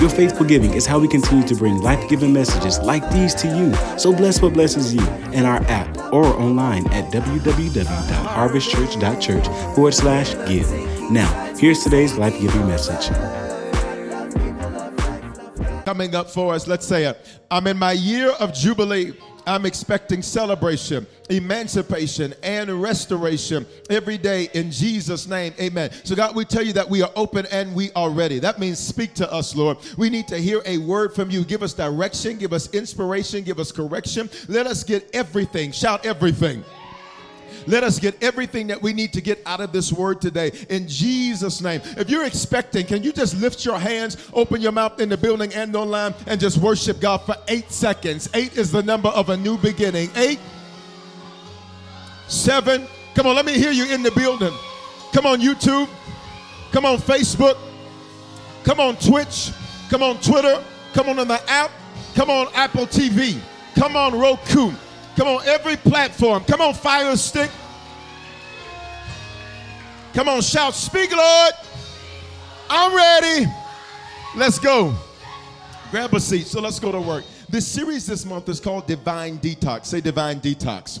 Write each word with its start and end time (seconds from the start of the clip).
Your 0.00 0.10
faithful 0.10 0.46
giving 0.46 0.74
is 0.74 0.86
how 0.86 0.98
we 0.98 1.08
continue 1.08 1.46
to 1.48 1.54
bring 1.54 1.80
life 1.80 2.08
giving 2.08 2.32
messages 2.32 2.78
like 2.80 3.08
these 3.10 3.34
to 3.36 3.48
you. 3.48 3.74
So 3.98 4.12
bless 4.12 4.40
what 4.40 4.54
blesses 4.54 4.94
you 4.94 5.04
in 5.32 5.44
our 5.44 5.60
app 5.62 5.96
or 6.12 6.24
online 6.24 6.86
at 6.88 7.12
www.harvestchurch.church 7.12 9.46
forward 9.74 9.94
slash 9.94 10.34
give. 10.48 10.70
Now, 11.10 11.54
here's 11.56 11.82
today's 11.82 12.16
life 12.16 12.38
giving 12.40 12.66
message. 12.66 13.08
Coming 15.84 16.14
up 16.14 16.30
for 16.30 16.54
us, 16.54 16.66
let's 16.66 16.86
say 16.86 17.04
it. 17.06 17.18
I'm 17.50 17.66
in 17.66 17.78
my 17.78 17.92
year 17.92 18.30
of 18.32 18.52
Jubilee. 18.52 19.14
I'm 19.48 19.64
expecting 19.64 20.22
celebration, 20.22 21.06
emancipation, 21.30 22.34
and 22.42 22.70
restoration 22.82 23.66
every 23.88 24.18
day 24.18 24.50
in 24.52 24.70
Jesus' 24.70 25.26
name. 25.26 25.54
Amen. 25.58 25.90
So, 26.04 26.14
God, 26.14 26.36
we 26.36 26.44
tell 26.44 26.62
you 26.62 26.74
that 26.74 26.88
we 26.88 27.02
are 27.02 27.10
open 27.16 27.46
and 27.46 27.74
we 27.74 27.90
are 27.96 28.10
ready. 28.10 28.38
That 28.38 28.58
means 28.58 28.78
speak 28.78 29.14
to 29.14 29.32
us, 29.32 29.56
Lord. 29.56 29.78
We 29.96 30.10
need 30.10 30.28
to 30.28 30.38
hear 30.38 30.60
a 30.66 30.78
word 30.78 31.14
from 31.14 31.30
you. 31.30 31.44
Give 31.44 31.62
us 31.62 31.72
direction, 31.72 32.36
give 32.36 32.52
us 32.52 32.72
inspiration, 32.74 33.42
give 33.42 33.58
us 33.58 33.72
correction. 33.72 34.28
Let 34.48 34.66
us 34.66 34.84
get 34.84 35.08
everything. 35.14 35.72
Shout 35.72 36.04
everything. 36.04 36.62
Let 37.66 37.84
us 37.84 37.98
get 37.98 38.22
everything 38.22 38.68
that 38.68 38.80
we 38.80 38.92
need 38.92 39.12
to 39.14 39.20
get 39.20 39.40
out 39.46 39.60
of 39.60 39.72
this 39.72 39.92
word 39.92 40.20
today 40.20 40.52
in 40.68 40.88
Jesus' 40.88 41.60
name. 41.60 41.80
If 41.96 42.10
you're 42.10 42.24
expecting, 42.24 42.86
can 42.86 43.02
you 43.02 43.12
just 43.12 43.40
lift 43.40 43.64
your 43.64 43.78
hands, 43.78 44.16
open 44.32 44.60
your 44.60 44.72
mouth 44.72 45.00
in 45.00 45.08
the 45.08 45.16
building 45.16 45.52
and 45.54 45.74
online, 45.74 46.14
and 46.26 46.40
just 46.40 46.58
worship 46.58 47.00
God 47.00 47.18
for 47.18 47.36
eight 47.48 47.70
seconds? 47.70 48.28
Eight 48.34 48.56
is 48.56 48.70
the 48.72 48.82
number 48.82 49.08
of 49.10 49.28
a 49.30 49.36
new 49.36 49.58
beginning. 49.58 50.10
Eight, 50.16 50.40
seven, 52.26 52.86
come 53.14 53.26
on, 53.26 53.36
let 53.36 53.46
me 53.46 53.54
hear 53.54 53.72
you 53.72 53.86
in 53.86 54.02
the 54.02 54.12
building. 54.12 54.52
Come 55.12 55.26
on, 55.26 55.40
YouTube. 55.40 55.88
Come 56.72 56.84
on, 56.84 56.98
Facebook. 56.98 57.56
Come 58.64 58.80
on, 58.80 58.96
Twitch. 58.96 59.50
Come 59.88 60.02
on, 60.02 60.20
Twitter. 60.20 60.62
Come 60.92 61.08
on, 61.08 61.18
on 61.18 61.28
the 61.28 61.40
app. 61.50 61.70
Come 62.14 62.30
on, 62.30 62.48
Apple 62.54 62.86
TV. 62.86 63.40
Come 63.74 63.96
on, 63.96 64.18
Roku. 64.18 64.72
Come 65.18 65.26
on, 65.26 65.42
every 65.46 65.74
platform. 65.74 66.44
Come 66.44 66.60
on, 66.60 66.74
Fire 66.74 67.16
Stick. 67.16 67.50
Come 70.14 70.28
on, 70.28 70.40
shout, 70.42 70.74
Speak, 70.74 71.10
Lord. 71.10 71.54
I'm 72.70 72.94
ready. 72.94 73.50
Let's 74.36 74.60
go. 74.60 74.94
Grab 75.90 76.14
a 76.14 76.20
seat. 76.20 76.46
So 76.46 76.60
let's 76.60 76.78
go 76.78 76.92
to 76.92 77.00
work. 77.00 77.24
This 77.48 77.66
series 77.66 78.06
this 78.06 78.24
month 78.24 78.48
is 78.48 78.60
called 78.60 78.86
Divine 78.86 79.38
Detox. 79.38 79.86
Say 79.86 80.00
Divine 80.00 80.38
Detox. 80.38 81.00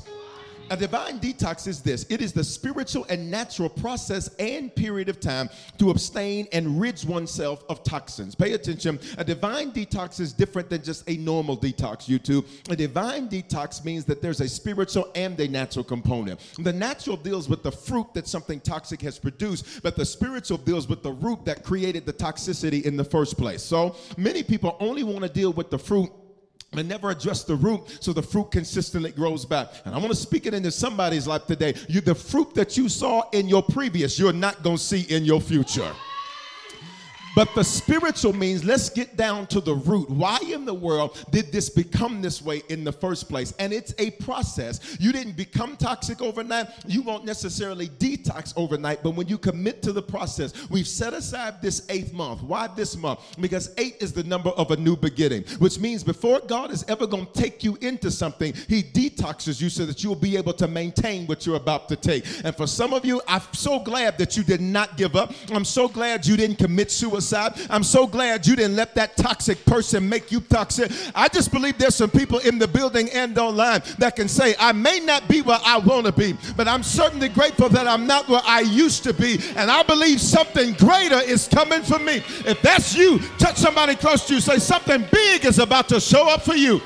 A 0.70 0.76
divine 0.76 1.18
detox 1.18 1.66
is 1.66 1.80
this 1.80 2.04
it 2.10 2.20
is 2.20 2.32
the 2.32 2.44
spiritual 2.44 3.06
and 3.08 3.30
natural 3.30 3.68
process 3.68 4.28
and 4.38 4.74
period 4.74 5.08
of 5.08 5.18
time 5.18 5.48
to 5.78 5.90
abstain 5.90 6.46
and 6.52 6.80
rid 6.80 7.02
oneself 7.04 7.64
of 7.68 7.82
toxins. 7.84 8.34
Pay 8.34 8.52
attention. 8.52 8.98
A 9.18 9.24
divine 9.24 9.72
detox 9.72 10.20
is 10.20 10.32
different 10.32 10.68
than 10.68 10.82
just 10.82 11.08
a 11.08 11.16
normal 11.16 11.56
detox, 11.56 12.08
YouTube. 12.08 12.44
A 12.70 12.76
divine 12.76 13.28
detox 13.28 13.84
means 13.84 14.04
that 14.06 14.20
there's 14.20 14.40
a 14.40 14.48
spiritual 14.48 15.10
and 15.14 15.38
a 15.40 15.48
natural 15.48 15.84
component. 15.84 16.40
The 16.58 16.72
natural 16.72 17.16
deals 17.16 17.48
with 17.48 17.62
the 17.62 17.72
fruit 17.72 18.12
that 18.14 18.26
something 18.26 18.60
toxic 18.60 19.00
has 19.02 19.18
produced, 19.18 19.82
but 19.82 19.96
the 19.96 20.04
spiritual 20.04 20.58
deals 20.58 20.88
with 20.88 21.02
the 21.02 21.12
root 21.12 21.44
that 21.44 21.62
created 21.62 22.04
the 22.04 22.12
toxicity 22.12 22.82
in 22.84 22.96
the 22.96 23.04
first 23.04 23.38
place. 23.38 23.62
So 23.62 23.96
many 24.16 24.42
people 24.42 24.76
only 24.80 25.04
want 25.04 25.22
to 25.22 25.28
deal 25.28 25.52
with 25.52 25.70
the 25.70 25.78
fruit 25.78 26.10
and 26.72 26.88
never 26.88 27.10
address 27.10 27.44
the 27.44 27.56
root 27.56 27.98
so 28.00 28.12
the 28.12 28.22
fruit 28.22 28.50
consistently 28.50 29.10
grows 29.10 29.44
back. 29.44 29.72
And 29.84 29.94
I 29.94 29.98
want 29.98 30.10
to 30.10 30.16
speak 30.16 30.46
it 30.46 30.54
into 30.54 30.70
somebody's 30.70 31.26
life 31.26 31.46
today. 31.46 31.74
You 31.88 32.00
the 32.00 32.14
fruit 32.14 32.54
that 32.54 32.76
you 32.76 32.88
saw 32.88 33.28
in 33.30 33.48
your 33.48 33.62
previous, 33.62 34.18
you're 34.18 34.32
not 34.32 34.62
going 34.62 34.76
to 34.76 34.82
see 34.82 35.02
in 35.14 35.24
your 35.24 35.40
future. 35.40 35.92
But 37.38 37.54
the 37.54 37.62
spiritual 37.62 38.32
means 38.32 38.64
let's 38.64 38.90
get 38.90 39.16
down 39.16 39.46
to 39.46 39.60
the 39.60 39.76
root. 39.76 40.10
Why 40.10 40.40
in 40.42 40.64
the 40.64 40.74
world 40.74 41.24
did 41.30 41.52
this 41.52 41.70
become 41.70 42.20
this 42.20 42.42
way 42.42 42.64
in 42.68 42.82
the 42.82 42.90
first 42.90 43.28
place? 43.28 43.54
And 43.60 43.72
it's 43.72 43.94
a 43.98 44.10
process. 44.10 44.96
You 44.98 45.12
didn't 45.12 45.36
become 45.36 45.76
toxic 45.76 46.20
overnight. 46.20 46.66
You 46.84 47.00
won't 47.02 47.24
necessarily 47.24 47.90
detox 47.90 48.52
overnight. 48.56 49.04
But 49.04 49.10
when 49.10 49.28
you 49.28 49.38
commit 49.38 49.82
to 49.82 49.92
the 49.92 50.02
process, 50.02 50.52
we've 50.68 50.88
set 50.88 51.14
aside 51.14 51.62
this 51.62 51.86
eighth 51.90 52.12
month. 52.12 52.42
Why 52.42 52.66
this 52.66 52.96
month? 52.96 53.20
Because 53.40 53.72
eight 53.78 53.98
is 54.00 54.12
the 54.12 54.24
number 54.24 54.50
of 54.50 54.72
a 54.72 54.76
new 54.76 54.96
beginning, 54.96 55.44
which 55.60 55.78
means 55.78 56.02
before 56.02 56.40
God 56.40 56.72
is 56.72 56.84
ever 56.88 57.06
going 57.06 57.26
to 57.26 57.32
take 57.34 57.62
you 57.62 57.78
into 57.80 58.10
something, 58.10 58.52
He 58.66 58.82
detoxes 58.82 59.60
you 59.60 59.70
so 59.70 59.86
that 59.86 60.02
you'll 60.02 60.16
be 60.16 60.36
able 60.36 60.54
to 60.54 60.66
maintain 60.66 61.28
what 61.28 61.46
you're 61.46 61.54
about 61.54 61.88
to 61.90 61.94
take. 61.94 62.24
And 62.42 62.56
for 62.56 62.66
some 62.66 62.92
of 62.92 63.04
you, 63.04 63.22
I'm 63.28 63.42
so 63.52 63.78
glad 63.78 64.18
that 64.18 64.36
you 64.36 64.42
did 64.42 64.60
not 64.60 64.96
give 64.96 65.14
up. 65.14 65.32
I'm 65.52 65.64
so 65.64 65.86
glad 65.86 66.26
you 66.26 66.36
didn't 66.36 66.58
commit 66.58 66.90
suicide 66.90 67.27
suicide. 67.28 67.54
I'm 67.70 67.84
so 67.84 68.06
glad 68.06 68.46
you 68.46 68.56
didn't 68.56 68.76
let 68.76 68.94
that 68.94 69.16
toxic 69.16 69.64
person 69.64 70.08
make 70.08 70.32
you 70.32 70.40
toxic. 70.40 70.90
I 71.14 71.28
just 71.28 71.52
believe 71.52 71.78
there's 71.78 71.94
some 71.94 72.10
people 72.10 72.38
in 72.38 72.58
the 72.58 72.68
building 72.68 73.10
and 73.10 73.36
online 73.38 73.82
that 73.98 74.16
can 74.16 74.28
say, 74.28 74.54
I 74.58 74.72
may 74.72 75.00
not 75.00 75.28
be 75.28 75.42
where 75.42 75.60
I 75.64 75.78
want 75.78 76.06
to 76.06 76.12
be, 76.12 76.36
but 76.56 76.68
I'm 76.68 76.82
certainly 76.82 77.28
grateful 77.28 77.68
that 77.70 77.86
I'm 77.86 78.06
not 78.06 78.28
where 78.28 78.42
I 78.44 78.60
used 78.60 79.04
to 79.04 79.14
be. 79.14 79.38
And 79.56 79.70
I 79.70 79.82
believe 79.82 80.20
something 80.20 80.72
greater 80.74 81.20
is 81.20 81.48
coming 81.48 81.82
for 81.82 81.98
me. 81.98 82.22
If 82.46 82.62
that's 82.62 82.94
you, 82.96 83.18
touch 83.38 83.56
somebody 83.56 83.94
close 83.94 84.26
to 84.28 84.34
you. 84.34 84.40
Say, 84.40 84.58
something 84.58 85.04
big 85.10 85.44
is 85.44 85.58
about 85.58 85.88
to 85.90 86.00
show 86.00 86.28
up 86.28 86.42
for 86.42 86.54
you. 86.54 86.80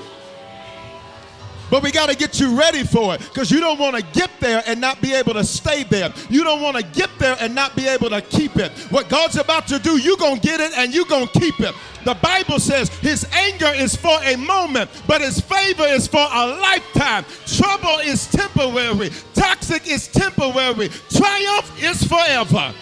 But 1.73 1.83
we 1.83 1.91
got 1.91 2.11
to 2.11 2.15
get 2.15 2.39
you 2.39 2.55
ready 2.55 2.85
for 2.85 3.15
it 3.15 3.21
because 3.21 3.51
you 3.51 3.59
don't 3.59 3.79
want 3.79 3.97
to 3.97 4.03
get 4.13 4.31
there 4.41 4.63
and 4.67 4.79
not 4.79 5.01
be 5.01 5.15
able 5.15 5.33
to 5.33 5.43
stay 5.43 5.85
there. 5.85 6.13
You 6.29 6.45
don't 6.45 6.61
want 6.61 6.77
to 6.77 6.83
get 6.83 7.09
there 7.19 7.35
and 7.41 7.55
not 7.55 7.75
be 7.75 7.89
able 7.89 8.11
to 8.11 8.21
keep 8.21 8.57
it. 8.57 8.71
What 8.91 9.09
God's 9.09 9.39
about 9.39 9.69
to 9.69 9.79
do, 9.79 9.97
you're 9.97 10.19
going 10.19 10.39
to 10.39 10.47
get 10.47 10.61
it 10.61 10.77
and 10.77 10.95
you're 10.95 11.07
going 11.07 11.29
to 11.29 11.41
keep 11.41 11.61
it. 11.61 11.75
The 12.05 12.13
Bible 12.13 12.59
says 12.59 12.91
his 12.99 13.25
anger 13.33 13.73
is 13.75 13.97
for 13.97 14.23
a 14.23 14.37
moment, 14.37 14.91
but 15.07 15.23
his 15.23 15.41
favor 15.41 15.87
is 15.87 16.07
for 16.07 16.19
a 16.31 16.47
lifetime. 16.47 17.25
Trouble 17.47 18.01
is 18.01 18.27
temporary, 18.27 19.09
toxic 19.33 19.89
is 19.89 20.09
temporary, 20.09 20.91
triumph 21.09 21.83
is 21.83 22.05
forever. 22.05 22.75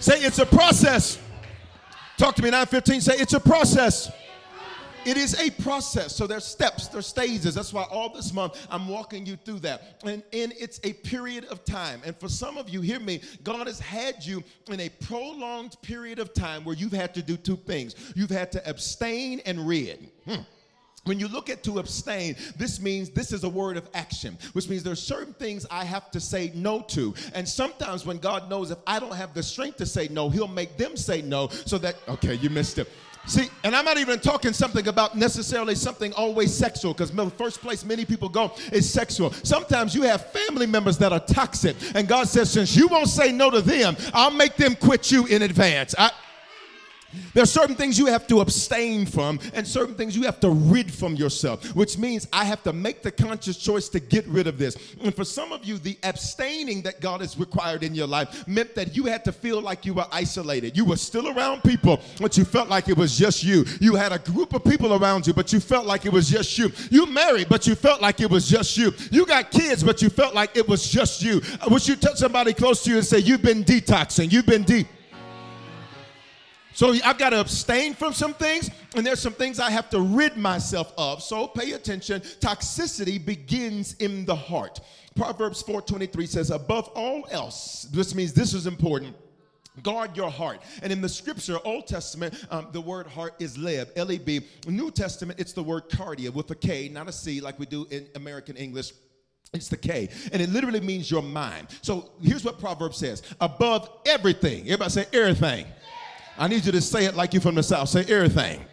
Say 0.00 0.18
it's 0.18 0.40
a 0.40 0.46
process. 0.46 1.20
Talk 2.18 2.34
to 2.34 2.42
me 2.42 2.50
915. 2.50 3.02
Say 3.02 3.14
it's 3.18 3.34
a 3.34 3.40
process. 3.40 4.10
It 5.06 5.16
is 5.16 5.40
a 5.40 5.50
process. 5.62 6.16
So 6.16 6.26
there's 6.26 6.44
steps, 6.44 6.88
there's 6.88 7.06
stages. 7.06 7.54
That's 7.54 7.72
why 7.72 7.84
all 7.84 8.12
this 8.12 8.32
month 8.32 8.66
I'm 8.68 8.88
walking 8.88 9.24
you 9.24 9.36
through 9.36 9.60
that. 9.60 10.02
And, 10.04 10.24
and 10.32 10.52
it's 10.58 10.80
a 10.82 10.94
period 10.94 11.44
of 11.44 11.64
time. 11.64 12.00
And 12.04 12.16
for 12.16 12.28
some 12.28 12.58
of 12.58 12.68
you, 12.68 12.80
hear 12.80 12.98
me, 12.98 13.20
God 13.44 13.68
has 13.68 13.78
had 13.78 14.24
you 14.24 14.42
in 14.68 14.80
a 14.80 14.88
prolonged 14.88 15.80
period 15.80 16.18
of 16.18 16.34
time 16.34 16.64
where 16.64 16.74
you've 16.74 16.92
had 16.92 17.14
to 17.14 17.22
do 17.22 17.36
two 17.36 17.56
things. 17.56 17.94
You've 18.16 18.30
had 18.30 18.50
to 18.52 18.68
abstain 18.68 19.40
and 19.46 19.66
read. 19.68 20.10
Hmm. 20.26 20.42
When 21.04 21.20
you 21.20 21.28
look 21.28 21.48
at 21.48 21.62
to 21.64 21.78
abstain, 21.78 22.34
this 22.56 22.80
means 22.80 23.10
this 23.10 23.32
is 23.32 23.44
a 23.44 23.48
word 23.48 23.76
of 23.76 23.88
action, 23.94 24.36
which 24.54 24.68
means 24.68 24.82
there's 24.82 25.00
certain 25.00 25.34
things 25.34 25.64
I 25.70 25.84
have 25.84 26.10
to 26.10 26.20
say 26.20 26.50
no 26.52 26.80
to. 26.80 27.14
And 27.32 27.48
sometimes 27.48 28.04
when 28.04 28.18
God 28.18 28.50
knows 28.50 28.72
if 28.72 28.78
I 28.88 28.98
don't 28.98 29.14
have 29.14 29.32
the 29.32 29.42
strength 29.44 29.76
to 29.76 29.86
say 29.86 30.08
no, 30.08 30.28
He'll 30.28 30.48
make 30.48 30.76
them 30.76 30.96
say 30.96 31.22
no 31.22 31.46
so 31.64 31.78
that, 31.78 31.94
okay, 32.08 32.34
you 32.34 32.50
missed 32.50 32.78
it. 32.78 32.88
See, 33.26 33.48
and 33.64 33.74
I'm 33.74 33.84
not 33.84 33.98
even 33.98 34.20
talking 34.20 34.52
something 34.52 34.86
about 34.86 35.16
necessarily 35.16 35.74
something 35.74 36.12
always 36.12 36.54
sexual, 36.54 36.92
because 36.92 37.10
the 37.10 37.30
first 37.30 37.60
place 37.60 37.84
many 37.84 38.04
people 38.04 38.28
go 38.28 38.52
is 38.72 38.88
sexual. 38.88 39.32
Sometimes 39.42 39.94
you 39.96 40.02
have 40.02 40.30
family 40.30 40.66
members 40.66 40.96
that 40.98 41.12
are 41.12 41.20
toxic, 41.20 41.74
and 41.94 42.06
God 42.06 42.28
says, 42.28 42.52
since 42.52 42.76
you 42.76 42.86
won't 42.86 43.08
say 43.08 43.32
no 43.32 43.50
to 43.50 43.60
them, 43.60 43.96
I'll 44.14 44.30
make 44.30 44.54
them 44.54 44.76
quit 44.76 45.10
you 45.10 45.26
in 45.26 45.42
advance. 45.42 45.94
I, 45.98 46.12
there 47.34 47.42
are 47.42 47.46
certain 47.46 47.76
things 47.76 47.98
you 47.98 48.06
have 48.06 48.26
to 48.28 48.40
abstain 48.40 49.06
from, 49.06 49.38
and 49.54 49.66
certain 49.66 49.94
things 49.94 50.16
you 50.16 50.24
have 50.24 50.40
to 50.40 50.50
rid 50.50 50.92
from 50.92 51.14
yourself, 51.14 51.74
which 51.74 51.98
means 51.98 52.26
I 52.32 52.44
have 52.44 52.62
to 52.64 52.72
make 52.72 53.02
the 53.02 53.10
conscious 53.10 53.56
choice 53.56 53.88
to 53.90 54.00
get 54.00 54.26
rid 54.26 54.46
of 54.46 54.58
this. 54.58 54.76
And 55.02 55.14
for 55.14 55.24
some 55.24 55.52
of 55.52 55.64
you, 55.64 55.78
the 55.78 55.98
abstaining 56.02 56.82
that 56.82 57.00
God 57.00 57.20
has 57.20 57.38
required 57.38 57.82
in 57.82 57.94
your 57.94 58.06
life 58.06 58.46
meant 58.46 58.74
that 58.74 58.96
you 58.96 59.04
had 59.04 59.24
to 59.24 59.32
feel 59.32 59.60
like 59.60 59.84
you 59.84 59.94
were 59.94 60.06
isolated. 60.12 60.76
You 60.76 60.84
were 60.84 60.96
still 60.96 61.36
around 61.36 61.62
people, 61.62 62.00
but 62.20 62.36
you 62.36 62.44
felt 62.44 62.68
like 62.68 62.88
it 62.88 62.96
was 62.96 63.16
just 63.16 63.42
you. 63.42 63.64
You 63.80 63.94
had 63.94 64.12
a 64.12 64.18
group 64.18 64.54
of 64.54 64.64
people 64.64 64.94
around 64.94 65.26
you, 65.26 65.32
but 65.32 65.52
you 65.52 65.60
felt 65.60 65.86
like 65.86 66.06
it 66.06 66.12
was 66.12 66.28
just 66.28 66.56
you. 66.58 66.72
You 66.90 67.06
married, 67.06 67.48
but 67.48 67.66
you 67.66 67.74
felt 67.74 68.00
like 68.00 68.20
it 68.20 68.30
was 68.30 68.48
just 68.48 68.76
you. 68.76 68.92
You 69.10 69.26
got 69.26 69.50
kids, 69.50 69.82
but 69.82 70.02
you 70.02 70.08
felt 70.08 70.34
like 70.34 70.56
it 70.56 70.68
was 70.68 70.88
just 70.88 71.22
you. 71.22 71.40
I 71.60 71.68
wish 71.68 71.88
you 71.88 71.96
touch 71.96 72.16
somebody 72.16 72.52
close 72.52 72.82
to 72.84 72.90
you 72.90 72.96
and 72.96 73.06
say, 73.06 73.18
You've 73.18 73.42
been 73.42 73.64
detoxing, 73.64 74.32
you've 74.32 74.46
been 74.46 74.62
deep. 74.62 74.86
So 76.76 76.92
I've 76.92 77.16
got 77.16 77.30
to 77.30 77.40
abstain 77.40 77.94
from 77.94 78.12
some 78.12 78.34
things, 78.34 78.70
and 78.94 79.06
there's 79.06 79.18
some 79.18 79.32
things 79.32 79.58
I 79.58 79.70
have 79.70 79.88
to 79.90 80.00
rid 80.00 80.36
myself 80.36 80.92
of. 80.98 81.22
So 81.22 81.48
pay 81.48 81.72
attention. 81.72 82.20
Toxicity 82.20 83.24
begins 83.24 83.94
in 83.94 84.26
the 84.26 84.36
heart. 84.36 84.80
Proverbs 85.14 85.62
4:23 85.62 86.26
says, 86.26 86.50
"Above 86.50 86.88
all 86.88 87.26
else," 87.30 87.86
this 87.90 88.14
means 88.14 88.34
this 88.34 88.52
is 88.52 88.66
important. 88.66 89.16
Guard 89.82 90.18
your 90.18 90.30
heart. 90.30 90.60
And 90.82 90.92
in 90.92 91.00
the 91.00 91.08
scripture, 91.08 91.58
Old 91.64 91.86
Testament, 91.86 92.34
um, 92.50 92.68
the 92.72 92.80
word 92.82 93.06
heart 93.06 93.36
is 93.38 93.56
leb, 93.56 93.88
L 93.96 94.12
E 94.12 94.18
B. 94.18 94.42
New 94.66 94.90
Testament, 94.90 95.40
it's 95.40 95.54
the 95.54 95.62
word 95.62 95.88
kardia 95.88 96.30
with 96.30 96.50
a 96.50 96.54
K, 96.54 96.90
not 96.90 97.08
a 97.08 97.12
C, 97.12 97.40
like 97.40 97.58
we 97.58 97.64
do 97.64 97.86
in 97.90 98.06
American 98.16 98.54
English. 98.54 98.92
It's 99.54 99.68
the 99.68 99.78
K, 99.78 100.10
and 100.30 100.42
it 100.42 100.50
literally 100.50 100.80
means 100.80 101.10
your 101.10 101.22
mind. 101.22 101.68
So 101.80 102.10
here's 102.22 102.44
what 102.44 102.58
Proverbs 102.58 102.98
says 102.98 103.22
above 103.40 103.88
everything. 104.04 104.64
Everybody 104.64 104.90
say 104.90 105.06
everything. 105.14 105.64
I 106.38 106.48
need 106.48 106.66
you 106.66 106.72
to 106.72 106.80
say 106.80 107.06
it 107.06 107.14
like 107.14 107.32
you're 107.32 107.40
from 107.40 107.54
the 107.54 107.62
South. 107.62 107.88
Say 107.88 108.04
everything 108.08 108.64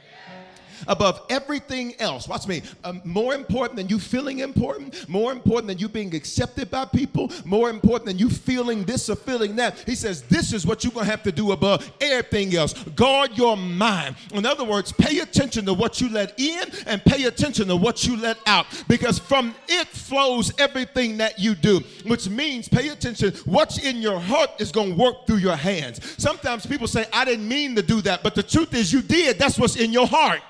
above 0.88 1.22
everything 1.30 1.94
else. 2.00 2.28
Watch 2.28 2.48
me. 2.48 2.62
Um, 2.84 3.02
more 3.04 3.34
important 3.34 3.78
than 3.78 3.90
you 3.90 4.00
feeling 4.00 4.40
important, 4.40 5.08
more 5.08 5.32
important 5.32 5.68
than 5.68 5.78
you 5.78 5.88
being 5.88 6.14
accepted 6.16 6.70
by 6.70 6.86
people, 6.86 7.32
more 7.46 7.70
important 7.70 8.06
than 8.06 8.18
you 8.18 8.30
feeling 8.30 8.84
this 8.84 9.10
or 9.10 9.16
feeling 9.16 9.56
that. 9.58 9.78
He 9.86 9.96
says, 9.96 10.24
This 10.24 10.54
is 10.54 10.66
what 10.66 10.84
you're 10.84 10.94
going 10.94 11.06
to 11.06 11.12
have 11.12 11.24
to 11.24 11.32
do 11.32 11.52
above 11.52 11.92
everything 12.02 12.56
else. 12.56 12.74
Guard 12.96 13.38
your 13.38 13.58
mind. 13.58 14.16
In 14.34 14.46
other 14.46 14.64
words, 14.64 14.92
pay 14.92 15.20
attention 15.20 15.66
to 15.66 15.74
what 15.74 16.02
you 16.02 16.10
let 16.10 16.40
in 16.40 16.64
and 16.86 17.04
pay 17.04 17.26
attention 17.26 17.68
to 17.68 17.76
what 17.76 18.06
you 18.06 18.18
let 18.18 18.38
out 18.46 18.66
because 18.88 19.20
from 19.20 19.54
it 19.68 19.88
flows 19.88 20.52
everything 20.60 21.18
that 21.18 21.40
you 21.40 21.56
do, 21.56 21.80
which 22.06 22.30
means 22.30 22.68
pay 22.68 22.90
attention. 22.90 23.34
What's 23.46 23.84
in 23.84 23.98
your 23.98 24.20
heart 24.20 24.50
is 24.60 24.72
going 24.72 24.92
to 24.92 24.96
work 24.96 25.28
through 25.28 25.38
your 25.38 25.56
hands. 25.56 26.00
Sometimes 26.22 26.66
people 26.66 26.88
say, 26.88 27.06
I 27.14 27.26
didn't 27.26 27.48
mean 27.48 27.76
to 27.76 27.82
do 27.82 28.02
that, 28.02 28.24
but 28.24 28.36
the 28.36 28.44
truth 28.44 28.74
is 28.74 28.92
you 28.92 29.02
did. 29.02 29.40
That's 29.40 29.58
what's 29.58 29.76
in 29.76 29.92
your 29.92 30.08
heart. 30.08 30.42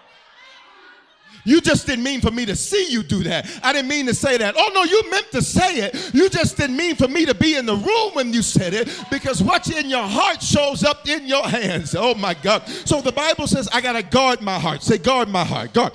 You 1.45 1.60
just 1.62 1.86
didn't 1.86 2.04
mean 2.04 2.22
for 2.22 2.31
me 2.31 2.45
to 2.45 2.56
see 2.56 2.88
you 2.90 3.04
do 3.04 3.24
that. 3.24 3.50
I 3.62 3.74
didn't 3.74 3.90
mean 3.90 4.06
to 4.06 4.13
say 4.13 4.38
that. 4.38 4.56
Oh, 4.57 4.72
no, 4.74 4.84
you 4.84 5.10
meant 5.12 5.31
to 5.31 5.42
say 5.42 5.78
it. 5.78 6.13
You 6.13 6.30
just 6.30 6.57
didn't 6.57 6.78
mean 6.78 6.95
for 6.95 7.07
me 7.07 7.25
to 7.25 7.36
be 7.36 7.56
in 7.56 7.66
the 7.66 7.75
room 7.75 8.12
when 8.13 8.34
you 8.34 8.42
said 8.42 8.74
it 8.74 8.90
because 9.12 9.44
what's 9.44 9.69
in 9.69 9.90
your 9.90 10.07
heart 10.07 10.42
shows 10.42 10.84
up 10.84 11.07
in 11.07 11.28
your 11.28 11.48
hands. 11.48 11.95
Oh, 11.95 12.16
my 12.16 12.34
God. 12.34 12.68
So 12.68 13.01
the 13.01 13.12
Bible 13.12 13.48
says, 13.48 13.68
I 13.74 13.81
got 13.81 13.94
to 13.94 14.04
guard 14.04 14.42
my 14.42 14.57
heart. 14.57 14.84
Say, 14.84 14.98
guard 14.98 15.28
my 15.28 15.44
heart. 15.44 15.74
Guard. 15.74 15.94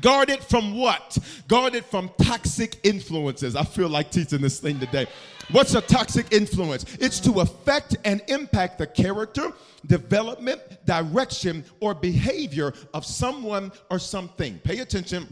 Guard 0.00 0.30
it 0.30 0.42
from 0.44 0.76
what? 0.76 1.18
Guard 1.48 1.74
it 1.74 1.84
from 1.84 2.10
toxic 2.22 2.78
influences. 2.84 3.56
I 3.56 3.64
feel 3.64 3.88
like 3.88 4.10
teaching 4.10 4.40
this 4.40 4.60
thing 4.60 4.78
today. 4.78 5.06
What's 5.52 5.74
a 5.74 5.80
toxic 5.80 6.32
influence? 6.32 6.84
It's 7.00 7.18
to 7.20 7.40
affect 7.40 7.96
and 8.04 8.22
impact 8.28 8.78
the 8.78 8.86
character, 8.86 9.52
development, 9.84 10.60
direction, 10.86 11.64
or 11.80 11.92
behavior 11.92 12.72
of 12.94 13.04
someone 13.04 13.72
or 13.90 13.98
something. 13.98 14.60
Pay 14.60 14.78
attention. 14.78 15.26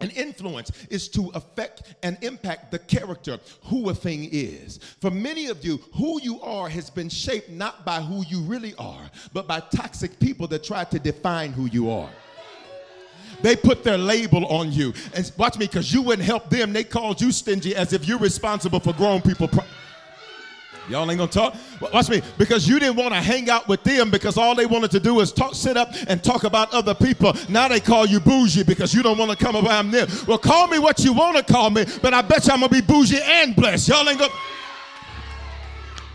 An 0.00 0.10
influence 0.10 0.72
is 0.90 1.08
to 1.10 1.30
affect 1.34 1.94
and 2.02 2.18
impact 2.22 2.72
the 2.72 2.80
character, 2.80 3.38
who 3.66 3.88
a 3.88 3.94
thing 3.94 4.28
is. 4.32 4.80
For 5.00 5.12
many 5.12 5.46
of 5.46 5.64
you, 5.64 5.78
who 5.94 6.20
you 6.20 6.40
are 6.40 6.68
has 6.68 6.90
been 6.90 7.08
shaped 7.08 7.48
not 7.48 7.84
by 7.84 8.00
who 8.00 8.24
you 8.26 8.40
really 8.40 8.74
are, 8.80 9.08
but 9.32 9.46
by 9.46 9.60
toxic 9.60 10.18
people 10.18 10.48
that 10.48 10.64
try 10.64 10.82
to 10.82 10.98
define 10.98 11.52
who 11.52 11.66
you 11.66 11.88
are. 11.88 12.10
They 13.42 13.56
put 13.56 13.84
their 13.84 13.98
label 13.98 14.46
on 14.46 14.72
you. 14.72 14.92
And 15.14 15.30
watch 15.36 15.58
me, 15.58 15.66
because 15.66 15.92
you 15.92 16.02
wouldn't 16.02 16.26
help 16.26 16.48
them. 16.50 16.72
They 16.72 16.84
called 16.84 17.20
you 17.20 17.32
stingy 17.32 17.74
as 17.76 17.92
if 17.92 18.06
you're 18.06 18.18
responsible 18.18 18.80
for 18.80 18.92
grown 18.92 19.20
people. 19.22 19.48
Pro- 19.48 19.64
Y'all 20.88 21.08
ain't 21.08 21.18
gonna 21.18 21.30
talk. 21.30 21.54
Watch 21.92 22.08
me, 22.10 22.22
because 22.36 22.66
you 22.68 22.80
didn't 22.80 22.96
want 22.96 23.14
to 23.14 23.20
hang 23.20 23.48
out 23.48 23.68
with 23.68 23.84
them 23.84 24.10
because 24.10 24.36
all 24.36 24.54
they 24.56 24.66
wanted 24.66 24.90
to 24.90 25.00
do 25.00 25.20
is 25.20 25.32
talk, 25.32 25.54
sit 25.54 25.76
up 25.76 25.90
and 26.08 26.22
talk 26.24 26.42
about 26.42 26.74
other 26.74 26.92
people. 26.92 27.34
Now 27.48 27.68
they 27.68 27.78
call 27.78 28.04
you 28.04 28.18
bougie 28.18 28.64
because 28.64 28.92
you 28.92 29.00
don't 29.02 29.16
want 29.16 29.30
to 29.30 29.36
come 29.36 29.54
around 29.54 29.92
them. 29.92 30.08
Well, 30.26 30.38
call 30.38 30.66
me 30.66 30.80
what 30.80 30.98
you 31.04 31.12
want 31.12 31.36
to 31.36 31.52
call 31.52 31.70
me, 31.70 31.84
but 32.02 32.12
I 32.12 32.20
bet 32.22 32.46
you 32.46 32.52
I'm 32.52 32.60
gonna 32.60 32.68
be 32.68 32.80
bougie 32.80 33.20
and 33.22 33.54
blessed. 33.54 33.88
Y'all 33.88 34.08
ain't 34.08 34.18
gonna. 34.18 34.32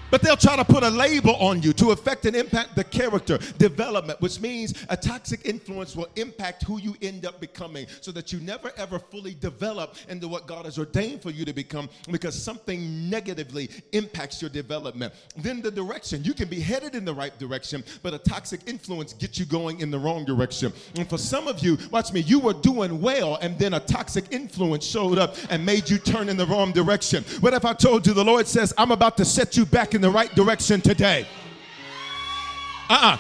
But 0.10 0.22
they'll 0.22 0.38
try 0.38 0.56
to 0.56 0.66
put 0.66 0.84
a 0.84 0.90
label 0.90 1.36
on 1.36 1.62
you 1.62 1.74
to 1.74 1.92
affect 1.92 2.26
and 2.26 2.36
impact 2.36 2.76
the 2.76 2.84
character 2.84 3.38
development, 3.58 4.22
which 4.22 4.40
means 4.40 4.86
a 4.90 4.98
toxic 4.98 5.46
influence 5.46 5.96
will 5.96 6.08
impact 6.16 6.64
who 6.64 6.80
you 6.80 6.96
end 7.02 7.26
up 7.26 7.40
becoming 7.40 7.88
so 8.02 8.12
that 8.12 8.32
you 8.32 8.40
never 8.40 8.72
ever 8.78 9.00
fully 9.00 9.34
develop 9.34 9.96
into 10.10 10.28
what 10.28 10.48
God 10.48 10.66
has 10.66 10.78
ordained 10.78 11.22
for 11.22 11.32
you 11.32 11.46
to 11.46 11.54
become 11.54 11.90
because 12.12 12.42
something 12.42 13.10
negatively 13.10 13.70
impacts 13.92 14.42
your 14.42 14.50
development. 14.50 15.14
Then 15.36 15.62
the 15.62 15.72
direction. 15.72 16.24
You 16.24 16.34
can 16.34 16.48
be 16.48 16.60
headed 16.60 16.96
in 16.96 17.06
the 17.06 17.14
right 17.14 17.38
direction, 17.38 17.84
but 18.02 18.14
a 18.14 18.18
toxic 18.18 18.62
influence 18.68 19.14
gets 19.14 19.40
you 19.40 19.46
going 19.46 19.82
in 19.82 19.92
the 19.92 20.00
wrong 20.00 20.26
direction. 20.26 20.72
And 20.96 21.10
for 21.10 21.18
some 21.18 21.48
of 21.48 21.60
you, 21.60 21.78
watch 21.92 22.14
me, 22.14 22.22
you 22.22 22.40
were 22.40 22.54
doing 22.54 23.02
well 23.02 23.38
and 23.42 23.58
then 23.60 23.74
a 23.74 23.80
toxic 23.80 24.26
influence 24.32 24.86
showed 24.86 25.18
up 25.18 25.36
and 25.50 25.66
made 25.66 25.90
you 25.90 25.98
turn 25.98 26.30
in 26.30 26.38
the 26.38 26.46
wrong 26.46 26.72
direction. 26.72 27.24
What 27.42 27.54
if 27.54 27.66
I 27.66 27.74
told 27.74 28.08
you 28.08 28.14
the 28.14 28.24
Lord 28.24 28.48
says, 28.48 28.74
I'm 28.78 28.92
about 28.92 29.18
to 29.18 29.26
set 29.26 29.58
you 29.58 29.66
back 29.66 29.94
in 29.98 30.02
the 30.02 30.10
right 30.10 30.34
direction 30.36 30.80
today. 30.80 31.28
Uh 32.90 33.00
uh 33.02 33.18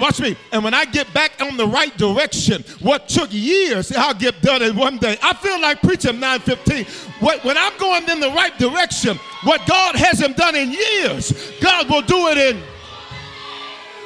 Watch 0.00 0.20
me. 0.20 0.36
And 0.52 0.62
when 0.62 0.74
I 0.74 0.84
get 0.84 1.12
back 1.12 1.32
on 1.40 1.56
the 1.56 1.66
right 1.66 1.96
direction, 1.98 2.62
what 2.80 3.08
took 3.08 3.32
years, 3.32 3.90
I'll 3.90 4.14
get 4.14 4.40
done 4.42 4.62
in 4.62 4.76
one 4.76 4.96
day. 4.98 5.18
I 5.20 5.34
feel 5.34 5.60
like 5.60 5.82
preaching 5.82 6.20
915. 6.20 6.84
When 7.42 7.58
I'm 7.58 7.76
going 7.78 8.08
in 8.08 8.20
the 8.20 8.30
right 8.30 8.56
direction, 8.58 9.16
what 9.42 9.66
God 9.66 9.96
hasn't 9.96 10.36
done 10.36 10.54
in 10.54 10.70
years, 10.70 11.52
God 11.60 11.90
will 11.90 12.02
do 12.02 12.28
it 12.28 12.38
in. 12.38 12.62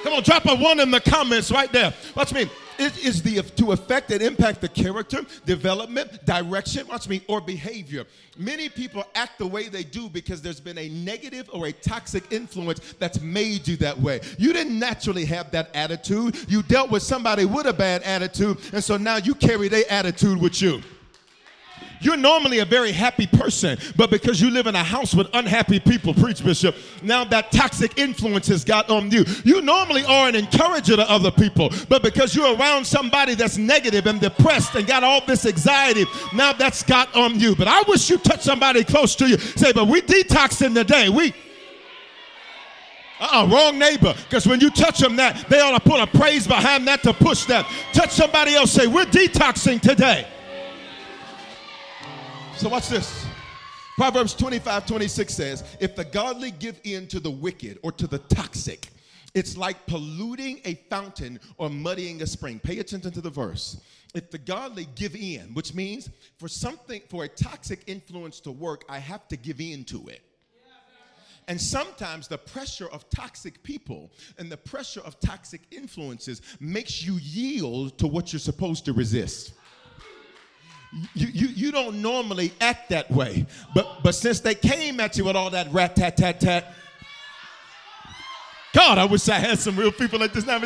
Come 0.02 0.14
on, 0.14 0.22
drop 0.22 0.46
a 0.46 0.56
one 0.56 0.80
in 0.80 0.90
the 0.90 1.00
comments 1.00 1.50
right 1.50 1.70
there. 1.70 1.92
Watch 2.16 2.32
me. 2.32 2.50
It 2.82 3.04
is 3.04 3.22
the 3.22 3.40
to 3.42 3.70
affect 3.70 4.10
and 4.10 4.20
impact 4.20 4.60
the 4.60 4.68
character, 4.68 5.20
development, 5.46 6.26
direction, 6.26 6.88
watch 6.88 7.08
me, 7.08 7.22
or 7.28 7.40
behavior. 7.40 8.04
Many 8.36 8.68
people 8.68 9.04
act 9.14 9.38
the 9.38 9.46
way 9.46 9.68
they 9.68 9.84
do 9.84 10.08
because 10.08 10.42
there's 10.42 10.58
been 10.58 10.78
a 10.78 10.88
negative 10.88 11.48
or 11.52 11.68
a 11.68 11.72
toxic 11.72 12.32
influence 12.32 12.94
that's 12.98 13.20
made 13.20 13.68
you 13.68 13.76
that 13.76 13.96
way. 13.96 14.20
You 14.36 14.52
didn't 14.52 14.76
naturally 14.76 15.24
have 15.26 15.52
that 15.52 15.70
attitude. 15.76 16.36
You 16.48 16.64
dealt 16.64 16.90
with 16.90 17.04
somebody 17.04 17.44
with 17.44 17.66
a 17.66 17.72
bad 17.72 18.02
attitude, 18.02 18.58
and 18.72 18.82
so 18.82 18.96
now 18.96 19.18
you 19.18 19.36
carry 19.36 19.68
their 19.68 19.84
attitude 19.88 20.42
with 20.42 20.60
you. 20.60 20.82
You're 22.02 22.16
normally 22.16 22.59
a 22.59 22.64
very 22.64 22.92
happy 22.92 23.26
person, 23.26 23.78
but 23.97 24.11
because 24.11 24.40
you 24.40 24.50
live 24.50 24.66
in 24.66 24.75
a 24.75 24.82
house 24.82 25.14
with 25.14 25.28
unhappy 25.35 25.78
people, 25.80 26.12
preach, 26.14 26.44
Bishop, 26.44 26.75
now 27.02 27.25
that 27.25 27.52
toxic 27.52 27.99
influence 27.99 28.49
has 28.49 28.64
got 28.64 28.90
on 28.90 29.11
you. 29.11 29.25
You 29.44 29.62
normally 29.62 30.04
are 30.04 30.28
an 30.28 30.35
encourager 30.35 30.97
to 30.97 31.09
other 31.11 31.30
people, 31.30 31.71
but 31.88 32.02
because 32.02 32.35
you're 32.35 32.56
around 32.56 32.85
somebody 32.85 33.35
that's 33.35 33.56
negative 33.56 34.06
and 34.06 34.21
depressed 34.21 34.75
and 34.75 34.87
got 34.87 35.04
all 35.04 35.25
this 35.25 35.47
anxiety, 35.47 36.04
now 36.35 36.52
that's 36.52 36.82
got 36.82 37.14
on 37.14 37.38
you. 37.38 37.54
But 37.54 37.68
I 37.68 37.82
wish 37.87 38.11
you 38.11 38.18
touch 38.18 38.42
somebody 38.42 38.85
close 38.85 39.14
to 39.16 39.28
you. 39.28 39.38
Say, 39.38 39.73
but 39.73 39.87
we 39.87 40.02
detoxing 40.02 40.75
today. 40.75 41.09
We 41.09 41.32
uh-uh, 43.23 43.47
wrong 43.47 43.78
neighbor. 43.78 44.14
Because 44.28 44.49
when 44.49 44.61
you 44.61 44.68
touch 44.71 44.99
them 44.99 45.14
that, 45.16 45.49
they 45.49 45.61
ought 45.61 45.78
to 45.78 45.88
put 45.88 46.00
a 46.00 46.06
praise 46.06 46.47
behind 46.47 46.88
that 46.88 47.04
to 47.04 47.12
push 47.12 47.44
that. 47.44 47.64
Touch 47.92 48.11
somebody 48.11 48.54
else, 48.54 48.73
say, 48.73 48.88
we're 48.88 49.04
detoxing 49.04 49.80
today. 49.80 50.26
So 52.62 52.69
watch 52.69 52.88
this. 52.88 53.26
Proverbs 53.97 54.35
25, 54.35 54.87
26 54.87 55.35
says, 55.35 55.64
if 55.81 55.97
the 55.97 56.04
godly 56.04 56.52
give 56.52 56.78
in 56.85 57.09
to 57.09 57.19
the 57.19 57.28
wicked 57.28 57.81
or 57.83 57.90
to 57.90 58.07
the 58.07 58.19
toxic, 58.19 58.90
it's 59.35 59.57
like 59.57 59.85
polluting 59.88 60.61
a 60.64 60.75
fountain 60.88 61.40
or 61.59 61.69
muddying 61.69 62.23
a 62.23 62.26
spring. 62.28 62.61
Pay 62.61 62.78
attention 62.78 63.11
to 63.11 63.21
the 63.21 63.31
verse. 63.31 63.81
If 64.14 64.31
the 64.31 64.38
godly 64.38 64.87
give 64.95 65.16
in, 65.16 65.52
which 65.54 65.75
means 65.75 66.09
for 66.38 66.47
something, 66.47 67.02
for 67.11 67.25
a 67.25 67.28
toxic 67.28 67.83
influence 67.88 68.38
to 68.42 68.52
work, 68.52 68.85
I 68.88 69.00
have 69.00 69.26
to 69.26 69.37
give 69.37 69.61
in 69.61 69.83
to 69.87 70.07
it. 70.07 70.23
And 71.49 71.61
sometimes 71.61 72.28
the 72.28 72.38
pressure 72.38 72.87
of 72.90 73.11
toxic 73.11 73.61
people 73.64 74.12
and 74.38 74.52
the 74.52 74.57
pressure 74.57 75.00
of 75.00 75.19
toxic 75.19 75.62
influences 75.73 76.42
makes 76.61 77.02
you 77.04 77.19
yield 77.21 77.99
to 77.99 78.07
what 78.07 78.33
you're 78.33 78.38
supposed 78.38 78.85
to 78.85 78.92
resist. 78.92 79.54
You, 81.14 81.28
you, 81.28 81.46
you 81.49 81.72
don't 81.72 82.02
normally 82.02 82.52
act 82.61 82.90
that 82.90 83.11
way, 83.11 83.46
but, 83.75 84.02
but 84.02 84.14
since 84.14 84.40
they 84.40 84.54
came 84.54 85.00
at 85.00 85.16
you 85.16 85.25
with 85.25 85.37
all 85.37 85.49
that 85.50 85.72
rat 85.72 85.96
tat 85.96 86.18
tat 86.18 86.38
tat, 86.38 86.75
God, 88.75 88.99
I 88.99 89.04
wish 89.06 89.28
I 89.28 89.38
had 89.38 89.58
some 89.58 89.76
real 89.76 89.92
people 89.92 90.18
like 90.18 90.32
this 90.32 90.46
now. 90.46 90.61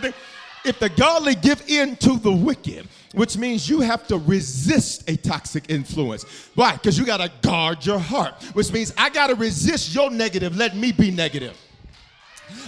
If 0.64 0.80
the 0.80 0.88
godly 0.88 1.36
give 1.36 1.62
in 1.68 1.94
to 1.96 2.18
the 2.18 2.32
wicked, 2.32 2.88
which 3.14 3.36
means 3.36 3.68
you 3.68 3.80
have 3.80 4.06
to 4.08 4.18
resist 4.18 5.08
a 5.08 5.16
toxic 5.16 5.70
influence. 5.70 6.24
Why? 6.54 6.72
Because 6.72 6.98
you 6.98 7.06
got 7.06 7.18
to 7.18 7.30
guard 7.40 7.86
your 7.86 7.98
heart, 7.98 8.34
which 8.52 8.72
means 8.72 8.92
I 8.98 9.10
got 9.10 9.28
to 9.28 9.34
resist 9.36 9.94
your 9.94 10.10
negative, 10.10 10.56
let 10.56 10.76
me 10.76 10.92
be 10.92 11.10
negative. 11.10 11.56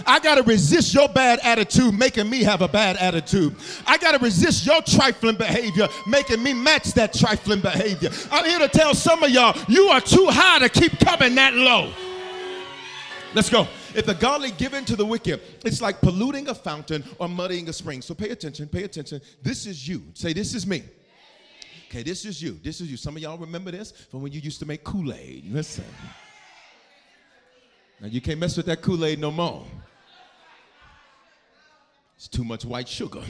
I 0.05 0.19
got 0.19 0.35
to 0.35 0.43
resist 0.43 0.93
your 0.93 1.09
bad 1.09 1.39
attitude, 1.43 1.93
making 1.97 2.29
me 2.29 2.43
have 2.43 2.61
a 2.61 2.67
bad 2.67 2.97
attitude. 2.97 3.55
I 3.85 3.97
got 3.97 4.11
to 4.11 4.19
resist 4.19 4.65
your 4.65 4.81
trifling 4.81 5.35
behavior, 5.35 5.87
making 6.07 6.41
me 6.41 6.53
match 6.53 6.93
that 6.93 7.13
trifling 7.13 7.61
behavior. 7.61 8.09
I'm 8.31 8.45
here 8.45 8.59
to 8.59 8.67
tell 8.67 8.93
some 8.93 9.23
of 9.23 9.29
y'all, 9.29 9.57
you 9.67 9.87
are 9.87 10.01
too 10.01 10.27
high 10.29 10.59
to 10.59 10.69
keep 10.69 10.99
coming 10.99 11.35
that 11.35 11.53
low. 11.53 11.91
Let's 13.33 13.49
go. 13.49 13.67
If 13.95 14.05
the 14.05 14.15
godly 14.15 14.51
give 14.51 14.73
in 14.73 14.85
to 14.85 14.95
the 14.95 15.05
wicked, 15.05 15.41
it's 15.65 15.81
like 15.81 16.01
polluting 16.01 16.47
a 16.49 16.55
fountain 16.55 17.03
or 17.17 17.27
muddying 17.27 17.69
a 17.69 17.73
spring. 17.73 18.01
So 18.01 18.13
pay 18.13 18.29
attention, 18.29 18.67
pay 18.67 18.83
attention. 18.83 19.21
This 19.41 19.65
is 19.65 19.87
you. 19.87 20.03
Say, 20.13 20.33
This 20.33 20.53
is 20.53 20.65
me. 20.65 20.83
Okay, 21.89 22.03
this 22.03 22.23
is 22.23 22.39
you. 22.39 22.59
This 22.63 22.81
is 22.81 22.91
you. 22.91 22.97
Some 22.97 23.15
of 23.15 23.21
y'all 23.23 23.37
remember 23.37 23.71
this 23.71 23.91
from 24.11 24.21
when 24.21 24.31
you 24.31 24.39
used 24.39 24.59
to 24.59 24.65
make 24.67 24.83
Kool 24.83 25.11
Aid. 25.11 25.51
Listen. 25.51 25.85
Now 28.01 28.07
you 28.07 28.21
can't 28.21 28.39
mess 28.39 28.55
with 28.57 28.65
that 28.67 28.81
Kool 28.81 29.03
Aid 29.05 29.19
no 29.19 29.31
more. 29.31 29.65
It's 32.15 32.27
too 32.27 32.43
much 32.43 32.65
white 32.65 32.87
sugar. 32.87 33.21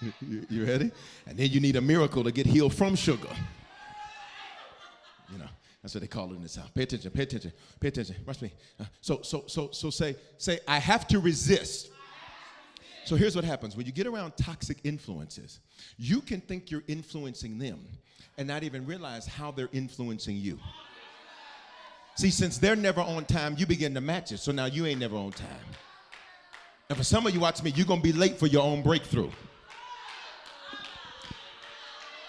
You, 0.00 0.46
you, 0.48 0.64
ready? 0.64 0.90
And 1.26 1.36
then 1.36 1.50
you 1.50 1.60
need 1.60 1.76
a 1.76 1.80
miracle 1.80 2.24
to 2.24 2.32
get 2.32 2.46
healed 2.46 2.74
from 2.74 2.96
sugar. 2.96 3.28
You 5.30 5.38
know. 5.38 5.48
That's 5.82 5.94
what 5.94 6.02
they 6.02 6.08
call 6.08 6.30
it 6.30 6.36
in 6.36 6.42
the 6.42 6.48
South. 6.48 6.72
Pay 6.74 6.82
attention, 6.82 7.10
pay 7.10 7.22
attention, 7.22 7.52
pay 7.78 7.88
attention. 7.88 8.16
Watch 8.26 8.42
me. 8.42 8.52
Uh, 8.78 8.84
so, 9.00 9.20
so, 9.22 9.44
so, 9.46 9.70
so 9.72 9.88
say, 9.88 10.14
say, 10.36 10.60
I 10.68 10.78
have 10.78 11.06
to 11.08 11.20
resist. 11.20 11.90
So 13.04 13.16
here's 13.16 13.34
what 13.34 13.44
happens 13.44 13.76
when 13.76 13.86
you 13.86 13.92
get 13.92 14.06
around 14.06 14.36
toxic 14.36 14.78
influences, 14.84 15.60
you 15.96 16.20
can 16.20 16.40
think 16.40 16.70
you're 16.70 16.84
influencing 16.86 17.58
them 17.58 17.80
and 18.36 18.46
not 18.46 18.62
even 18.62 18.84
realize 18.84 19.26
how 19.26 19.50
they're 19.50 19.70
influencing 19.72 20.36
you. 20.36 20.58
See, 22.20 22.28
since 22.30 22.58
they're 22.58 22.76
never 22.76 23.00
on 23.00 23.24
time, 23.24 23.54
you 23.56 23.64
begin 23.64 23.94
to 23.94 24.02
match 24.02 24.30
it. 24.30 24.40
So 24.40 24.52
now 24.52 24.66
you 24.66 24.84
ain't 24.84 25.00
never 25.00 25.16
on 25.16 25.30
time. 25.30 25.48
And 26.90 26.98
for 26.98 27.02
some 27.02 27.26
of 27.26 27.32
you, 27.32 27.40
watch 27.40 27.62
me, 27.62 27.72
you're 27.74 27.86
gonna 27.86 28.02
be 28.02 28.12
late 28.12 28.38
for 28.38 28.46
your 28.46 28.62
own 28.62 28.82
breakthrough. 28.82 29.30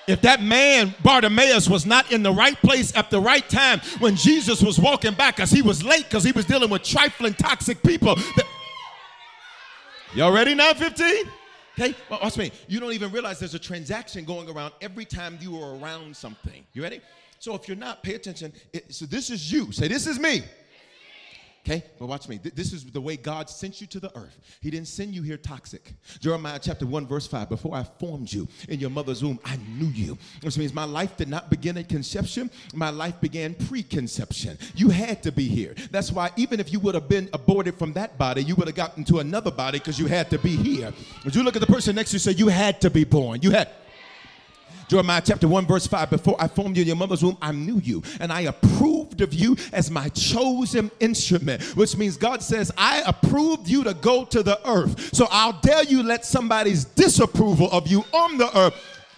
If 0.07 0.21
that 0.21 0.41
man, 0.41 0.95
Bartimaeus, 1.03 1.67
was 1.67 1.86
not 1.86 2.10
in 2.10 2.24
the 2.24 2.31
right 2.31 2.55
place 2.62 2.95
at 2.95 3.10
the 3.10 3.19
right 3.19 3.48
time 3.50 3.81
when 4.00 4.15
Jesus 4.15 4.62
was 4.62 4.79
walking 4.79 5.13
back 5.13 5.36
because 5.36 5.51
he 5.51 5.62
was 5.62 5.83
late 5.83 6.05
because 6.05 6.24
he 6.24 6.31
was 6.31 6.45
dealing 6.45 6.69
with 6.69 6.83
trifling, 6.83 7.33
toxic 7.33 7.83
people. 7.83 8.15
That... 8.15 8.45
Y'all 10.15 10.31
ready 10.31 10.55
now, 10.55 10.71
15? 10.71 11.25
Okay, 11.77 11.95
well, 12.10 12.19
watch 12.24 12.38
me. 12.38 12.53
You 12.69 12.79
don't 12.79 12.93
even 12.93 13.12
realize 13.12 13.39
there's 13.39 13.55
a 13.55 13.60
transaction 13.60 14.24
going 14.24 14.50
around 14.50 14.71
every 14.79 15.03
time 15.03 15.38
you 15.41 15.62
are 15.62 15.75
around 15.75 16.15
something. 16.15 16.63
You 16.71 16.81
ready? 16.81 17.01
So 17.41 17.55
if 17.55 17.67
you're 17.67 17.75
not, 17.75 18.03
pay 18.03 18.13
attention. 18.13 18.53
It, 18.71 18.93
so 18.93 19.07
this 19.07 19.31
is 19.31 19.51
you. 19.51 19.71
Say, 19.71 19.88
this 19.88 20.05
is 20.05 20.19
me. 20.19 20.43
Okay, 21.65 21.83
but 21.98 22.05
watch 22.05 22.29
me. 22.29 22.38
This 22.38 22.71
is 22.71 22.86
the 22.86 23.01
way 23.01 23.17
God 23.17 23.50
sent 23.50 23.81
you 23.81 23.88
to 23.88 24.00
the 24.00 24.15
earth. 24.15 24.38
He 24.62 24.69
didn't 24.69 24.88
send 24.88 25.15
you 25.15 25.24
here 25.24 25.38
toxic. 25.38 25.93
Jeremiah 26.19 26.60
chapter 26.62 26.86
1, 26.86 27.07
verse 27.07 27.25
5 27.25 27.50
Before 27.50 27.75
I 27.75 27.83
formed 27.83 28.31
you 28.31 28.48
in 28.69 28.79
your 28.79 28.91
mother's 28.91 29.24
womb, 29.24 29.39
I 29.43 29.57
knew 29.57 29.88
you. 29.88 30.19
Which 30.43 30.55
means 30.60 30.71
my 30.71 30.83
life 30.83 31.17
did 31.17 31.29
not 31.29 31.50
begin 31.50 31.79
at 31.79 31.89
conception, 31.89 32.51
my 32.75 32.91
life 32.91 33.19
began 33.21 33.55
preconception. 33.55 34.60
You 34.75 34.89
had 34.89 35.24
to 35.24 35.31
be 35.31 35.48
here. 35.48 35.74
That's 35.89 36.12
why, 36.12 36.29
even 36.36 36.60
if 36.60 36.71
you 36.71 36.79
would 36.81 36.93
have 36.93 37.10
been 37.10 37.27
aborted 37.33 37.75
from 37.75 37.93
that 37.93 38.19
body, 38.19 38.43
you 38.43 38.55
would 38.55 38.67
have 38.67 38.75
gotten 38.75 39.03
to 39.05 39.17
another 39.17 39.50
body 39.50 39.79
because 39.79 39.98
you 39.98 40.05
had 40.05 40.29
to 40.29 40.38
be 40.38 40.55
here. 40.55 40.93
Would 41.25 41.36
you 41.36 41.41
look 41.41 41.55
at 41.55 41.62
the 41.62 41.74
person 41.74 41.95
next 41.95 42.12
to 42.12 42.15
you 42.15 42.19
say, 42.19 42.33
You 42.33 42.50
had 42.50 42.81
to 42.81 42.91
be 42.91 43.03
born? 43.03 43.39
You 43.41 43.50
had. 43.50 43.69
Jeremiah 44.91 45.21
chapter 45.24 45.48
1, 45.48 45.67
verse 45.67 45.88
5 45.88 46.10
Before 46.10 46.36
I 46.38 46.50
formed 46.50 46.75
you 46.75 46.81
in 46.81 46.88
your 46.88 46.98
mother's 46.98 47.24
womb, 47.24 47.38
I 47.41 47.53
knew 47.53 47.79
you, 47.81 48.03
and 48.19 48.29
I 48.29 48.41
approved 48.41 49.21
of 49.21 49.33
you 49.33 49.55
as 49.71 49.89
my 49.89 50.10
chosen 50.10 50.91
instrument, 51.00 51.63
which 51.77 51.95
means 51.95 52.17
God 52.17 52.43
says, 52.43 52.74
I 52.77 53.01
approved 53.07 53.69
you 53.69 53.86
to 53.86 53.93
go 53.93 54.25
to 54.25 54.43
the 54.43 54.60
earth. 54.67 55.15
So 55.15 55.27
I'll 55.31 55.57
dare 55.62 55.86
you 55.86 56.03
let 56.03 56.25
somebody's 56.25 56.83
disapproval 56.83 57.71
of 57.71 57.88
you 57.88 58.03
on 58.12 58.38
the 58.38 58.50
earth 58.57 58.74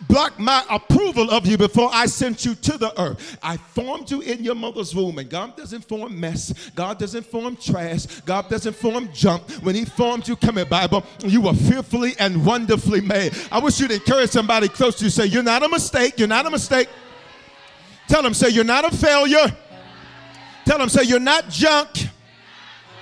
block 0.08 0.40
my 0.40 0.64
approval 0.70 1.32
of 1.32 1.46
you 1.46 1.58
before 1.58 1.90
I 1.92 2.06
sent 2.06 2.46
you 2.46 2.56
to 2.56 2.78
the 2.78 3.02
earth. 3.02 3.38
I 3.42 3.58
formed 3.58 4.12
you 4.12 4.22
in 4.22 4.44
your 4.44 4.56
mother's 4.56 4.96
womb, 4.96 5.18
and 5.20 5.30
God 5.30 5.56
doesn't 5.56 5.86
form 5.88 6.20
mess. 6.20 6.72
God 6.76 7.00
doesn't 7.00 7.26
form 7.26 7.56
trash. 7.56 8.06
God 8.22 8.50
doesn't 8.50 8.76
form 8.76 9.10
junk. 9.14 9.50
When 9.62 9.76
He 9.76 9.86
formed 9.86 10.28
you, 10.28 10.36
come 10.36 10.56
here, 10.56 10.66
Bible, 10.66 11.04
you 11.24 11.42
were 11.42 11.54
fearfully 11.54 12.14
and 12.20 12.46
wonderfully 12.46 13.02
made. 13.02 13.34
I 13.52 13.60
wish 13.60 13.80
you'd 13.80 13.92
encourage 13.92 14.32
somebody 14.32 14.68
close 14.68 14.96
to 14.96 15.06
you. 15.06 15.10
Say, 15.10 15.26
You're 15.26 15.44
not 15.44 15.64
a 15.64 15.70
mistake. 15.70 16.18
You're 16.18 16.28
not 16.28 16.46
a 16.46 16.50
mistake. 16.50 16.90
Tell 18.08 18.22
them, 18.22 18.34
say, 18.34 18.50
You're 18.50 18.64
not 18.64 18.92
a 18.92 18.96
failure. 18.96 19.56
Tell 20.66 20.78
them, 20.78 20.90
say, 20.90 21.04
You're 21.04 21.20
not 21.20 21.50
junk. 21.50 22.08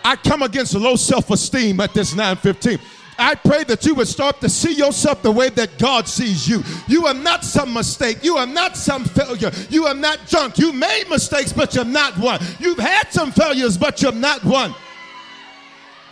I 0.03 0.15
come 0.15 0.41
against 0.41 0.73
low 0.73 0.95
self 0.95 1.29
esteem 1.29 1.79
at 1.79 1.93
this 1.93 2.15
915. 2.15 2.79
I 3.21 3.35
pray 3.35 3.63
that 3.65 3.85
you 3.85 3.95
would 3.95 4.07
start 4.07 4.41
to 4.41 4.49
see 4.49 4.73
yourself 4.73 5.21
the 5.21 5.31
way 5.31 5.49
that 5.49 5.77
God 5.77 6.07
sees 6.07 6.47
you. 6.47 6.63
You 6.87 7.05
are 7.07 7.13
not 7.13 7.43
some 7.43 7.73
mistake. 7.73 8.23
You 8.23 8.37
are 8.37 8.47
not 8.47 8.75
some 8.75 9.05
failure. 9.05 9.51
You 9.69 9.85
are 9.85 9.93
not 9.93 10.25
junk. 10.27 10.57
You 10.57 10.73
made 10.73 11.05
mistakes, 11.09 11.53
but 11.53 11.75
you're 11.75 11.85
not 11.85 12.17
one. 12.17 12.39
You've 12.59 12.79
had 12.79 13.11
some 13.11 13.31
failures, 13.31 13.77
but 13.77 14.01
you're 14.01 14.11
not 14.11 14.43
one. 14.43 14.73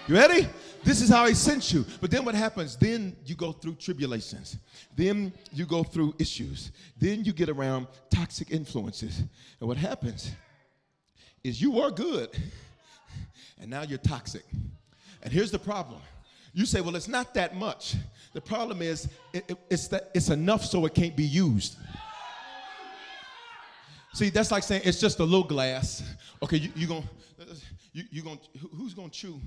You 0.08 0.16
ready? 0.16 0.48
This 0.84 1.02
is 1.02 1.10
how 1.10 1.26
he 1.26 1.34
sent 1.34 1.74
you. 1.74 1.86
But 2.00 2.12
then 2.12 2.26
what 2.26 2.36
happens? 2.36 2.76
Then 2.76 3.16
you 3.26 3.36
go 3.36 3.52
through 3.52 3.76
tribulations. 3.76 4.58
Then 4.96 5.34
you 5.52 5.66
go 5.66 5.84
through 5.84 6.16
issues. 6.20 6.72
Then 6.98 7.24
you 7.24 7.34
get 7.34 7.50
around 7.50 7.88
toxic 8.10 8.52
influences. 8.52 9.22
And 9.60 9.68
what 9.68 9.78
happens 9.78 10.32
is 11.44 11.62
you 11.62 11.80
are 11.80 11.92
good, 11.92 12.30
and 13.60 13.70
now 13.70 13.84
you're 13.84 13.98
toxic. 13.98 14.44
And 15.22 15.32
here's 15.32 15.52
the 15.52 15.60
problem 15.60 16.02
you 16.60 16.66
say, 16.66 16.82
well, 16.82 16.98
it's 16.98 17.08
not 17.08 17.34
that 17.36 17.56
much. 17.56 17.96
The 18.34 18.42
problem 18.42 18.82
is, 18.82 19.08
it, 19.32 19.46
it, 19.48 19.58
it's, 19.70 19.88
that 19.88 20.12
it's 20.14 20.28
enough 20.28 20.66
so 20.66 20.86
it 20.86 20.94
can't 20.94 21.16
be 21.16 21.24
used. 21.24 21.78
See, 24.14 24.30
that's 24.30 24.52
like 24.52 24.64
saying 24.64 24.82
it's 24.84 25.00
just 25.00 25.20
a 25.20 25.24
little 25.24 25.46
glass. 25.46 26.04
Okay, 26.44 26.58
you, 26.58 26.70
you 26.76 26.86
gonna, 26.86 27.06
you, 27.94 28.04
you 28.12 28.22
gonna, 28.22 28.40
who's 28.76 28.94
gonna 28.94 29.10
chew? 29.10 29.40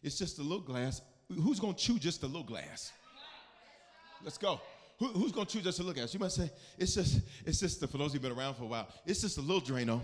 It's 0.00 0.16
just 0.16 0.38
a 0.38 0.42
little 0.42 0.60
glass. 0.60 1.02
Who's 1.28 1.58
gonna 1.58 1.74
chew 1.74 1.98
just 1.98 2.22
a 2.22 2.26
little 2.26 2.44
glass? 2.44 2.92
Let's 4.22 4.38
go. 4.38 4.60
Who, 5.00 5.08
who's 5.08 5.32
gonna 5.32 5.46
chew 5.46 5.62
just 5.62 5.80
a 5.80 5.82
little 5.82 5.94
glass? 5.94 6.14
You 6.14 6.20
might 6.20 6.30
say, 6.30 6.52
it's 6.78 6.94
just, 6.94 7.20
it's 7.44 7.58
just, 7.58 7.80
for 7.80 7.98
those 7.98 8.12
who've 8.12 8.22
been 8.22 8.30
around 8.30 8.54
for 8.54 8.62
a 8.62 8.68
while, 8.68 8.86
it's 9.04 9.22
just 9.22 9.38
a 9.38 9.40
little 9.40 9.60
Drano. 9.60 10.00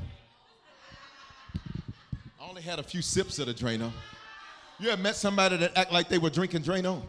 I 2.40 2.48
only 2.48 2.62
had 2.62 2.80
a 2.80 2.82
few 2.82 3.02
sips 3.02 3.38
of 3.38 3.46
the 3.46 3.54
Drano. 3.54 3.92
You 4.78 4.90
ever 4.90 5.00
met 5.00 5.16
somebody 5.16 5.56
that 5.56 5.76
act 5.76 5.90
like 5.92 6.08
they 6.08 6.18
were 6.18 6.30
drinking 6.30 6.62
Drano? 6.62 7.02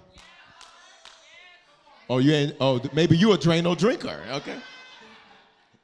Oh, 2.10 2.20
you 2.20 2.32
ain't, 2.32 2.56
oh, 2.62 2.82
maybe 2.94 3.18
you 3.18 3.34
a 3.34 3.38
Drano 3.38 3.78
drinker, 3.78 4.22
okay? 4.30 4.58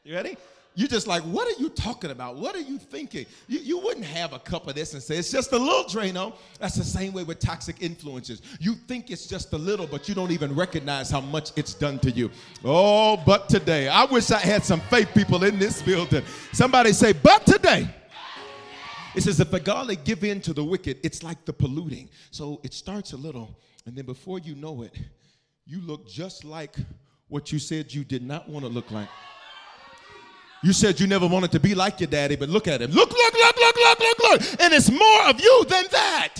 You 0.05 0.15
ready? 0.15 0.37
You 0.75 0.87
just 0.87 1.05
like, 1.05 1.21
what 1.23 1.47
are 1.47 1.61
you 1.61 1.69
talking 1.69 2.09
about? 2.09 2.37
What 2.37 2.55
are 2.55 2.61
you 2.61 2.79
thinking? 2.79 3.25
You, 3.47 3.59
you 3.59 3.77
wouldn't 3.79 4.05
have 4.05 4.33
a 4.33 4.39
cup 4.39 4.67
of 4.67 4.75
this 4.75 4.93
and 4.93 5.03
say, 5.03 5.17
it's 5.17 5.29
just 5.29 5.51
a 5.51 5.57
little 5.57 5.83
Drano. 5.83 6.33
That's 6.59 6.75
the 6.75 6.83
same 6.83 7.13
way 7.13 7.23
with 7.23 7.39
toxic 7.39 7.81
influences. 7.81 8.41
You 8.59 8.73
think 8.73 9.11
it's 9.11 9.27
just 9.27 9.53
a 9.53 9.57
little, 9.57 9.85
but 9.85 10.07
you 10.07 10.15
don't 10.15 10.31
even 10.31 10.55
recognize 10.55 11.11
how 11.11 11.21
much 11.21 11.51
it's 11.57 11.73
done 11.73 11.99
to 11.99 12.09
you. 12.09 12.31
Oh, 12.63 13.17
but 13.17 13.49
today, 13.49 13.89
I 13.89 14.05
wish 14.05 14.31
I 14.31 14.39
had 14.39 14.63
some 14.63 14.79
faith 14.79 15.09
people 15.13 15.43
in 15.43 15.59
this 15.59 15.81
building. 15.81 16.23
Somebody 16.53 16.93
say, 16.93 17.11
but 17.11 17.45
today. 17.45 17.89
It 19.15 19.21
says, 19.21 19.39
if 19.39 19.51
the 19.51 19.59
godly 19.59 19.95
give 19.95 20.23
in 20.23 20.41
to 20.41 20.53
the 20.53 20.63
wicked, 20.63 20.97
it's 21.03 21.21
like 21.21 21.45
the 21.45 21.53
polluting. 21.53 22.09
So 22.31 22.59
it 22.63 22.73
starts 22.73 23.13
a 23.13 23.17
little, 23.17 23.59
and 23.85 23.95
then 23.95 24.05
before 24.05 24.39
you 24.39 24.55
know 24.55 24.81
it, 24.81 24.97
you 25.65 25.81
look 25.81 26.07
just 26.07 26.43
like 26.43 26.75
what 27.27 27.51
you 27.51 27.59
said 27.59 27.93
you 27.93 28.03
did 28.03 28.23
not 28.23 28.49
want 28.49 28.65
to 28.65 28.71
look 28.71 28.91
like. 28.91 29.09
You 30.63 30.71
said 30.71 30.99
you 30.99 31.07
never 31.07 31.27
wanted 31.27 31.51
to 31.51 31.59
be 31.59 31.75
like 31.75 31.99
your 31.99 32.07
daddy, 32.07 32.37
but 32.37 32.47
look 32.47 32.67
at 32.67 32.81
him. 32.81 32.91
Look, 32.91 33.11
look, 33.11 33.33
look, 33.33 33.55
look, 33.57 33.75
look, 33.75 33.99
look, 33.99 34.19
look. 34.19 34.41
And 34.61 34.73
it's 34.73 34.89
more 34.89 35.23
of 35.29 35.39
you 35.39 35.65
than 35.67 35.85
that. 35.91 36.35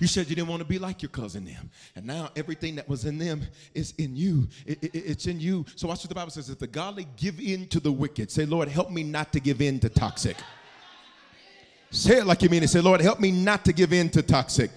You 0.00 0.08
said 0.08 0.28
you 0.28 0.34
didn't 0.34 0.48
want 0.48 0.60
to 0.62 0.68
be 0.68 0.80
like 0.80 1.00
your 1.00 1.10
cousin 1.10 1.44
them. 1.44 1.70
And 1.94 2.04
now 2.04 2.30
everything 2.34 2.74
that 2.74 2.88
was 2.88 3.04
in 3.04 3.18
them 3.18 3.42
is 3.72 3.94
in 3.98 4.16
you. 4.16 4.48
It, 4.66 4.82
it, 4.82 4.90
it's 4.94 5.26
in 5.26 5.38
you. 5.38 5.64
So 5.76 5.86
watch 5.86 6.00
what 6.00 6.08
the 6.08 6.14
Bible 6.16 6.32
says. 6.32 6.50
If 6.50 6.58
the 6.58 6.66
godly 6.66 7.06
give 7.16 7.38
in 7.38 7.68
to 7.68 7.78
the 7.78 7.92
wicked, 7.92 8.28
say, 8.28 8.44
Lord, 8.44 8.66
help 8.66 8.90
me 8.90 9.04
not 9.04 9.32
to 9.32 9.38
give 9.38 9.62
in 9.62 9.78
to 9.78 9.88
toxic. 9.88 10.36
Say 11.92 12.18
it 12.18 12.26
like 12.26 12.42
you 12.42 12.48
mean 12.48 12.64
it. 12.64 12.68
Say, 12.68 12.80
Lord, 12.80 13.00
help 13.00 13.20
me 13.20 13.30
not 13.30 13.64
to 13.66 13.72
give 13.72 13.92
in 13.92 14.10
to 14.10 14.22
toxic 14.22 14.70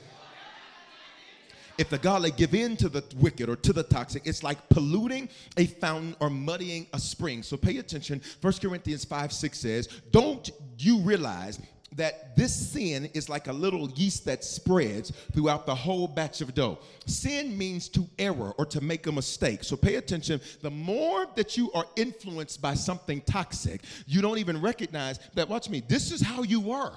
if 1.77 1.89
the 1.89 1.97
godly 1.97 2.31
give 2.31 2.53
in 2.53 2.77
to 2.77 2.89
the 2.89 3.03
wicked 3.17 3.49
or 3.49 3.55
to 3.57 3.73
the 3.73 3.83
toxic, 3.83 4.25
it's 4.25 4.43
like 4.43 4.69
polluting 4.69 5.29
a 5.57 5.65
fountain 5.65 6.15
or 6.19 6.29
muddying 6.29 6.87
a 6.93 6.99
spring. 6.99 7.43
So 7.43 7.57
pay 7.57 7.77
attention. 7.77 8.21
1 8.41 8.53
Corinthians 8.61 9.05
5 9.05 9.31
6 9.31 9.59
says, 9.59 9.87
Don't 10.11 10.49
you 10.77 10.99
realize 10.99 11.59
that 11.95 12.35
this 12.35 12.53
sin 12.53 13.09
is 13.13 13.29
like 13.29 13.47
a 13.47 13.53
little 13.53 13.89
yeast 13.91 14.25
that 14.25 14.43
spreads 14.43 15.11
throughout 15.33 15.65
the 15.65 15.75
whole 15.75 16.07
batch 16.07 16.41
of 16.41 16.53
dough. 16.53 16.77
Sin 17.05 17.57
means 17.57 17.87
to 17.89 18.07
error 18.19 18.53
or 18.57 18.65
to 18.65 18.81
make 18.81 19.07
a 19.07 19.11
mistake. 19.11 19.63
So 19.63 19.77
pay 19.77 19.95
attention. 19.95 20.41
The 20.61 20.71
more 20.71 21.25
that 21.35 21.57
you 21.57 21.71
are 21.71 21.85
influenced 21.95 22.61
by 22.61 22.73
something 22.73 23.21
toxic, 23.21 23.81
you 24.05 24.21
don't 24.21 24.39
even 24.39 24.61
recognize 24.61 25.19
that, 25.35 25.47
watch 25.47 25.69
me, 25.69 25.83
this 25.87 26.11
is 26.11 26.21
how 26.21 26.43
you 26.43 26.59
were. 26.59 26.93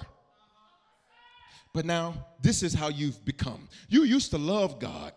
But 1.73 1.85
now, 1.85 2.27
this 2.43 2.63
is 2.63 2.75
how 2.75 2.89
you've 2.89 3.25
become. 3.25 3.69
You 3.89 4.03
used 4.03 4.31
to 4.33 4.39
love 4.39 4.81
God, 4.81 5.13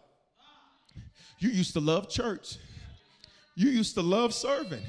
you 1.39 1.50
used 1.50 1.73
to 1.73 1.79
love 1.79 2.07
church, 2.07 2.57
you 3.55 3.69
used 3.69 3.95
to 3.95 4.01
love 4.01 4.33
serving, 4.33 4.83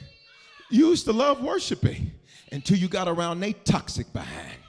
you 0.70 0.88
used 0.88 1.06
to 1.06 1.12
love 1.12 1.42
worshiping 1.42 2.12
until 2.50 2.76
you 2.76 2.88
got 2.88 3.08
around 3.08 3.40
they 3.40 3.54
toxic 3.54 4.12
behind. 4.12 4.61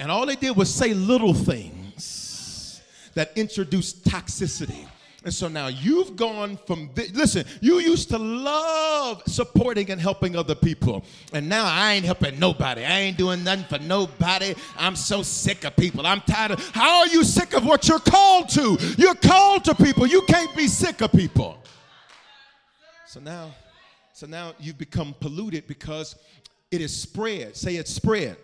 And 0.00 0.10
all 0.10 0.24
they 0.24 0.34
did 0.34 0.56
was 0.56 0.74
say 0.74 0.94
little 0.94 1.34
things 1.34 2.80
that 3.14 3.32
introduced 3.36 4.02
toxicity. 4.04 4.86
And 5.22 5.34
so 5.34 5.48
now 5.48 5.66
you've 5.66 6.16
gone 6.16 6.58
from, 6.66 6.88
this, 6.94 7.12
listen, 7.12 7.44
you 7.60 7.80
used 7.80 8.08
to 8.08 8.16
love 8.16 9.22
supporting 9.26 9.90
and 9.90 10.00
helping 10.00 10.36
other 10.36 10.54
people. 10.54 11.04
And 11.34 11.46
now 11.46 11.66
I 11.66 11.92
ain't 11.92 12.06
helping 12.06 12.38
nobody. 12.38 12.82
I 12.86 13.00
ain't 13.00 13.18
doing 13.18 13.44
nothing 13.44 13.66
for 13.66 13.78
nobody. 13.84 14.54
I'm 14.78 14.96
so 14.96 15.22
sick 15.22 15.64
of 15.64 15.76
people. 15.76 16.06
I'm 16.06 16.22
tired 16.22 16.52
of, 16.52 16.70
how 16.70 17.00
are 17.00 17.08
you 17.08 17.22
sick 17.22 17.52
of 17.52 17.66
what 17.66 17.86
you're 17.86 17.98
called 17.98 18.48
to? 18.50 18.78
You're 18.96 19.14
called 19.16 19.66
to 19.66 19.74
people. 19.74 20.06
You 20.06 20.22
can't 20.22 20.56
be 20.56 20.66
sick 20.66 21.02
of 21.02 21.12
people. 21.12 21.62
So 23.06 23.20
now, 23.20 23.54
so 24.14 24.26
now 24.26 24.54
you've 24.58 24.78
become 24.78 25.14
polluted 25.20 25.66
because 25.66 26.16
it 26.70 26.80
is 26.80 26.98
spread. 26.98 27.54
Say 27.54 27.76
it's 27.76 27.92
spread. 27.92 28.38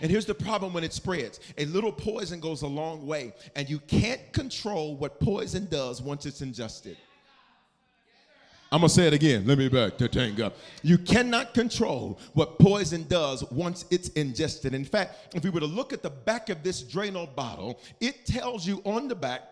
And 0.00 0.10
here's 0.10 0.26
the 0.26 0.34
problem 0.34 0.72
when 0.72 0.84
it 0.84 0.92
spreads 0.92 1.40
a 1.58 1.64
little 1.66 1.92
poison 1.92 2.40
goes 2.40 2.62
a 2.62 2.66
long 2.66 3.06
way, 3.06 3.32
and 3.54 3.68
you 3.68 3.78
can't 3.80 4.32
control 4.32 4.96
what 4.96 5.20
poison 5.20 5.66
does 5.66 6.02
once 6.02 6.26
it's 6.26 6.42
ingested. 6.42 6.96
I'm 8.72 8.80
gonna 8.80 8.88
say 8.88 9.06
it 9.06 9.12
again. 9.12 9.46
Let 9.46 9.58
me 9.58 9.68
back 9.68 9.96
to 9.98 10.08
tank 10.08 10.40
up. 10.40 10.56
You 10.82 10.98
cannot 10.98 11.54
control 11.54 12.18
what 12.34 12.58
poison 12.58 13.04
does 13.08 13.44
once 13.52 13.84
it's 13.90 14.08
ingested. 14.10 14.74
In 14.74 14.84
fact, 14.84 15.36
if 15.36 15.44
we 15.44 15.50
were 15.50 15.60
to 15.60 15.66
look 15.66 15.92
at 15.92 16.02
the 16.02 16.10
back 16.10 16.48
of 16.48 16.64
this 16.64 16.82
Drano 16.82 17.32
bottle, 17.36 17.78
it 18.00 18.26
tells 18.26 18.66
you 18.66 18.82
on 18.84 19.06
the 19.06 19.14
back 19.14 19.42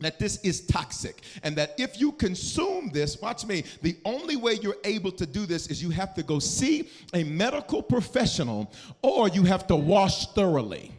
that 0.00 0.18
this 0.18 0.38
is 0.38 0.62
toxic 0.62 1.22
and 1.42 1.56
that 1.56 1.74
if 1.78 2.00
you 2.00 2.12
consume 2.12 2.90
this, 2.90 3.20
watch 3.20 3.44
me, 3.46 3.64
the 3.82 3.96
only 4.04 4.36
way 4.36 4.58
you're 4.60 4.76
able 4.84 5.12
to 5.12 5.26
do 5.26 5.46
this 5.46 5.68
is 5.68 5.82
you 5.82 5.90
have 5.90 6.14
to 6.14 6.22
go 6.22 6.38
see 6.38 6.88
a 7.14 7.24
medical 7.24 7.82
professional 7.82 8.72
or 9.02 9.28
you 9.28 9.44
have 9.44 9.66
to 9.66 9.76
wash 9.76 10.26
thoroughly. 10.28 10.92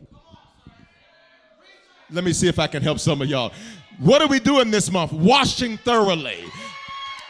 Let 2.09 2.23
me 2.23 2.33
see 2.33 2.47
if 2.47 2.59
I 2.59 2.67
can 2.67 2.83
help 2.83 2.99
some 2.99 3.21
of 3.21 3.27
y'all. 3.29 3.53
What 3.99 4.21
are 4.21 4.27
we 4.27 4.39
doing 4.39 4.71
this 4.71 4.91
month? 4.91 5.13
Washing 5.13 5.77
thoroughly. 5.77 6.43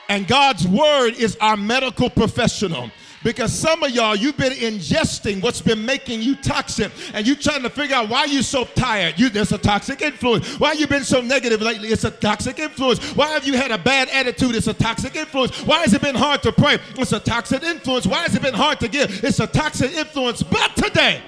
And 0.10 0.28
God's 0.28 0.68
word 0.68 1.12
is 1.12 1.38
our 1.40 1.56
medical 1.56 2.10
professional. 2.10 2.92
Because 3.24 3.54
some 3.54 3.84
of 3.84 3.92
y'all, 3.92 4.16
you've 4.16 4.38
been 4.38 4.54
ingesting 4.54 5.42
what's 5.44 5.62
been 5.62 5.86
making 5.86 6.22
you 6.22 6.36
toxic, 6.36 6.92
and 7.14 7.28
you're 7.28 7.36
trying 7.36 7.62
to 7.62 7.70
figure 7.70 7.96
out 7.96 8.10
why 8.10 8.26
you're 8.26 8.42
so 8.42 8.66
tired. 8.66 9.20
You, 9.20 9.30
there's 9.30 9.52
a 9.52 9.60
toxic 9.60 10.02
influence. 10.02 10.60
Why 10.60 10.74
you 10.74 10.88
been 10.88 11.04
so 11.04 11.22
negative 11.22 11.62
lately? 11.62 11.90
It's 11.90 12.04
a 12.04 12.12
toxic 12.12 12.58
influence. 12.58 13.16
Why 13.16 13.30
have 13.30 13.46
you 13.46 13.54
had 13.54 13.72
a 13.72 13.78
bad 13.78 14.10
attitude? 14.10 14.56
It's 14.56 14.68
a 14.68 14.74
toxic 14.74 15.16
influence. 15.16 15.62
Why 15.64 15.80
has 15.80 15.94
it 15.94 16.02
been 16.02 16.16
hard 16.16 16.42
to 16.44 16.52
pray? 16.52 16.80
It's 16.98 17.12
a 17.12 17.20
toxic 17.20 17.62
influence. 17.64 18.08
Why 18.08 18.24
has 18.24 18.36
it 18.36 18.42
been 18.42 18.56
hard 18.56 18.80
to 18.80 18.88
give? 18.88 19.24
It's 19.24 19.40
a 19.40 19.48
toxic 19.48 19.94
influence. 19.94 20.42
But 20.42 20.76
today, 20.76 21.22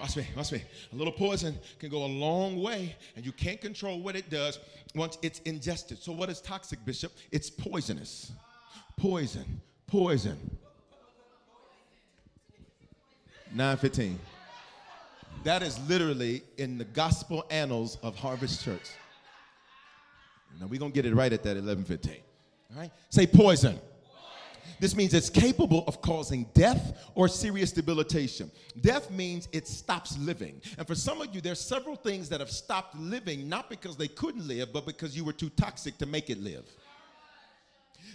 watch 0.00 0.16
me, 0.16 0.26
watch 0.34 0.52
me. 0.52 0.62
A 0.92 0.96
little 0.96 1.12
poison 1.12 1.58
can 1.78 1.90
go 1.90 2.04
a 2.04 2.06
long 2.06 2.62
way, 2.62 2.96
and 3.16 3.26
you 3.26 3.32
can't 3.32 3.60
control 3.60 4.00
what 4.00 4.16
it 4.16 4.30
does 4.30 4.58
once 4.94 5.18
it's 5.20 5.40
ingested. 5.40 5.98
So, 5.98 6.12
what 6.12 6.30
is 6.30 6.40
toxic, 6.40 6.82
Bishop? 6.86 7.12
It's 7.30 7.50
poisonous. 7.50 8.32
Poison 8.96 9.60
poison. 9.88 10.38
915. 13.50 14.18
That 15.44 15.62
is 15.62 15.78
literally 15.88 16.42
in 16.58 16.78
the 16.78 16.84
gospel 16.84 17.44
annals 17.50 17.98
of 18.02 18.16
Harvest 18.16 18.62
Church. 18.64 18.90
Now 20.60 20.66
we're 20.66 20.78
gonna 20.78 20.92
get 20.92 21.06
it 21.06 21.14
right 21.14 21.32
at 21.32 21.42
that 21.44 21.56
1115. 21.56 22.16
All 22.74 22.80
right? 22.80 22.90
Say 23.10 23.26
poison. 23.26 23.78
This 24.80 24.94
means 24.94 25.14
it's 25.14 25.30
capable 25.30 25.84
of 25.88 26.00
causing 26.02 26.44
death 26.54 27.10
or 27.14 27.26
serious 27.26 27.72
debilitation. 27.72 28.50
Death 28.80 29.10
means 29.10 29.48
it 29.50 29.66
stops 29.66 30.16
living. 30.18 30.60
And 30.76 30.86
for 30.86 30.94
some 30.94 31.20
of 31.20 31.34
you, 31.34 31.40
there's 31.40 31.60
several 31.60 31.96
things 31.96 32.28
that 32.28 32.38
have 32.38 32.50
stopped 32.50 32.96
living, 32.96 33.48
not 33.48 33.70
because 33.70 33.96
they 33.96 34.08
couldn't 34.08 34.46
live, 34.46 34.72
but 34.72 34.86
because 34.86 35.16
you 35.16 35.24
were 35.24 35.32
too 35.32 35.50
toxic 35.50 35.98
to 35.98 36.06
make 36.06 36.30
it 36.30 36.38
live. 36.38 36.64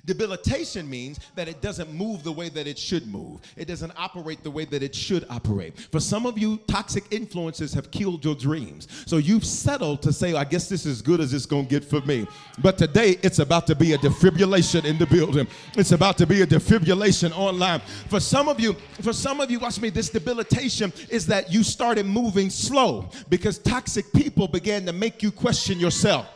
Debilitation 0.06 0.90
means 0.90 1.20
that 1.36 1.48
it 1.48 1.62
doesn't 1.62 1.94
move 1.94 2.24
the 2.24 2.32
way 2.32 2.50
that 2.50 2.68
it 2.68 2.78
should 2.78 3.08
move. 3.08 3.40
It 3.56 3.70
doesn't 3.70 3.94
operate 3.96 4.44
the 4.44 4.52
way 4.52 4.66
that 4.66 4.84
it 4.84 4.94
should 4.94 5.26
operate. 5.30 5.80
For 5.80 6.02
some 6.02 6.26
of 6.26 6.38
you, 6.38 6.58
toxic 6.68 7.06
influences 7.12 7.74
have 7.74 7.90
killed 7.90 8.26
your 8.26 8.36
dreams. 8.36 8.90
So 9.06 9.16
you've 9.16 9.46
settled 9.46 10.02
to 10.02 10.12
say, 10.12 10.34
I 10.34 10.44
guess 10.44 10.68
this 10.68 10.86
is 10.86 11.02
good 11.02 11.22
as 11.22 11.34
it's 11.34 11.46
going 11.46 11.68
to 11.68 11.70
get 11.70 11.86
for 11.86 12.02
me. 12.02 12.28
But 12.62 12.78
today, 12.78 13.18
it's 13.24 13.40
about 13.40 13.66
to 13.68 13.76
be 13.76 13.94
a 13.94 13.98
defibrillation 13.98 14.84
in 14.84 14.98
the 14.98 15.06
building. 15.06 15.48
It's 15.78 15.94
about 15.94 16.18
to 16.18 16.28
be 16.28 16.42
a 16.42 16.48
defibrillation 16.48 17.32
online. 17.38 17.80
For 18.10 18.20
some 18.20 18.50
of 18.50 18.60
you, 18.60 18.74
for 19.02 19.14
some 19.14 19.40
of 19.40 19.50
you, 19.50 19.60
watch 19.60 19.80
me, 19.80 19.90
this 19.90 20.10
debilitation 20.10 20.92
is 21.10 21.26
that 21.28 21.50
you 21.50 21.64
started 21.64 22.06
moving 22.06 22.50
slow 22.50 23.10
because 23.30 23.58
toxic 23.58 24.12
people 24.12 24.50
began 24.50 24.86
to 24.86 24.92
make 24.92 25.24
you 25.24 25.32
question 25.32 25.80
yourself. 25.80 26.28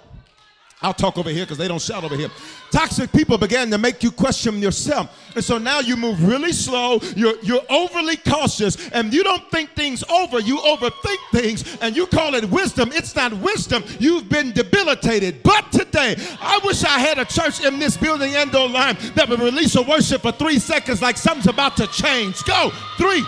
I'll 0.79 0.93
talk 0.93 1.17
over 1.17 1.31
here 1.31 1.43
because 1.43 1.57
they 1.57 1.67
don't 1.67 1.81
shout 1.81 2.03
over 2.03 2.15
here. 2.15 2.29
Toxic 2.71 3.11
people 3.11 3.35
began 3.39 3.71
to 3.71 3.79
make 3.79 4.03
you 4.03 4.11
question 4.11 4.59
yourself. 4.59 5.09
And 5.33 5.43
so 5.43 5.57
now 5.57 5.79
you 5.79 5.97
move 5.97 6.23
really 6.23 6.51
slow, 6.51 6.99
you're, 7.15 7.39
you're 7.41 7.63
overly 7.67 8.17
cautious, 8.17 8.87
and 8.89 9.11
you 9.11 9.23
don't 9.23 9.49
think 9.49 9.71
things 9.71 10.03
over, 10.03 10.39
you 10.39 10.57
overthink 10.57 11.17
things, 11.31 11.77
and 11.81 11.95
you 11.95 12.05
call 12.05 12.35
it 12.35 12.45
wisdom. 12.51 12.91
It's 12.93 13.15
not 13.15 13.33
wisdom. 13.33 13.83
You've 13.99 14.29
been 14.29 14.51
debilitated. 14.51 15.41
But 15.41 15.71
today, 15.71 16.15
I 16.39 16.59
wish 16.63 16.83
I 16.83 16.99
had 16.99 17.17
a 17.17 17.25
church 17.25 17.65
in 17.65 17.79
this 17.79 17.97
building 17.97 18.35
and 18.35 18.53
online 18.53 18.97
that 19.15 19.27
would 19.29 19.39
release 19.39 19.75
a 19.75 19.81
worship 19.81 20.21
for 20.21 20.31
three 20.31 20.59
seconds 20.59 21.01
like 21.01 21.17
something's 21.17 21.47
about 21.47 21.75
to 21.77 21.87
change. 21.87 22.43
Go. 22.43 22.71
Three. 22.97 23.25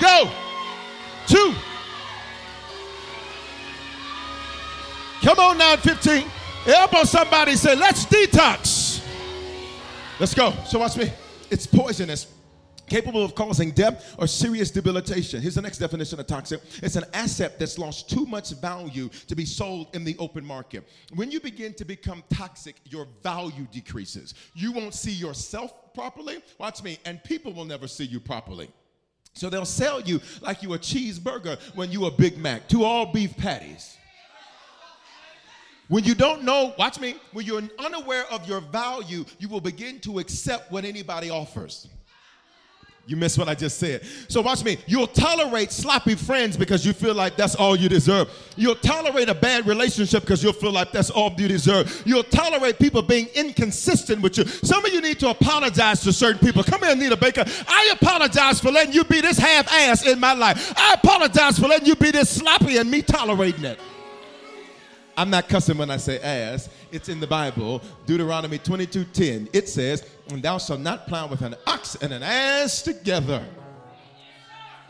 Go. 0.00 0.28
Two. 1.28 1.54
Come 5.26 5.40
on 5.40 5.58
now, 5.58 5.74
15. 5.74 6.24
Elbow 6.68 7.02
somebody 7.02 7.56
say, 7.56 7.74
let's 7.74 8.06
detox. 8.06 9.04
Let's 10.20 10.32
go. 10.32 10.52
So 10.66 10.78
watch 10.78 10.96
me. 10.96 11.10
It's 11.50 11.66
poisonous. 11.66 12.28
capable 12.86 13.24
of 13.24 13.34
causing 13.34 13.72
death 13.72 14.14
or 14.20 14.28
serious 14.28 14.70
debilitation. 14.70 15.42
Here's 15.42 15.56
the 15.56 15.62
next 15.62 15.78
definition 15.78 16.20
of 16.20 16.28
toxic 16.28 16.60
it's 16.80 16.94
an 16.94 17.02
asset 17.12 17.58
that's 17.58 17.76
lost 17.76 18.08
too 18.08 18.24
much 18.24 18.52
value 18.52 19.08
to 19.26 19.34
be 19.34 19.44
sold 19.44 19.88
in 19.96 20.04
the 20.04 20.16
open 20.20 20.46
market. 20.46 20.88
When 21.12 21.32
you 21.32 21.40
begin 21.40 21.74
to 21.74 21.84
become 21.84 22.22
toxic, 22.32 22.76
your 22.84 23.08
value 23.24 23.66
decreases. 23.72 24.34
You 24.54 24.70
won't 24.70 24.94
see 24.94 25.10
yourself 25.10 25.92
properly. 25.92 26.40
Watch 26.58 26.84
me, 26.84 27.00
and 27.04 27.20
people 27.24 27.52
will 27.52 27.64
never 27.64 27.88
see 27.88 28.04
you 28.04 28.20
properly. 28.20 28.70
So 29.32 29.50
they'll 29.50 29.64
sell 29.64 30.00
you 30.00 30.20
like 30.40 30.62
you 30.62 30.74
a 30.74 30.78
cheeseburger 30.78 31.58
when 31.74 31.90
you 31.90 32.06
a 32.06 32.12
Big 32.12 32.38
Mac, 32.38 32.68
two 32.68 32.84
all 32.84 33.06
beef 33.06 33.36
patties. 33.36 33.96
When 35.88 36.02
you 36.02 36.14
don't 36.14 36.42
know, 36.42 36.74
watch 36.78 36.98
me, 36.98 37.14
when 37.32 37.46
you're 37.46 37.62
unaware 37.78 38.24
of 38.30 38.48
your 38.48 38.60
value, 38.60 39.24
you 39.38 39.48
will 39.48 39.60
begin 39.60 40.00
to 40.00 40.18
accept 40.18 40.72
what 40.72 40.84
anybody 40.84 41.30
offers. 41.30 41.88
You 43.08 43.14
missed 43.14 43.38
what 43.38 43.48
I 43.48 43.54
just 43.54 43.78
said. 43.78 44.04
So 44.26 44.40
watch 44.40 44.64
me. 44.64 44.78
You'll 44.86 45.06
tolerate 45.06 45.70
sloppy 45.70 46.16
friends 46.16 46.56
because 46.56 46.84
you 46.84 46.92
feel 46.92 47.14
like 47.14 47.36
that's 47.36 47.54
all 47.54 47.76
you 47.76 47.88
deserve. 47.88 48.28
You'll 48.56 48.74
tolerate 48.74 49.28
a 49.28 49.34
bad 49.34 49.64
relationship 49.64 50.22
because 50.22 50.42
you'll 50.42 50.52
feel 50.52 50.72
like 50.72 50.90
that's 50.90 51.10
all 51.10 51.32
you 51.38 51.46
deserve. 51.46 52.02
You'll 52.04 52.24
tolerate 52.24 52.80
people 52.80 53.02
being 53.02 53.28
inconsistent 53.36 54.22
with 54.22 54.38
you. 54.38 54.44
Some 54.44 54.84
of 54.84 54.92
you 54.92 55.00
need 55.00 55.20
to 55.20 55.30
apologize 55.30 56.00
to 56.00 56.12
certain 56.12 56.40
people. 56.40 56.64
Come 56.64 56.82
here, 56.82 56.96
Nita 56.96 57.16
Baker. 57.16 57.44
I 57.68 57.94
apologize 58.00 58.58
for 58.58 58.72
letting 58.72 58.92
you 58.92 59.04
be 59.04 59.20
this 59.20 59.38
half 59.38 59.72
ass 59.72 60.04
in 60.04 60.18
my 60.18 60.34
life. 60.34 60.74
I 60.76 60.94
apologize 60.94 61.60
for 61.60 61.68
letting 61.68 61.86
you 61.86 61.94
be 61.94 62.10
this 62.10 62.28
sloppy 62.28 62.78
and 62.78 62.90
me 62.90 63.02
tolerating 63.02 63.66
it. 63.66 63.78
I'm 65.16 65.30
not 65.30 65.48
cussing 65.48 65.78
when 65.78 65.90
I 65.90 65.96
say 65.96 66.20
ass. 66.20 66.68
It's 66.92 67.08
in 67.08 67.20
the 67.20 67.26
Bible, 67.26 67.82
Deuteronomy 68.06 68.58
22:10. 68.58 69.48
It 69.52 69.68
says, 69.68 70.04
"And 70.28 70.42
thou 70.42 70.58
shalt 70.58 70.80
not 70.80 71.06
plow 71.06 71.26
with 71.26 71.40
an 71.40 71.54
ox 71.66 71.96
and 72.02 72.12
an 72.12 72.22
ass 72.22 72.82
together." 72.82 73.42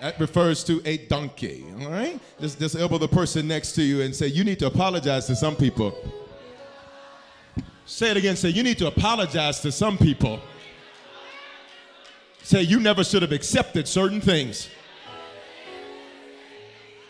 That 0.01 0.19
refers 0.21 0.65
to 0.65 0.83
a 0.85 0.99
donkey. 0.99 1.65
All 1.81 1.91
right, 1.91 2.21
just 2.41 2.59
just 2.59 2.75
elbow 2.75 2.99
the 2.99 3.09
person 3.09 3.47
next 3.47 3.73
to 3.73 3.83
you 3.83 4.03
and 4.03 4.15
say, 4.15 4.27
"You 4.27 4.45
need 4.45 4.59
to 4.59 4.67
apologize 4.67 5.27
to 5.27 5.37
some 5.37 5.55
people." 5.55 5.97
Say 7.87 8.11
it 8.11 8.17
again. 8.17 8.37
Say, 8.37 8.51
"You 8.51 8.65
need 8.65 8.79
to 8.79 8.89
apologize 8.89 9.61
to 9.61 9.71
some 9.71 9.97
people." 9.97 10.41
Say, 12.43 12.63
"You 12.63 12.81
never 12.81 13.05
should 13.05 13.23
have 13.23 13.33
accepted 13.33 13.87
certain 13.87 14.21
things." 14.21 14.69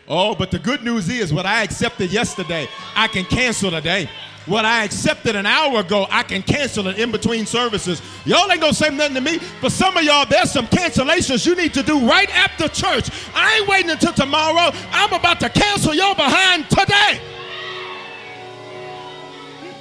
Oh, 0.07 0.35
but 0.35 0.51
the 0.51 0.59
good 0.59 0.83
news 0.83 1.09
is 1.09 1.33
what 1.33 1.45
I 1.45 1.63
accepted 1.63 2.11
yesterday, 2.11 2.67
I 2.95 3.07
can 3.07 3.25
cancel 3.25 3.71
today. 3.71 4.09
What 4.45 4.63
I 4.63 4.85
accepted 4.85 5.35
an 5.35 5.45
hour 5.45 5.81
ago, 5.81 6.07
I 6.09 6.23
can 6.23 6.41
cancel 6.41 6.87
it 6.87 6.97
in 6.97 7.11
between 7.11 7.45
services. 7.45 8.01
Y'all 8.23 8.49
ain't 8.49 8.61
gonna 8.61 8.73
say 8.73 8.89
nothing 8.89 9.15
to 9.15 9.21
me. 9.21 9.39
For 9.39 9.69
some 9.69 9.97
of 9.97 10.03
y'all, 10.03 10.25
there's 10.25 10.51
some 10.51 10.67
cancellations 10.67 11.45
you 11.45 11.53
need 11.53 11.73
to 11.73 11.83
do 11.83 12.07
right 12.07 12.33
after 12.33 12.69
church. 12.69 13.09
I 13.35 13.57
ain't 13.57 13.67
waiting 13.67 13.91
until 13.91 14.13
tomorrow. 14.13 14.71
I'm 14.91 15.11
about 15.11 15.41
to 15.41 15.49
cancel 15.49 15.93
your 15.93 16.15
behind 16.15 16.69
today. 16.69 17.19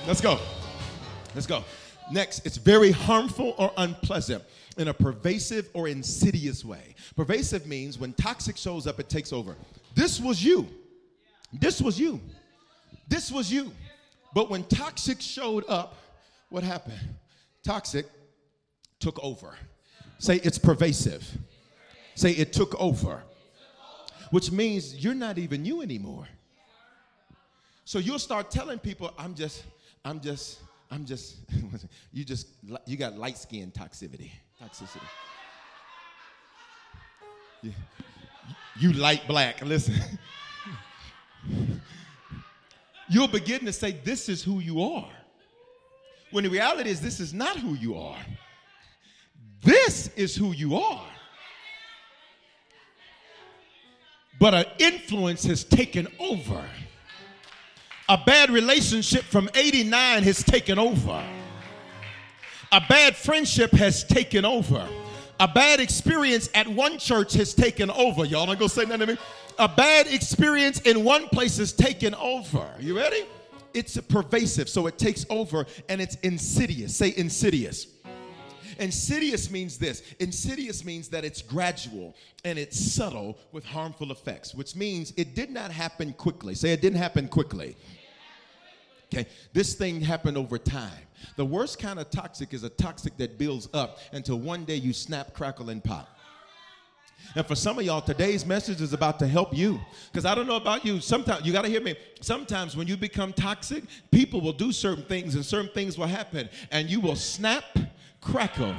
Let's 0.04 0.20
go. 0.20 0.40
Let's 1.36 1.46
go. 1.46 1.62
Next, 2.10 2.44
it's 2.44 2.56
very 2.56 2.90
harmful 2.90 3.54
or 3.58 3.70
unpleasant 3.76 4.42
in 4.78 4.88
a 4.88 4.94
pervasive 4.94 5.68
or 5.74 5.86
insidious 5.86 6.64
way. 6.64 6.96
Pervasive 7.14 7.66
means 7.66 7.98
when 7.98 8.12
toxic 8.14 8.56
shows 8.56 8.88
up, 8.88 8.98
it 8.98 9.08
takes 9.08 9.32
over. 9.32 9.54
This 9.96 10.20
was 10.20 10.44
you. 10.44 10.68
This 11.52 11.80
was 11.80 11.98
you. 11.98 12.20
This 13.08 13.32
was 13.32 13.50
you. 13.50 13.72
But 14.34 14.50
when 14.50 14.62
toxic 14.64 15.22
showed 15.22 15.64
up, 15.68 15.96
what 16.50 16.62
happened? 16.62 17.00
Toxic 17.64 18.06
took 19.00 19.18
over. 19.24 19.56
Say 20.18 20.36
it's 20.36 20.58
pervasive. 20.58 21.26
Say 22.14 22.32
it 22.32 22.52
took 22.52 22.78
over. 22.78 23.22
Which 24.30 24.52
means 24.52 25.02
you're 25.02 25.14
not 25.14 25.38
even 25.38 25.64
you 25.64 25.80
anymore. 25.80 26.28
So 27.86 27.98
you'll 27.98 28.18
start 28.18 28.50
telling 28.50 28.78
people, 28.78 29.14
I'm 29.18 29.34
just, 29.34 29.64
I'm 30.04 30.20
just, 30.20 30.60
I'm 30.90 31.06
just, 31.06 31.36
you 32.12 32.24
just, 32.24 32.48
you 32.84 32.98
got 32.98 33.16
light 33.16 33.38
skin 33.38 33.70
toxicity. 33.70 34.30
Toxicity. 34.62 35.00
Yeah. 37.62 37.72
You 38.78 38.92
light 38.92 39.26
black. 39.26 39.62
Listen. 39.62 39.94
You'll 43.08 43.28
begin 43.28 43.64
to 43.64 43.72
say, 43.72 43.92
This 43.92 44.28
is 44.28 44.42
who 44.42 44.60
you 44.60 44.82
are. 44.82 45.10
When 46.30 46.44
the 46.44 46.50
reality 46.50 46.90
is, 46.90 47.00
this 47.00 47.20
is 47.20 47.32
not 47.32 47.56
who 47.56 47.74
you 47.74 47.96
are. 47.96 48.18
This 49.62 50.08
is 50.16 50.36
who 50.36 50.52
you 50.52 50.76
are. 50.76 51.06
But 54.38 54.54
an 54.54 54.64
influence 54.78 55.44
has 55.44 55.64
taken 55.64 56.08
over. 56.18 56.62
A 58.08 58.18
bad 58.18 58.50
relationship 58.50 59.22
from 59.22 59.48
89 59.54 60.22
has 60.22 60.42
taken 60.44 60.78
over. 60.78 61.24
A 62.72 62.80
bad 62.88 63.16
friendship 63.16 63.72
has 63.72 64.04
taken 64.04 64.44
over 64.44 64.86
a 65.38 65.48
bad 65.48 65.80
experience 65.80 66.48
at 66.54 66.66
one 66.66 66.98
church 66.98 67.34
has 67.34 67.54
taken 67.54 67.90
over. 67.90 68.24
Y'all 68.24 68.46
not 68.46 68.58
gonna 68.58 68.68
say 68.68 68.84
nothing 68.84 69.00
to 69.00 69.06
me? 69.06 69.18
A 69.58 69.68
bad 69.68 70.06
experience 70.06 70.80
in 70.80 71.04
one 71.04 71.28
place 71.28 71.58
has 71.58 71.72
taken 71.72 72.14
over. 72.14 72.68
You 72.78 72.96
ready? 72.96 73.24
It's 73.74 73.98
pervasive, 74.08 74.68
so 74.68 74.86
it 74.86 74.98
takes 74.98 75.26
over 75.28 75.66
and 75.88 76.00
it's 76.00 76.16
insidious. 76.16 76.96
Say 76.96 77.12
insidious. 77.16 77.88
Insidious 78.78 79.50
means 79.50 79.78
this 79.78 80.02
insidious 80.18 80.84
means 80.84 81.08
that 81.08 81.24
it's 81.24 81.40
gradual 81.40 82.14
and 82.44 82.58
it's 82.58 82.78
subtle 82.78 83.38
with 83.52 83.64
harmful 83.64 84.12
effects, 84.12 84.54
which 84.54 84.76
means 84.76 85.12
it 85.16 85.34
did 85.34 85.50
not 85.50 85.70
happen 85.70 86.12
quickly. 86.12 86.54
Say 86.54 86.72
it 86.72 86.80
didn't 86.80 86.98
happen 86.98 87.28
quickly. 87.28 87.76
Okay, 89.12 89.26
this 89.52 89.74
thing 89.74 90.00
happened 90.00 90.36
over 90.36 90.58
time. 90.58 90.90
The 91.36 91.44
worst 91.44 91.78
kind 91.78 91.98
of 91.98 92.10
toxic 92.10 92.52
is 92.52 92.64
a 92.64 92.68
toxic 92.68 93.16
that 93.18 93.38
builds 93.38 93.68
up 93.72 93.98
until 94.12 94.38
one 94.38 94.64
day 94.64 94.76
you 94.76 94.92
snap, 94.92 95.32
crackle, 95.32 95.70
and 95.70 95.82
pop. 95.82 96.08
And 97.34 97.46
for 97.46 97.54
some 97.54 97.78
of 97.78 97.84
y'all, 97.84 98.00
today's 98.00 98.46
message 98.46 98.80
is 98.80 98.92
about 98.92 99.18
to 99.18 99.26
help 99.26 99.54
you. 99.54 99.80
Because 100.12 100.24
I 100.24 100.34
don't 100.34 100.46
know 100.46 100.56
about 100.56 100.84
you. 100.84 101.00
Sometimes, 101.00 101.44
you 101.46 101.52
got 101.52 101.62
to 101.62 101.68
hear 101.68 101.80
me. 101.80 101.96
Sometimes 102.20 102.76
when 102.76 102.86
you 102.86 102.96
become 102.96 103.32
toxic, 103.32 103.84
people 104.10 104.40
will 104.40 104.52
do 104.52 104.72
certain 104.72 105.04
things 105.04 105.34
and 105.34 105.44
certain 105.44 105.70
things 105.72 105.98
will 105.98 106.06
happen. 106.06 106.48
And 106.70 106.88
you 106.88 107.00
will 107.00 107.16
snap, 107.16 107.64
crackle. 108.20 108.74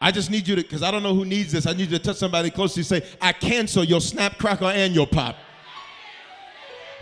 I 0.00 0.10
just 0.10 0.30
need 0.30 0.48
you 0.48 0.56
to, 0.56 0.62
because 0.62 0.82
I 0.82 0.90
don't 0.90 1.02
know 1.02 1.14
who 1.14 1.24
needs 1.24 1.52
this. 1.52 1.66
I 1.66 1.72
need 1.72 1.90
you 1.90 1.98
to 1.98 2.00
touch 2.00 2.16
somebody 2.16 2.50
close 2.50 2.74
to 2.74 2.80
you 2.80 2.84
say, 2.84 3.04
I 3.20 3.32
cancel 3.32 3.84
your 3.84 4.00
snap, 4.00 4.38
crackle, 4.38 4.68
and 4.68 4.94
your 4.94 5.06
pop. 5.06 5.36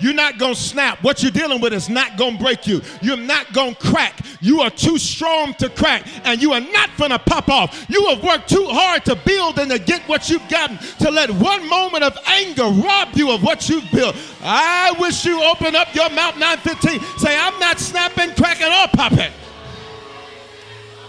You're 0.01 0.15
not 0.15 0.39
going 0.39 0.55
to 0.55 0.61
snap. 0.61 1.03
What 1.03 1.23
you're 1.23 1.33
dealing 1.33 1.61
with 1.61 1.73
is 1.73 1.89
not 1.89 2.17
going 2.17 2.37
to 2.39 2.43
break 2.43 2.67
you. 2.67 2.81
You're 3.03 3.17
not 3.17 3.53
going 3.53 3.75
to 3.75 3.81
crack. 3.81 4.21
You 4.41 4.61
are 4.61 4.71
too 4.71 4.99
strong 4.99 5.55
to 5.55 5.69
crack, 5.69 6.07
and 6.25 6.41
you 6.41 6.53
are 6.53 6.61
not 6.61 6.91
going 6.97 7.11
to 7.11 7.19
pop 7.19 7.49
off. 7.49 7.87
You 7.89 8.07
have 8.07 8.23
worked 8.23 8.49
too 8.49 8.67
hard 8.69 9.05
to 9.05 9.17
build 9.17 9.59
and 9.59 9.71
to 9.71 9.79
get 9.79 10.03
what 10.03 10.31
you've 10.31 10.49
gotten, 10.49 10.79
to 10.99 11.11
let 11.11 11.31
one 11.31 11.69
moment 11.69 12.05
of 12.05 12.17
anger 12.27 12.65
rob 12.65 13.09
you 13.15 13.31
of 13.31 13.43
what 13.43 13.69
you've 13.69 13.91
built. 13.91 14.17
I 14.43 14.95
wish 14.99 15.25
you 15.25 15.43
open 15.43 15.77
up 15.77 15.95
your 15.95 16.09
mouth 16.11 16.37
915. 16.39 17.01
Say, 17.19 17.37
I'm 17.39 17.59
not 17.59 17.79
snapping, 17.79 18.35
cracking, 18.35 18.67
or 18.67 18.89
popping. 18.93 19.33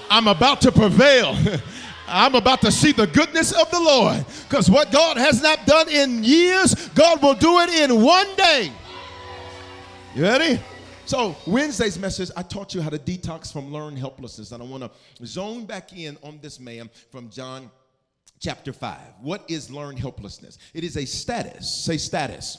I'm 0.10 0.28
about 0.28 0.60
to 0.62 0.72
prevail. 0.72 1.38
I'm 2.08 2.36
about 2.36 2.60
to 2.62 2.72
see 2.72 2.92
the 2.92 3.08
goodness 3.08 3.54
of 3.54 3.72
the 3.72 3.80
Lord. 3.80 4.26
Because 4.50 4.70
what 4.70 4.92
God 4.92 5.16
has 5.16 5.42
not 5.42 5.66
done 5.66 5.88
in 5.88 6.24
years, 6.26 6.76
God 6.90 7.22
will 7.22 7.36
do 7.36 7.60
it 7.60 7.70
in 7.70 8.02
one 8.02 8.28
day. 8.36 8.74
You 10.14 10.24
ready? 10.24 10.60
So, 11.06 11.38
Wednesday's 11.48 11.98
message, 11.98 12.32
I 12.36 12.44
taught 12.44 12.76
you 12.76 12.82
how 12.82 12.90
to 12.90 13.00
detox 13.00 13.50
from 13.50 13.72
learned 13.72 13.98
helplessness. 13.98 14.52
And 14.52 14.62
I 14.62 14.66
want 14.66 14.84
to 14.84 15.26
zone 15.26 15.64
back 15.64 15.94
in 15.98 16.18
on 16.22 16.38
this 16.42 16.60
man 16.60 16.90
from 17.12 17.30
John 17.30 17.72
chapter 18.42 18.74
5. 18.74 19.00
What 19.22 19.46
is 19.48 19.72
learned 19.72 20.00
helplessness? 20.00 20.58
It 20.74 20.84
is 20.84 20.98
a 20.98 21.06
status. 21.06 21.86
Say 21.86 21.96
status. 21.96 22.58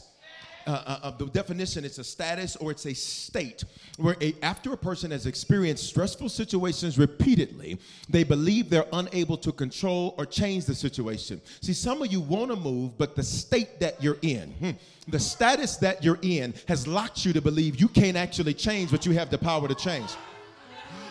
Uh, 0.66 0.70
uh, 0.70 0.98
uh, 1.02 1.10
the 1.10 1.26
definition 1.26 1.84
it's 1.84 1.98
a 1.98 2.04
status 2.04 2.54
or 2.56 2.70
it's 2.70 2.86
a 2.86 2.94
state 2.94 3.64
where 3.96 4.16
a, 4.20 4.32
after 4.42 4.72
a 4.72 4.76
person 4.76 5.10
has 5.10 5.26
experienced 5.26 5.84
stressful 5.84 6.28
situations 6.28 6.98
repeatedly 6.98 7.78
they 8.08 8.22
believe 8.22 8.70
they're 8.70 8.86
unable 8.92 9.36
to 9.36 9.50
control 9.50 10.14
or 10.18 10.24
change 10.24 10.64
the 10.64 10.74
situation. 10.74 11.40
See 11.60 11.72
some 11.72 12.00
of 12.00 12.12
you 12.12 12.20
want 12.20 12.50
to 12.50 12.56
move 12.56 12.96
but 12.96 13.16
the 13.16 13.24
state 13.24 13.80
that 13.80 14.00
you're 14.00 14.18
in 14.22 14.50
hmm, 14.50 14.70
the 15.08 15.18
status 15.18 15.76
that 15.78 16.04
you're 16.04 16.20
in 16.22 16.54
has 16.68 16.86
locked 16.86 17.24
you 17.24 17.32
to 17.32 17.40
believe 17.40 17.80
you 17.80 17.88
can't 17.88 18.16
actually 18.16 18.54
change 18.54 18.92
but 18.92 19.04
you 19.04 19.12
have 19.12 19.30
the 19.30 19.38
power 19.38 19.66
to 19.66 19.74
change. 19.74 20.10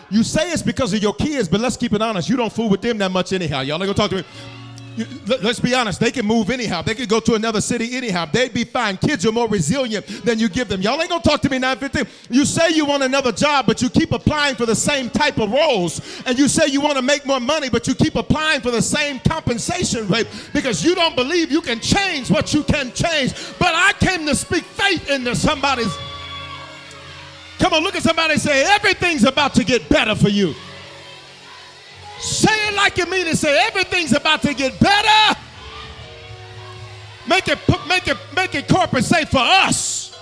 You 0.10 0.24
say 0.24 0.52
it's 0.52 0.62
because 0.62 0.94
of 0.94 1.02
your 1.02 1.14
kids 1.14 1.50
but 1.50 1.60
let's 1.60 1.76
keep 1.76 1.92
it 1.92 2.02
honest 2.02 2.30
you 2.30 2.38
don't 2.38 2.54
fool 2.54 2.70
with 2.70 2.82
them 2.82 2.98
that 3.00 3.12
much 3.12 3.34
anyhow. 3.34 3.62
Y'all 3.62 3.76
ain't 3.76 3.82
gonna 3.82 3.94
talk 3.96 4.12
to 4.12 4.18
me 4.18 4.61
Let's 5.42 5.60
be 5.60 5.74
honest, 5.74 6.02
they 6.02 6.12
can 6.12 6.26
move 6.26 6.50
anyhow. 6.50 6.82
They 6.82 6.96
could 6.96 7.08
go 7.08 7.22
to 7.22 7.36
another 7.36 7.62
city 7.62 7.96
anyhow. 7.96 8.26
They'd 8.26 8.54
be 8.54 8.66
fine. 8.66 8.98
Kids 8.98 9.26
are 9.26 9.32
more 9.32 9.48
resilient 9.48 10.06
than 10.26 10.38
you 10.38 10.50
give 10.50 10.68
them. 10.68 10.82
Y'all 10.82 11.00
ain't 11.00 11.10
gonna 11.10 11.24
talk 11.24 11.42
to 11.42 11.50
me 11.50 11.60
915. 11.60 12.12
You 12.30 12.46
say 12.46 12.72
you 12.72 12.86
want 12.86 13.02
another 13.04 13.32
job, 13.32 13.66
but 13.68 13.82
you 13.82 13.90
keep 13.90 14.12
applying 14.12 14.56
for 14.56 14.66
the 14.66 14.76
same 14.76 15.10
type 15.10 15.38
of 15.40 15.50
roles. 15.50 16.02
And 16.26 16.38
you 16.38 16.50
say 16.50 16.68
you 16.68 16.82
want 16.82 16.98
to 16.98 17.02
make 17.02 17.26
more 17.26 17.40
money, 17.40 17.70
but 17.70 17.88
you 17.88 17.96
keep 17.96 18.16
applying 18.16 18.60
for 18.60 18.72
the 18.72 18.82
same 18.82 19.20
compensation 19.20 20.08
rate 20.08 20.28
because 20.54 20.84
you 20.84 20.94
don't 20.94 21.16
believe 21.16 21.52
you 21.52 21.62
can 21.62 21.80
change 21.80 22.30
what 22.30 22.54
you 22.54 22.64
can 22.64 22.92
change. 22.92 23.34
But 23.60 23.74
I 23.74 23.94
came 23.94 24.26
to 24.26 24.36
speak 24.36 24.64
faith 24.64 25.10
into 25.10 25.36
somebody's. 25.36 25.96
Come 27.60 27.74
on, 27.74 27.84
look 27.84 27.96
at 27.96 28.04
somebody 28.04 28.38
say, 28.38 28.66
everything's 28.74 29.24
about 29.24 29.54
to 29.54 29.64
get 29.64 29.88
better 29.88 30.16
for 30.16 30.30
you. 30.30 30.54
Say 32.22 32.68
it 32.68 32.76
like 32.76 32.98
you 32.98 33.08
mean 33.08 33.26
it. 33.26 33.38
Say 33.38 33.66
everything's 33.66 34.14
about 34.14 34.44
to 34.44 34.54
get 34.54 34.80
better. 34.80 35.40
Make 37.28 37.48
it 37.48 37.58
make 37.88 38.08
it 38.08 38.18
make 38.36 38.54
it 38.54 38.68
corporate. 38.68 39.06
Say 39.06 39.26
for 39.26 39.40
us. 39.40 40.16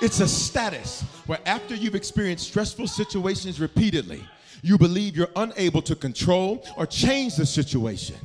It's 0.00 0.20
a 0.20 0.28
status 0.28 1.02
where 1.26 1.40
after 1.44 1.74
you've 1.74 1.94
experienced 1.94 2.46
stressful 2.46 2.86
situations 2.86 3.60
repeatedly, 3.60 4.26
you 4.62 4.78
believe 4.78 5.16
you're 5.16 5.30
unable 5.36 5.82
to 5.82 5.94
control 5.94 6.64
or 6.76 6.86
change 6.86 7.36
the 7.36 7.44
situation. 7.44 8.16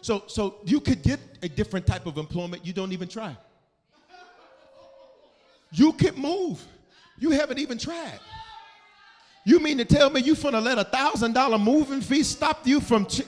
So 0.00 0.22
so 0.28 0.56
you 0.64 0.78
could 0.78 1.02
get 1.02 1.18
a 1.42 1.48
different 1.48 1.88
type 1.88 2.06
of 2.06 2.18
employment 2.18 2.64
you 2.64 2.72
don't 2.72 2.92
even 2.92 3.08
try. 3.08 3.36
You 5.72 5.92
could 5.94 6.16
move. 6.16 6.64
You 7.18 7.30
haven't 7.30 7.58
even 7.58 7.78
tried. 7.78 8.20
You 9.44 9.58
mean 9.58 9.78
to 9.78 9.84
tell 9.84 10.10
me 10.10 10.20
you 10.20 10.34
finna 10.34 10.62
let 10.62 10.78
a 10.78 10.84
thousand 10.84 11.32
dollar 11.32 11.58
moving 11.58 12.00
fee 12.00 12.22
stop 12.22 12.66
you 12.66 12.80
from? 12.80 13.06
Ch- 13.06 13.22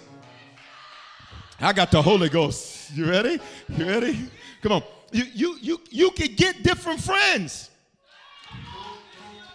I 1.60 1.72
got 1.72 1.90
the 1.90 2.00
Holy 2.02 2.28
Ghost. 2.28 2.92
You 2.94 3.08
ready? 3.08 3.40
You 3.68 3.86
ready? 3.86 4.30
Come 4.62 4.72
on. 4.72 4.82
You 5.10 5.24
you 5.34 5.58
you 5.60 5.80
you 5.90 6.10
could 6.10 6.36
get 6.36 6.62
different 6.62 7.00
friends, 7.00 7.70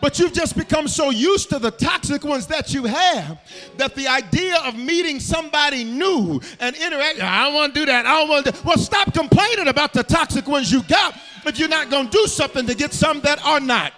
but 0.02 0.19
you've 0.19 0.34
just 0.34 0.58
become 0.58 0.88
so 0.88 1.10
used 1.10 1.50
to 1.50 1.60
the 1.60 1.72
toxic 1.72 2.24
ones 2.24 2.48
that 2.48 2.74
you 2.74 2.86
have 2.86 3.39
that 3.78 3.95
the 3.95 4.08
idea 4.08 4.58
of 4.65 4.76
meeting 4.76 5.19
somebody 5.19 5.84
new 5.84 6.41
and 6.60 6.76
interacting. 6.76 7.22
I 7.24 7.45
don't 7.45 7.54
want 7.54 7.74
to 7.74 7.80
do 7.82 7.86
that. 7.86 8.06
I 8.06 8.19
don't 8.19 8.30
want 8.30 8.45
to. 8.48 8.56
Well, 8.65 8.78
stop 8.78 9.13
complaining 9.13 9.67
about 9.67 9.93
the 9.93 10.04
toxic 10.04 10.48
ones 10.48 10.72
you 10.72 10.84
got 10.84 11.15
if 11.45 11.58
you're 11.58 11.69
not 11.69 11.89
gonna 11.89 12.10
do 12.10 12.26
something 12.28 12.65
to 12.65 12.76
get 12.76 12.93
some 12.93 13.22
that 13.22 13.43
are 13.45 13.60
not. 13.62 13.93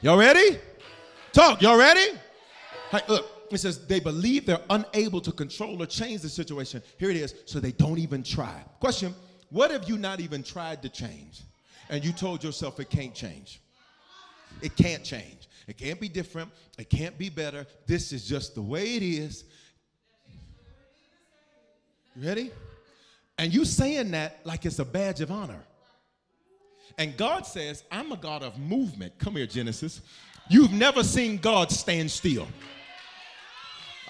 Y'all 0.00 0.18
ready? 0.18 0.58
Talk. 1.34 1.62
Y'all 1.62 1.76
ready? 1.76 2.16
Hey, 2.92 3.00
look, 3.08 3.26
it 3.50 3.58
says 3.58 3.84
they 3.88 3.98
believe 3.98 4.46
they're 4.46 4.62
unable 4.70 5.20
to 5.20 5.32
control 5.32 5.82
or 5.82 5.86
change 5.86 6.20
the 6.22 6.28
situation. 6.28 6.80
Here 6.96 7.10
it 7.10 7.16
is. 7.16 7.34
So 7.44 7.58
they 7.58 7.72
don't 7.72 7.98
even 7.98 8.22
try. 8.22 8.62
Question 8.78 9.12
What 9.50 9.72
have 9.72 9.88
you 9.88 9.98
not 9.98 10.20
even 10.20 10.44
tried 10.44 10.80
to 10.82 10.88
change? 10.88 11.42
And 11.90 12.04
you 12.04 12.12
told 12.12 12.44
yourself 12.44 12.78
it 12.78 12.88
can't 12.88 13.14
change? 13.14 13.60
It 14.62 14.76
can't 14.76 15.02
change. 15.02 15.48
It 15.66 15.76
can't 15.76 16.00
be 16.00 16.08
different. 16.08 16.52
It 16.78 16.88
can't 16.88 17.18
be 17.18 17.30
better. 17.30 17.66
This 17.86 18.12
is 18.12 18.24
just 18.28 18.54
the 18.54 18.62
way 18.62 18.94
it 18.94 19.02
is. 19.02 19.42
You 22.14 22.28
ready? 22.28 22.52
And 23.38 23.52
you 23.52 23.64
saying 23.64 24.12
that 24.12 24.38
like 24.44 24.64
it's 24.66 24.78
a 24.78 24.84
badge 24.84 25.20
of 25.20 25.32
honor. 25.32 25.64
And 26.96 27.16
God 27.16 27.44
says, 27.44 27.82
I'm 27.90 28.12
a 28.12 28.16
God 28.16 28.44
of 28.44 28.56
movement. 28.56 29.18
Come 29.18 29.34
here, 29.34 29.46
Genesis. 29.46 30.00
You've 30.48 30.72
never 30.72 31.02
seen 31.02 31.38
God 31.38 31.70
stand 31.70 32.10
still. 32.10 32.46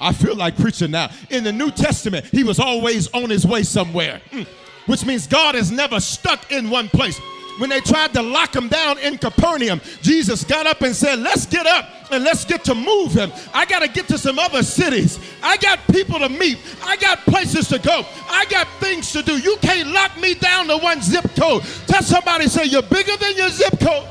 I 0.01 0.13
feel 0.13 0.35
like 0.35 0.57
preaching 0.57 0.91
now. 0.91 1.11
In 1.31 1.45
the 1.45 1.53
New 1.53 1.71
Testament, 1.71 2.27
he 2.27 2.43
was 2.43 2.59
always 2.59 3.09
on 3.15 3.31
his 3.31 3.47
way 3.47 3.63
somewhere, 3.63 4.21
Mm. 4.33 4.47
which 4.87 5.05
means 5.07 5.27
God 5.27 5.55
is 5.55 5.71
never 5.71 6.01
stuck 6.01 6.51
in 6.51 6.69
one 6.69 6.89
place. 6.89 7.19
When 7.59 7.71
they 7.71 7.79
tried 7.79 8.13
to 8.15 8.23
lock 8.23 8.57
him 8.57 8.67
down 8.67 8.99
in 8.99 9.17
Capernaum, 9.17 9.81
Jesus 10.03 10.43
got 10.43 10.67
up 10.67 10.83
and 10.83 10.95
said, 10.95 11.21
Let's 11.21 11.47
get 11.47 11.67
up 11.69 11.89
and 12.11 12.25
let's 12.25 12.45
get 12.45 12.65
to 12.65 12.75
moving. 12.75 13.31
I 13.55 13.65
got 13.65 13.79
to 13.83 13.89
get 13.89 14.09
to 14.09 14.19
some 14.19 14.41
other 14.41 14.65
cities. 14.65 15.21
I 15.41 15.57
got 15.59 15.79
people 15.93 16.19
to 16.19 16.29
meet. 16.29 16.59
I 16.83 16.97
got 16.97 17.21
places 17.21 17.69
to 17.69 17.79
go. 17.79 18.05
I 18.29 18.45
got 18.47 18.67
things 18.81 19.13
to 19.13 19.23
do. 19.23 19.39
You 19.39 19.57
can't 19.63 19.91
lock 19.93 20.19
me 20.19 20.35
down 20.35 20.67
to 20.67 20.79
one 20.79 21.01
zip 21.01 21.25
code. 21.37 21.63
Tell 21.87 22.03
somebody, 22.03 22.49
say, 22.49 22.65
You're 22.65 22.83
bigger 22.83 23.17
than 23.17 23.37
your 23.37 23.51
zip 23.51 23.79
code. 23.79 24.09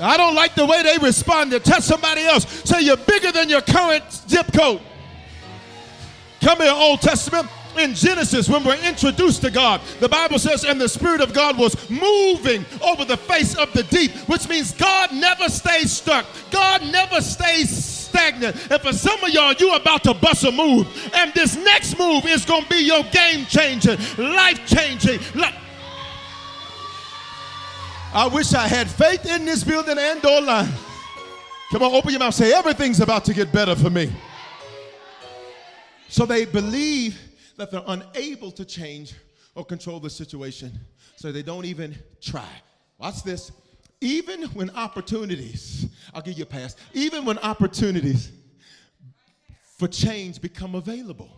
I 0.00 0.16
don't 0.16 0.34
like 0.34 0.54
the 0.54 0.66
way 0.66 0.82
they 0.82 0.98
responded. 0.98 1.64
Tell 1.64 1.80
somebody 1.80 2.22
else. 2.22 2.46
Say 2.68 2.82
you're 2.82 2.96
bigger 2.96 3.32
than 3.32 3.48
your 3.48 3.62
current 3.62 4.04
zip 4.12 4.52
code. 4.52 4.80
Come 6.40 6.58
here, 6.58 6.72
Old 6.72 7.00
Testament. 7.00 7.48
In 7.78 7.94
Genesis, 7.94 8.48
when 8.48 8.64
we're 8.64 8.82
introduced 8.84 9.42
to 9.42 9.50
God, 9.50 9.80
the 10.00 10.08
Bible 10.08 10.40
says, 10.40 10.64
and 10.64 10.80
the 10.80 10.88
Spirit 10.88 11.20
of 11.20 11.32
God 11.32 11.56
was 11.56 11.88
moving 11.88 12.64
over 12.82 13.04
the 13.04 13.16
face 13.16 13.54
of 13.54 13.72
the 13.72 13.84
deep, 13.84 14.10
which 14.28 14.48
means 14.48 14.72
God 14.72 15.12
never 15.12 15.48
stays 15.48 15.92
stuck. 15.92 16.26
God 16.50 16.82
never 16.90 17.20
stays 17.20 17.70
stagnant. 17.70 18.56
And 18.72 18.82
for 18.82 18.92
some 18.92 19.22
of 19.22 19.30
y'all, 19.30 19.52
you're 19.52 19.76
about 19.76 20.02
to 20.04 20.14
bust 20.14 20.44
a 20.44 20.50
move. 20.50 20.88
And 21.14 21.32
this 21.32 21.56
next 21.56 21.96
move 21.96 22.26
is 22.26 22.44
going 22.44 22.64
to 22.64 22.68
be 22.68 22.84
your 22.84 23.04
game 23.04 23.46
changing, 23.46 23.98
life 24.18 24.66
changing. 24.66 25.20
Li- 25.34 25.54
I 28.12 28.26
wish 28.26 28.54
I 28.54 28.66
had 28.66 28.90
faith 28.90 29.24
in 29.24 29.44
this 29.44 29.62
building 29.62 29.96
and 29.96 30.24
online. 30.24 30.68
Come 31.70 31.84
on, 31.84 31.94
open 31.94 32.10
your 32.10 32.18
mouth. 32.18 32.34
Say, 32.34 32.52
everything's 32.52 32.98
about 32.98 33.24
to 33.26 33.34
get 33.34 33.52
better 33.52 33.76
for 33.76 33.88
me. 33.88 34.12
So 36.08 36.26
they 36.26 36.44
believe 36.44 37.20
that 37.56 37.70
they're 37.70 37.84
unable 37.86 38.50
to 38.50 38.64
change 38.64 39.14
or 39.54 39.64
control 39.64 40.00
the 40.00 40.10
situation, 40.10 40.72
so 41.14 41.30
they 41.30 41.44
don't 41.44 41.64
even 41.64 41.96
try. 42.20 42.48
Watch 42.98 43.22
this. 43.22 43.52
Even 44.00 44.42
when 44.54 44.70
opportunities, 44.70 45.86
I'll 46.12 46.22
give 46.22 46.36
you 46.36 46.42
a 46.42 46.46
pass, 46.46 46.74
even 46.92 47.24
when 47.24 47.38
opportunities 47.38 48.32
for 49.78 49.86
change 49.86 50.40
become 50.40 50.74
available. 50.74 51.30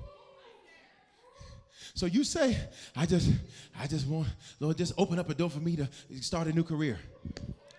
So 1.94 2.06
you 2.06 2.24
say, 2.24 2.56
I 2.96 3.06
just, 3.06 3.30
I 3.78 3.86
just 3.86 4.06
want, 4.06 4.28
Lord, 4.60 4.76
just 4.76 4.92
open 4.96 5.18
up 5.18 5.28
a 5.30 5.34
door 5.34 5.50
for 5.50 5.60
me 5.60 5.76
to 5.76 5.88
start 6.20 6.46
a 6.46 6.52
new 6.52 6.64
career. 6.64 6.98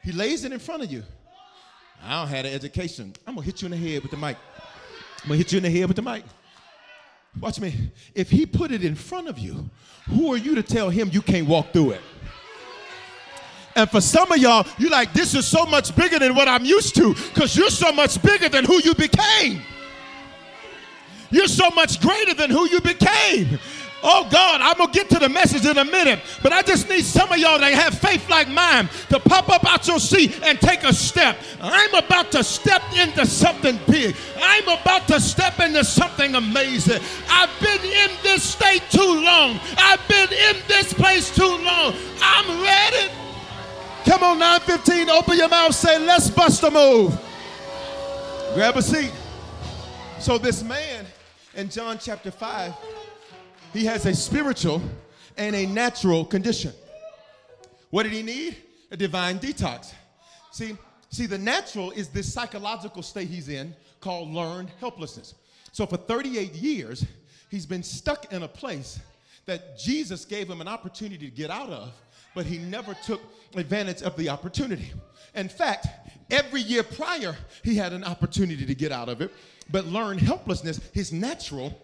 He 0.04 0.12
lays 0.12 0.44
it 0.44 0.52
in 0.52 0.60
front 0.60 0.84
of 0.84 0.92
you. 0.92 1.04
I 2.04 2.20
don't 2.20 2.28
have 2.28 2.46
an 2.46 2.54
education. 2.54 3.14
I'm 3.26 3.36
gonna 3.36 3.46
hit 3.46 3.62
you 3.62 3.68
in 3.68 3.72
the 3.72 3.78
head 3.78 4.02
with 4.02 4.12
the 4.12 4.18
mic. 4.18 4.38
I'm 5.22 5.30
gonna 5.30 5.38
hit 5.38 5.52
you 5.52 5.58
in 5.58 5.64
the 5.64 5.70
head 5.70 5.88
with 5.88 5.96
the 5.96 6.02
mic. 6.02 6.24
Watch 7.40 7.60
me. 7.60 7.92
If 8.14 8.30
he 8.30 8.46
put 8.46 8.72
it 8.72 8.84
in 8.84 8.94
front 8.94 9.28
of 9.28 9.40
you, 9.40 9.70
who 10.10 10.34
are 10.34 10.38
you 10.38 10.54
to 10.56 10.64
tell 10.64 10.90
him 10.90 11.10
you 11.12 11.22
can't 11.22 11.48
walk 11.48 11.72
through 11.74 11.92
it? 11.92 12.02
And 13.76 13.90
for 13.90 14.02
some 14.02 14.32
of 14.32 14.38
y'all, 14.38 14.68
you're 14.78 14.92
like, 14.92 15.14
this 15.14 15.34
is 15.34 15.48
so 15.48 15.66
much 15.66 15.96
bigger 15.96 16.20
than 16.20 16.36
what 16.36 16.48
I'm 16.48 16.64
used 16.64 16.94
to, 16.96 17.14
because 17.14 17.56
you're 17.56 17.72
so 17.72 17.92
much 17.92 18.22
bigger 18.22 18.50
than 18.50 18.66
who 18.66 18.80
you 18.84 18.94
became. 18.94 19.62
You're 21.32 21.48
so 21.48 21.72
much 21.72 22.00
greater 22.00 22.36
than 22.36 22.52
who 22.52 22.70
you 22.70 22.80
became. 22.82 23.58
Oh 24.06 24.28
God, 24.30 24.60
I'm 24.62 24.78
gonna 24.78 24.92
get 24.92 25.10
to 25.12 25.20
the 25.20 25.30
message 25.30 25.66
in 25.66 25.78
a 25.78 25.86
minute, 25.86 26.20
but 26.42 26.52
I 26.52 26.62
just 26.62 26.90
need 26.90 27.06
some 27.06 27.32
of 27.32 27.38
y'all 27.38 27.58
that 27.58 27.74
have 27.74 27.98
faith 27.98 28.30
like 28.30 28.50
mine 28.50 28.90
to 29.10 29.20
pop 29.20 29.48
up 29.50 29.66
out 29.66 29.88
your 29.88 30.00
seat 30.00 30.38
and 30.44 30.60
take 30.60 30.84
a 30.84 30.94
step. 30.94 31.38
I'm 31.62 31.94
about 31.94 32.32
to 32.34 32.44
step 32.44 32.82
into 32.98 33.26
something 33.26 33.80
big. 33.88 34.16
I'm 34.42 34.68
about 34.68 35.08
to 35.08 35.22
step 35.22 35.60
into 35.62 35.86
something 35.86 36.36
amazing. 36.36 37.02
I've 37.30 37.50
been 37.62 37.80
in 37.80 38.12
this 38.24 38.44
state 38.44 38.84
too 38.90 39.22
long. 39.24 39.60
I've 39.78 40.06
been 40.10 40.32
in 40.34 40.58
this 40.68 40.94
place 40.94 41.34
too 41.34 41.44
long. 41.44 41.96
I'm 42.22 42.62
ready. 42.62 43.10
Come 44.06 44.22
on, 44.22 44.40
915, 44.40 45.10
open 45.10 45.38
your 45.38 45.48
mouth, 45.48 45.74
say, 45.74 45.98
let's 45.98 46.30
bust 46.30 46.62
a 46.64 46.70
move. 46.70 47.18
Grab 48.54 48.76
a 48.76 48.82
seat. 48.82 49.14
So 50.20 50.38
this 50.38 50.62
man 50.62 51.06
in 51.56 51.70
John 51.70 51.98
chapter 51.98 52.30
5, 52.30 52.74
he 53.74 53.86
has 53.86 54.06
a 54.06 54.14
spiritual 54.14 54.82
and 55.38 55.56
a 55.56 55.66
natural 55.66 56.24
condition. 56.24 56.72
What 57.90 58.04
did 58.04 58.14
he 58.14 58.24
need? 58.24 58.58
A 58.92 58.98
divine 58.98 59.40
detox. 59.40 59.92
See, 60.52 60.78
see, 61.10 61.26
the 61.26 61.38
natural 61.38 61.92
is 61.92 62.10
this 62.10 62.32
psychological 62.32 63.02
state 63.02 63.28
he's 63.28 63.50
in 63.50 63.76
called 64.00 64.30
learned 64.30 64.70
helplessness. 64.80 65.34
So 65.72 65.86
for 65.86 65.98
38 65.98 66.54
years, 66.54 67.06
he's 67.50 67.66
been 67.66 67.84
stuck 67.84 68.32
in 68.32 68.44
a 68.44 68.48
place 68.48 69.00
that 69.46 69.78
Jesus 69.78 70.26
gave 70.26 70.50
him 70.50 70.62
an 70.62 70.68
opportunity 70.68 71.30
to 71.30 71.36
get 71.36 71.50
out 71.50 71.70
of, 71.70 71.92
but 72.36 72.46
he 72.46 72.60
never 72.60 72.94
took 73.06 73.22
advantage 73.56 74.02
of 74.02 74.16
the 74.16 74.30
opportunity. 74.30 74.94
In 75.36 75.50
fact, 75.50 75.88
every 76.30 76.62
year 76.62 76.84
prior, 76.84 77.36
he 77.64 77.76
had 77.76 77.94
an 77.94 78.04
opportunity 78.04 78.66
to 78.66 78.76
get 78.76 78.92
out 78.92 79.10
of 79.10 79.22
it, 79.22 79.32
but 79.72 79.86
learned 79.86 80.20
helplessness, 80.22 80.80
his 80.94 81.12
natural, 81.12 81.80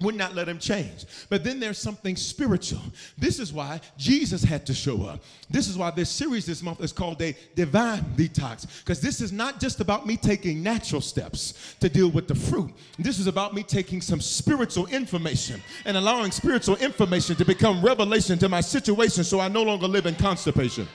would 0.00 0.14
not 0.14 0.34
let 0.34 0.48
him 0.48 0.58
change. 0.58 1.06
But 1.30 1.42
then 1.42 1.58
there's 1.58 1.78
something 1.78 2.16
spiritual. 2.16 2.82
This 3.16 3.38
is 3.38 3.52
why 3.52 3.80
Jesus 3.96 4.42
had 4.42 4.66
to 4.66 4.74
show 4.74 5.04
up. 5.04 5.22
This 5.48 5.68
is 5.68 5.78
why 5.78 5.90
this 5.90 6.10
series 6.10 6.44
this 6.44 6.62
month 6.62 6.82
is 6.82 6.92
called 6.92 7.20
a 7.22 7.34
divine 7.54 8.02
detox. 8.14 8.66
Because 8.80 9.00
this 9.00 9.20
is 9.20 9.32
not 9.32 9.58
just 9.58 9.80
about 9.80 10.06
me 10.06 10.16
taking 10.16 10.62
natural 10.62 11.00
steps 11.00 11.74
to 11.80 11.88
deal 11.88 12.10
with 12.10 12.28
the 12.28 12.34
fruit. 12.34 12.72
This 12.98 13.18
is 13.18 13.26
about 13.26 13.54
me 13.54 13.62
taking 13.62 14.02
some 14.02 14.20
spiritual 14.20 14.86
information 14.88 15.62
and 15.86 15.96
allowing 15.96 16.30
spiritual 16.30 16.76
information 16.76 17.34
to 17.36 17.44
become 17.44 17.82
revelation 17.82 18.38
to 18.40 18.48
my 18.48 18.60
situation 18.60 19.24
so 19.24 19.40
I 19.40 19.48
no 19.48 19.62
longer 19.62 19.88
live 19.88 20.04
in 20.04 20.14
constipation. 20.14 20.86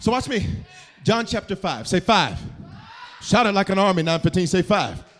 So 0.00 0.10
watch 0.10 0.28
me. 0.28 0.46
John 1.04 1.26
chapter 1.26 1.54
5. 1.54 1.86
Say 1.86 2.00
5. 2.00 2.38
Shout 3.22 3.46
it 3.46 3.52
like 3.52 3.68
an 3.68 3.78
army, 3.78 4.02
915. 4.02 4.46
Say 4.48 4.62
5. 4.62 5.13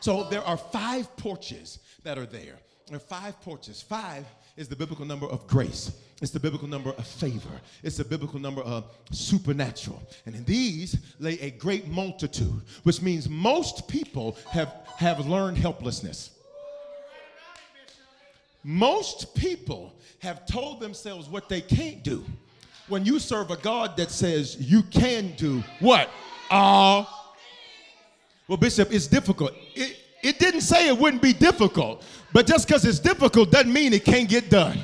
So 0.00 0.24
there 0.24 0.42
are 0.42 0.56
five 0.56 1.14
porches 1.16 1.78
that 2.04 2.18
are 2.18 2.26
there. 2.26 2.56
There 2.86 2.96
are 2.96 3.00
five 3.00 3.40
porches. 3.42 3.82
Five 3.82 4.24
is 4.56 4.68
the 4.68 4.76
biblical 4.76 5.04
number 5.04 5.26
of 5.26 5.46
grace. 5.46 5.92
It's 6.20 6.32
the 6.32 6.40
biblical 6.40 6.66
number 6.66 6.90
of 6.90 7.06
favor. 7.06 7.60
It's 7.82 7.96
the 7.96 8.04
biblical 8.04 8.40
number 8.40 8.62
of 8.62 8.84
supernatural. 9.12 10.02
And 10.26 10.34
in 10.34 10.44
these 10.44 10.98
lay 11.20 11.38
a 11.40 11.50
great 11.50 11.86
multitude, 11.86 12.62
which 12.82 13.00
means 13.00 13.28
most 13.28 13.86
people 13.86 14.36
have, 14.50 14.72
have 14.96 15.26
learned 15.26 15.58
helplessness. 15.58 16.30
Most 18.64 19.34
people 19.36 19.94
have 20.18 20.44
told 20.46 20.80
themselves 20.80 21.28
what 21.28 21.48
they 21.48 21.60
can't 21.60 22.02
do. 22.02 22.24
When 22.88 23.04
you 23.04 23.18
serve 23.18 23.50
a 23.50 23.56
God 23.56 23.96
that 23.98 24.10
says 24.10 24.56
you 24.58 24.82
can 24.82 25.32
do 25.36 25.62
what? 25.78 26.10
All 26.50 27.17
well, 28.48 28.56
Bishop, 28.56 28.92
it's 28.92 29.06
difficult. 29.06 29.52
It, 29.74 29.98
it 30.22 30.38
didn't 30.38 30.62
say 30.62 30.88
it 30.88 30.98
wouldn't 30.98 31.22
be 31.22 31.32
difficult, 31.34 32.02
but 32.32 32.46
just 32.46 32.66
because 32.66 32.84
it's 32.84 32.98
difficult 32.98 33.52
doesn't 33.52 33.72
mean 33.72 33.92
it 33.92 34.04
can't 34.04 34.28
get 34.28 34.50
done. 34.50 34.78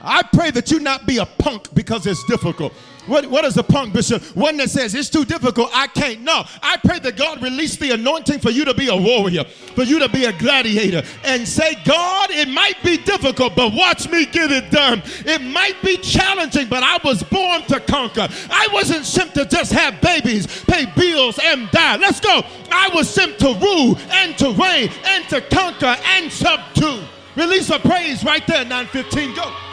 I 0.00 0.22
pray 0.22 0.50
that 0.52 0.70
you 0.70 0.78
not 0.78 1.06
be 1.06 1.18
a 1.18 1.26
punk 1.26 1.74
because 1.74 2.06
it's 2.06 2.22
difficult. 2.26 2.72
What, 3.08 3.26
what 3.26 3.44
is 3.44 3.56
a 3.56 3.62
punk, 3.62 3.94
Bishop? 3.94 4.22
One 4.36 4.56
that 4.58 4.70
says 4.70 4.94
it's 4.94 5.08
too 5.08 5.24
difficult, 5.24 5.70
I 5.72 5.86
can't. 5.86 6.20
No, 6.20 6.44
I 6.62 6.76
pray 6.76 6.98
that 7.00 7.16
God 7.16 7.42
release 7.42 7.76
the 7.76 7.92
anointing 7.92 8.40
for 8.40 8.50
you 8.50 8.64
to 8.66 8.74
be 8.74 8.88
a 8.88 8.96
warrior, 8.96 9.44
for 9.44 9.82
you 9.82 9.98
to 9.98 10.08
be 10.08 10.26
a 10.26 10.32
gladiator, 10.32 11.02
and 11.24 11.46
say, 11.48 11.74
God, 11.84 12.30
it 12.30 12.48
might 12.48 12.82
be 12.84 12.98
difficult, 12.98 13.56
but 13.56 13.72
watch 13.72 14.08
me 14.08 14.26
get 14.26 14.50
it 14.50 14.70
done. 14.70 15.02
It 15.24 15.40
might 15.40 15.80
be 15.82 15.96
challenging, 15.96 16.68
but 16.68 16.82
I 16.82 16.98
was 17.02 17.22
born 17.22 17.62
to 17.62 17.80
conquer. 17.80 18.28
I 18.50 18.68
wasn't 18.72 19.06
sent 19.06 19.34
to 19.34 19.46
just 19.46 19.72
have 19.72 20.00
babies, 20.00 20.46
pay 20.64 20.86
bills, 20.96 21.38
and 21.42 21.70
die. 21.70 21.96
Let's 21.96 22.20
go. 22.20 22.42
I 22.70 22.90
was 22.94 23.08
sent 23.08 23.38
to 23.38 23.54
rule 23.54 23.98
and 24.10 24.36
to 24.38 24.50
reign 24.52 24.90
and 25.04 25.28
to 25.30 25.40
conquer 25.40 25.96
and 26.04 26.30
subdue. 26.30 27.02
Release 27.36 27.70
a 27.70 27.78
praise 27.78 28.24
right 28.24 28.44
there, 28.46 28.64
915. 28.64 29.34
Go. 29.34 29.67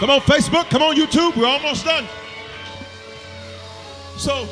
Come 0.00 0.08
on, 0.08 0.20
Facebook. 0.22 0.70
Come 0.70 0.80
on, 0.80 0.96
YouTube. 0.96 1.36
We're 1.36 1.44
almost 1.46 1.84
done. 1.84 2.06
So, 4.16 4.48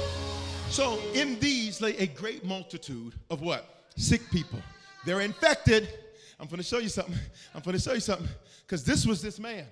so 0.68 1.00
in 1.14 1.40
these 1.40 1.80
lay 1.80 1.96
a 1.96 2.06
great 2.06 2.44
multitude 2.44 3.14
of 3.30 3.40
what? 3.40 3.86
Sick 3.96 4.20
people. 4.30 4.60
They're 5.06 5.22
infected. 5.22 5.88
I'm 6.38 6.48
going 6.48 6.58
to 6.58 6.62
show 6.62 6.80
you 6.80 6.90
something. 6.90 7.14
I'm 7.54 7.62
going 7.62 7.78
to 7.78 7.82
show 7.82 7.94
you 7.94 8.00
something. 8.00 8.28
Because 8.66 8.84
this 8.84 9.06
was 9.06 9.22
this 9.22 9.38
man. 9.38 9.64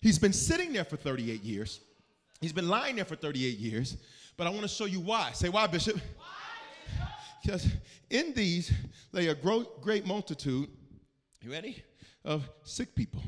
He's 0.00 0.20
been 0.20 0.32
sitting 0.32 0.72
there 0.72 0.84
for 0.84 0.96
38 0.96 1.42
years. 1.42 1.80
He's 2.40 2.52
been 2.52 2.68
lying 2.68 2.94
there 2.94 3.04
for 3.04 3.16
38 3.16 3.58
years. 3.58 3.96
But 4.36 4.46
I 4.46 4.50
want 4.50 4.62
to 4.62 4.68
show 4.68 4.84
you 4.84 5.00
why. 5.00 5.32
Say 5.32 5.48
why, 5.48 5.66
Bishop? 5.66 5.96
Why? 5.96 7.08
Because 7.42 7.66
in 8.08 8.34
these 8.34 8.72
lay 9.10 9.26
a 9.26 9.34
great 9.34 10.06
multitude. 10.06 10.68
You 11.42 11.50
ready? 11.50 11.82
Of 12.24 12.48
sick 12.62 12.94
people. 12.94 13.20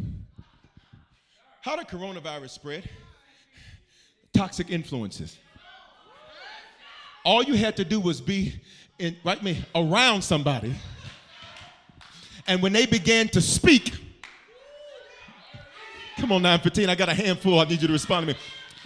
How 1.67 1.75
did 1.75 1.89
coronavirus 1.89 2.51
spread? 2.51 2.89
Toxic 4.33 4.71
influences. 4.71 5.37
All 7.25 7.43
you 7.43 7.55
had 7.55 7.77
to 7.79 7.85
do 7.85 7.99
was 7.99 8.21
be 8.21 8.55
in, 9.01 9.17
right 9.25 9.43
me, 9.43 9.65
around 9.75 10.23
somebody. 10.23 10.77
And 12.47 12.63
when 12.63 12.73
they 12.73 12.87
began 12.87 13.27
to 13.31 13.41
speak, 13.41 13.97
come 16.19 16.31
on, 16.31 16.43
915, 16.43 16.89
I 16.89 16.95
got 16.95 17.09
a 17.09 17.15
handful. 17.15 17.59
I 17.59 17.65
need 17.65 17.83
you 17.83 17.89
to 17.89 17.93
respond 17.93 18.29
to 18.29 18.35
me. 18.35 18.39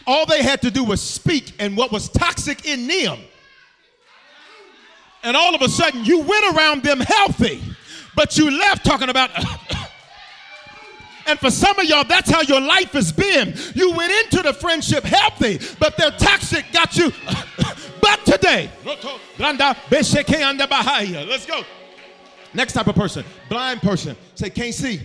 All 0.07 0.25
they 0.25 0.43
had 0.43 0.63
to 0.63 0.71
do 0.71 0.83
was 0.83 1.03
speak, 1.03 1.53
and 1.59 1.77
what 1.77 1.93
was 1.93 2.09
toxic 2.09 2.65
in 2.65 2.87
them. 2.87 3.19
And 5.23 5.37
all 5.37 5.55
of 5.55 5.61
a 5.61 5.69
sudden, 5.69 6.07
you 6.07 6.21
went 6.21 6.57
around 6.57 6.83
them 6.83 7.01
healthy, 7.01 7.63
but 8.17 8.39
you 8.39 8.51
left 8.51 8.87
talking 8.87 9.11
about. 9.11 9.29
And 11.31 11.39
for 11.39 11.51
some 11.53 11.79
of 11.79 11.85
y'all, 11.85 12.03
that's 12.03 12.29
how 12.29 12.41
your 12.43 12.61
life 12.61 12.91
has 12.91 13.13
been. 13.13 13.55
You 13.77 13.93
went 13.93 14.13
into 14.13 14.43
the 14.43 14.53
friendship 14.53 15.05
healthy, 15.05 15.61
but 15.79 15.97
their 15.97 16.11
toxic 16.11 16.65
got 16.73 16.97
you. 16.97 17.13
but 18.03 18.27
today, 18.27 18.69
let's 21.25 21.47
go. 21.47 21.63
Next 22.53 22.73
type 22.73 22.89
of 22.89 22.97
person, 22.97 23.25
blind 23.49 23.81
person. 23.81 24.17
Say, 24.35 24.51
can't 24.51 24.75
see. 24.75 25.01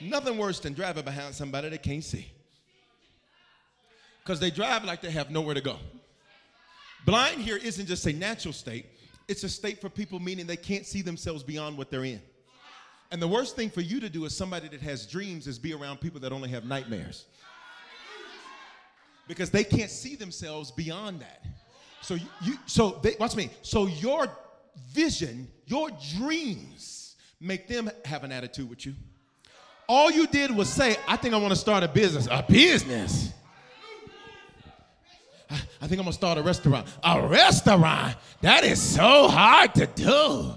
Nothing 0.00 0.38
worse 0.38 0.60
than 0.60 0.72
driving 0.72 1.04
behind 1.04 1.34
somebody 1.34 1.68
that 1.68 1.82
can't 1.82 2.04
see. 2.04 2.30
Because 4.22 4.38
they 4.38 4.52
drive 4.52 4.84
like 4.84 5.02
they 5.02 5.10
have 5.10 5.32
nowhere 5.32 5.54
to 5.54 5.60
go. 5.60 5.78
Blind 7.06 7.40
here 7.40 7.56
isn't 7.56 7.86
just 7.86 8.06
a 8.06 8.12
natural 8.12 8.54
state, 8.54 8.86
it's 9.26 9.42
a 9.42 9.48
state 9.48 9.80
for 9.80 9.88
people 9.88 10.20
meaning 10.20 10.46
they 10.46 10.56
can't 10.56 10.86
see 10.86 11.02
themselves 11.02 11.42
beyond 11.42 11.76
what 11.76 11.90
they're 11.90 12.04
in. 12.04 12.22
And 13.14 13.22
the 13.22 13.28
worst 13.28 13.54
thing 13.54 13.70
for 13.70 13.80
you 13.80 14.00
to 14.00 14.10
do 14.10 14.26
as 14.26 14.36
somebody 14.36 14.66
that 14.66 14.80
has 14.80 15.06
dreams 15.06 15.46
is 15.46 15.56
be 15.56 15.72
around 15.72 16.00
people 16.00 16.18
that 16.18 16.32
only 16.32 16.48
have 16.48 16.64
nightmares. 16.64 17.26
Because 19.28 19.50
they 19.50 19.62
can't 19.62 19.88
see 19.88 20.16
themselves 20.16 20.72
beyond 20.72 21.20
that. 21.20 21.44
So 22.02 22.14
you, 22.14 22.26
you 22.42 22.58
so 22.66 22.98
they 23.04 23.14
watch 23.20 23.36
me. 23.36 23.50
So 23.62 23.86
your 23.86 24.26
vision, 24.88 25.46
your 25.64 25.90
dreams 26.16 27.14
make 27.38 27.68
them 27.68 27.88
have 28.04 28.24
an 28.24 28.32
attitude 28.32 28.68
with 28.68 28.84
you. 28.84 28.94
All 29.88 30.10
you 30.10 30.26
did 30.26 30.50
was 30.50 30.68
say, 30.68 30.96
I 31.06 31.16
think 31.16 31.34
I 31.34 31.36
want 31.36 31.52
to 31.52 31.60
start 31.60 31.84
a 31.84 31.88
business. 31.88 32.26
A 32.28 32.44
business. 32.48 33.32
I, 35.48 35.54
I 35.82 35.86
think 35.86 36.00
I'm 36.00 36.06
gonna 36.06 36.12
start 36.12 36.36
a 36.36 36.42
restaurant. 36.42 36.88
A 37.04 37.24
restaurant? 37.28 38.16
That 38.40 38.64
is 38.64 38.82
so 38.82 39.28
hard 39.28 39.72
to 39.76 39.86
do. 39.86 40.54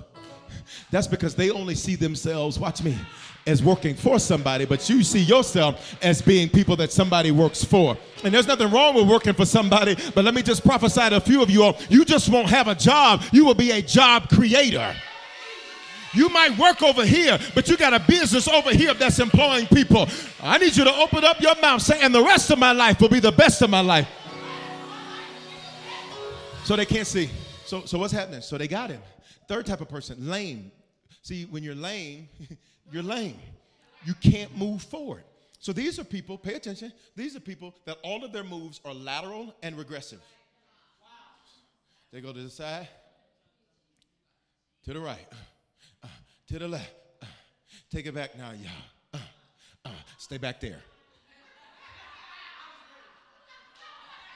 That's 0.91 1.07
because 1.07 1.35
they 1.35 1.49
only 1.49 1.75
see 1.75 1.95
themselves, 1.95 2.59
watch 2.59 2.83
me, 2.83 2.97
as 3.45 3.63
working 3.63 3.95
for 3.95 4.19
somebody, 4.19 4.65
but 4.65 4.87
you 4.89 5.03
see 5.03 5.21
yourself 5.21 5.95
as 6.03 6.21
being 6.21 6.49
people 6.49 6.75
that 6.75 6.91
somebody 6.91 7.31
works 7.31 7.63
for. 7.63 7.97
And 8.23 8.33
there's 8.33 8.47
nothing 8.47 8.69
wrong 8.71 8.95
with 8.95 9.07
working 9.07 9.33
for 9.33 9.45
somebody, 9.45 9.95
but 10.13 10.25
let 10.25 10.33
me 10.33 10.41
just 10.41 10.63
prophesy 10.63 11.09
to 11.09 11.15
a 11.15 11.21
few 11.21 11.41
of 11.41 11.49
you 11.49 11.63
all. 11.63 11.77
You 11.89 12.03
just 12.03 12.29
won't 12.29 12.49
have 12.49 12.67
a 12.67 12.75
job, 12.75 13.23
you 13.31 13.45
will 13.45 13.55
be 13.55 13.71
a 13.71 13.81
job 13.81 14.29
creator. 14.29 14.93
You 16.13 16.29
might 16.29 16.57
work 16.57 16.81
over 16.81 17.05
here, 17.05 17.37
but 17.53 17.69
you 17.69 17.77
got 17.77 17.93
a 17.93 17.99
business 17.99 18.47
over 18.47 18.71
here 18.71 18.93
that's 18.93 19.19
employing 19.19 19.67
people. 19.67 20.07
I 20.41 20.57
need 20.57 20.75
you 20.75 20.83
to 20.83 20.93
open 20.95 21.23
up 21.23 21.39
your 21.41 21.55
mouth, 21.61 21.81
say, 21.81 21.99
and 22.01 22.13
the 22.13 22.23
rest 22.23 22.49
of 22.49 22.59
my 22.59 22.71
life 22.71 22.99
will 22.99 23.09
be 23.09 23.19
the 23.19 23.31
best 23.31 23.61
of 23.61 23.69
my 23.69 23.81
life. 23.81 24.07
So 26.63 26.75
they 26.75 26.85
can't 26.85 27.07
see. 27.07 27.29
So, 27.65 27.85
so 27.85 27.97
what's 27.97 28.13
happening? 28.13 28.41
So 28.41 28.57
they 28.57 28.67
got 28.67 28.89
him. 28.89 29.01
Third 29.47 29.65
type 29.65 29.81
of 29.81 29.89
person, 29.89 30.29
lame. 30.29 30.71
See, 31.21 31.45
when 31.45 31.63
you're 31.63 31.75
lame, 31.75 32.29
you're 32.91 33.03
lame. 33.03 33.39
You 34.05 34.13
can't 34.15 34.55
move 34.57 34.81
forward. 34.81 35.23
So 35.59 35.73
these 35.73 35.99
are 35.99 36.03
people, 36.03 36.37
pay 36.37 36.53
attention, 36.53 36.93
these 37.15 37.35
are 37.35 37.39
people 37.39 37.73
that 37.85 37.97
all 38.03 38.23
of 38.23 38.31
their 38.31 38.43
moves 38.43 38.79
are 38.85 38.93
lateral 38.93 39.55
and 39.63 39.77
regressive. 39.77 40.21
They 42.11 42.21
go 42.21 42.31
to 42.31 42.41
the 42.41 42.49
side, 42.49 42.87
to 44.85 44.93
the 44.93 44.99
right, 44.99 45.27
uh, 46.03 46.07
to 46.47 46.59
the 46.59 46.67
left. 46.67 46.93
Uh, 47.21 47.25
take 47.91 48.05
it 48.05 48.15
back 48.15 48.37
now, 48.37 48.51
y'all. 48.51 48.71
Uh, 49.13 49.17
uh, 49.85 49.89
stay 50.17 50.37
back 50.37 50.61
there. 50.61 50.79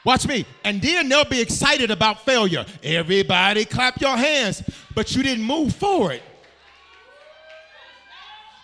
Watch 0.04 0.28
me. 0.28 0.46
And 0.64 0.82
then 0.82 1.10
they'll 1.10 1.26
be 1.26 1.42
excited 1.42 1.92
about 1.92 2.26
failure. 2.26 2.66
Everybody 2.84 3.66
clap 3.66 4.02
your 4.02 4.18
hands, 4.18 4.64
but 4.96 5.16
you 5.16 5.24
didn't 5.24 5.44
move 5.44 5.76
forward. 5.76 6.22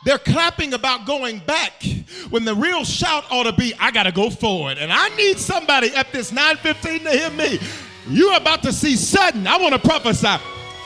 They're 0.05 0.17
clapping 0.17 0.73
about 0.73 1.05
going 1.05 1.39
back 1.39 1.83
when 2.29 2.45
the 2.45 2.55
real 2.55 2.83
shout 2.85 3.25
ought 3.29 3.43
to 3.43 3.53
be, 3.53 3.73
I 3.79 3.91
got 3.91 4.03
to 4.03 4.11
go 4.11 4.29
forward. 4.29 4.77
And 4.77 4.91
I 4.91 5.09
need 5.15 5.37
somebody 5.37 5.93
at 5.93 6.11
this 6.11 6.31
915 6.31 7.03
to 7.03 7.11
hear 7.11 7.29
me. 7.31 7.59
You're 8.07 8.37
about 8.37 8.63
to 8.63 8.71
see 8.71 8.95
sudden, 8.95 9.45
I 9.47 9.57
want 9.57 9.73
to 9.73 9.79
prophesy, 9.79 10.37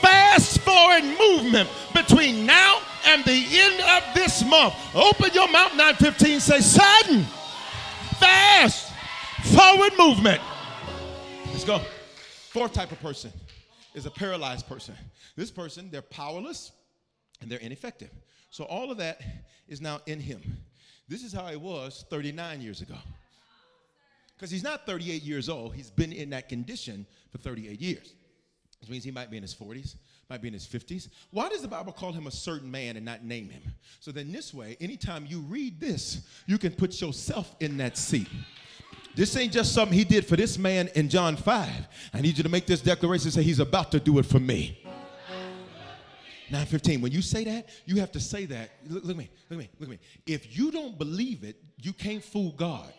fast 0.01 0.59
forward 0.61 1.03
movement 1.19 1.69
between 1.93 2.45
now 2.45 2.79
and 3.05 3.23
the 3.25 3.45
end 3.51 3.81
of 3.81 4.15
this 4.15 4.43
month. 4.43 4.73
Open 4.95 5.29
your 5.33 5.47
mouth, 5.49 5.71
915, 5.75 6.39
say 6.39 6.59
sudden, 6.59 7.00
movement. 9.98 10.41
Let's 11.48 11.63
go. 11.63 11.80
Fourth 12.50 12.74
type 12.74 12.91
of 12.91 13.02
person 13.02 13.32
is 13.94 14.06
a 14.06 14.12
paralyzed 14.12 14.67
person. 14.67 14.96
This 15.36 15.52
person, 15.52 15.89
they're 15.91 16.02
powerless 16.02 16.72
and 17.41 17.50
they're 17.50 17.60
ineffective. 17.60 18.12
So 18.52 18.65
all 18.65 18.91
of 18.91 18.98
that 18.98 19.22
is 19.67 19.82
now 19.82 20.02
in 20.06 20.19
him. 20.19 20.42
This 21.08 21.23
is 21.23 21.34
how 21.34 21.48
he 21.48 21.56
was 21.56 22.06
39 22.10 22.62
years 22.62 22.82
ago. 22.82 22.96
Because 24.36 24.52
he's 24.52 24.63
not 24.63 24.86
38 24.86 25.23
years 25.23 25.50
old, 25.50 25.75
he's 25.75 25.92
been 25.92 26.12
in 26.12 26.29
that 26.32 26.50
condition 26.50 27.06
for 27.32 27.38
38 27.38 27.79
years. 27.79 28.13
Which 28.79 28.90
means 28.90 29.04
he 29.04 29.12
might 29.12 29.29
be 29.29 29.38
in 29.38 29.44
his 29.44 29.54
40s, 29.54 29.96
might 30.29 30.42
be 30.42 30.48
in 30.48 30.54
his 30.54 30.65
50s. 30.65 31.10
Why 31.29 31.50
does 31.50 31.62
the 31.62 31.67
Bible 31.67 31.94
call 31.94 32.12
him 32.12 32.25
a 32.25 32.32
certain 32.32 32.71
man 32.71 32.98
and 32.98 33.06
not 33.06 33.23
name 33.23 33.50
him? 33.50 33.62
So 34.00 34.12
then, 34.12 34.32
this 34.32 34.54
way, 34.54 34.75
anytime 34.82 35.27
you 35.27 35.42
read 35.42 35.79
this, 35.79 36.27
you 36.48 36.58
can 36.58 36.71
put 36.73 37.00
yourself 37.00 37.56
in 37.60 37.77
that 37.77 37.98
seat. 37.98 38.27
This 39.15 39.35
ain't 39.35 39.51
just 39.51 39.73
something 39.73 39.97
he 39.97 40.03
did 40.03 40.25
for 40.25 40.35
this 40.35 40.57
man 40.57 40.89
in 40.95 41.09
John 41.09 41.35
5. 41.35 41.69
I 42.13 42.21
need 42.21 42.37
you 42.37 42.43
to 42.43 42.49
make 42.49 42.65
this 42.65 42.81
declaration 42.81 43.31
say, 43.31 43.43
He's 43.43 43.59
about 43.59 43.91
to 43.91 43.99
do 43.99 44.19
it 44.19 44.25
for 44.25 44.39
me. 44.39 44.77
915. 46.51 47.01
When 47.01 47.12
you 47.12 47.21
say 47.21 47.45
that, 47.45 47.69
you 47.85 47.99
have 48.01 48.12
to 48.12 48.19
say 48.19 48.45
that. 48.47 48.71
Look, 48.87 49.03
look 49.03 49.12
at 49.12 49.17
me, 49.17 49.29
look 49.49 49.57
at 49.57 49.63
me, 49.63 49.69
look 49.79 49.87
at 49.87 49.91
me. 49.91 49.99
If 50.25 50.57
you 50.57 50.71
don't 50.71 50.97
believe 50.97 51.43
it, 51.43 51.55
you 51.81 51.93
can't 51.93 52.23
fool 52.23 52.51
God. 52.51 52.91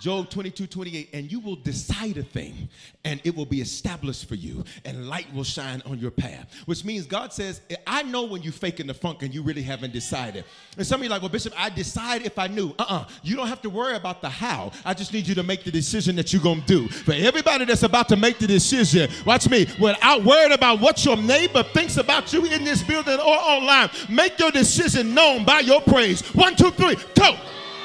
Job 0.00 0.28
22, 0.28 0.66
28, 0.66 1.10
and 1.14 1.32
you 1.32 1.40
will 1.40 1.56
decide 1.56 2.18
a 2.18 2.22
thing 2.22 2.68
and 3.04 3.20
it 3.24 3.34
will 3.34 3.46
be 3.46 3.60
established 3.60 4.28
for 4.28 4.34
you 4.34 4.64
and 4.84 5.08
light 5.08 5.32
will 5.32 5.44
shine 5.44 5.82
on 5.86 5.98
your 5.98 6.10
path. 6.10 6.46
Which 6.66 6.84
means 6.84 7.06
God 7.06 7.32
says, 7.32 7.60
I 7.86 8.02
know 8.02 8.24
when 8.24 8.42
you 8.42 8.52
faking 8.52 8.86
the 8.86 8.94
funk 8.94 9.22
and 9.22 9.34
you 9.34 9.42
really 9.42 9.62
haven't 9.62 9.92
decided. 9.92 10.44
And 10.76 10.86
some 10.86 11.00
of 11.00 11.04
you 11.04 11.10
like, 11.10 11.22
well, 11.22 11.30
Bishop, 11.30 11.54
I 11.56 11.70
decide 11.70 12.26
if 12.26 12.38
I 12.38 12.48
knew. 12.48 12.74
Uh-uh. 12.78 13.06
You 13.22 13.36
don't 13.36 13.48
have 13.48 13.62
to 13.62 13.70
worry 13.70 13.96
about 13.96 14.20
the 14.20 14.28
how. 14.28 14.72
I 14.84 14.94
just 14.94 15.12
need 15.12 15.26
you 15.26 15.34
to 15.36 15.42
make 15.42 15.64
the 15.64 15.70
decision 15.70 16.16
that 16.16 16.32
you're 16.32 16.42
going 16.42 16.60
to 16.62 16.66
do. 16.66 16.88
For 16.88 17.12
everybody 17.12 17.64
that's 17.64 17.82
about 17.82 18.08
to 18.10 18.16
make 18.16 18.38
the 18.38 18.46
decision, 18.46 19.10
watch 19.24 19.48
me, 19.48 19.66
without 19.80 20.22
worrying 20.22 20.52
about 20.52 20.80
what 20.80 21.04
your 21.04 21.16
neighbor 21.16 21.62
thinks 21.62 21.96
about 21.96 22.32
you 22.32 22.44
in 22.44 22.64
this 22.64 22.82
building 22.82 23.18
or 23.18 23.36
online, 23.36 23.90
make 24.08 24.38
your 24.38 24.50
decision 24.50 25.14
known 25.14 25.44
by 25.44 25.60
your 25.60 25.80
praise. 25.80 26.22
One, 26.34 26.54
two, 26.56 26.70
three, 26.72 26.96
go. 27.14 27.32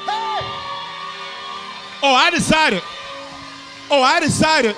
Hey! 0.06 0.79
Oh, 2.02 2.14
I 2.14 2.30
decided. 2.30 2.82
Oh, 3.90 4.02
I 4.02 4.20
decided. 4.20 4.76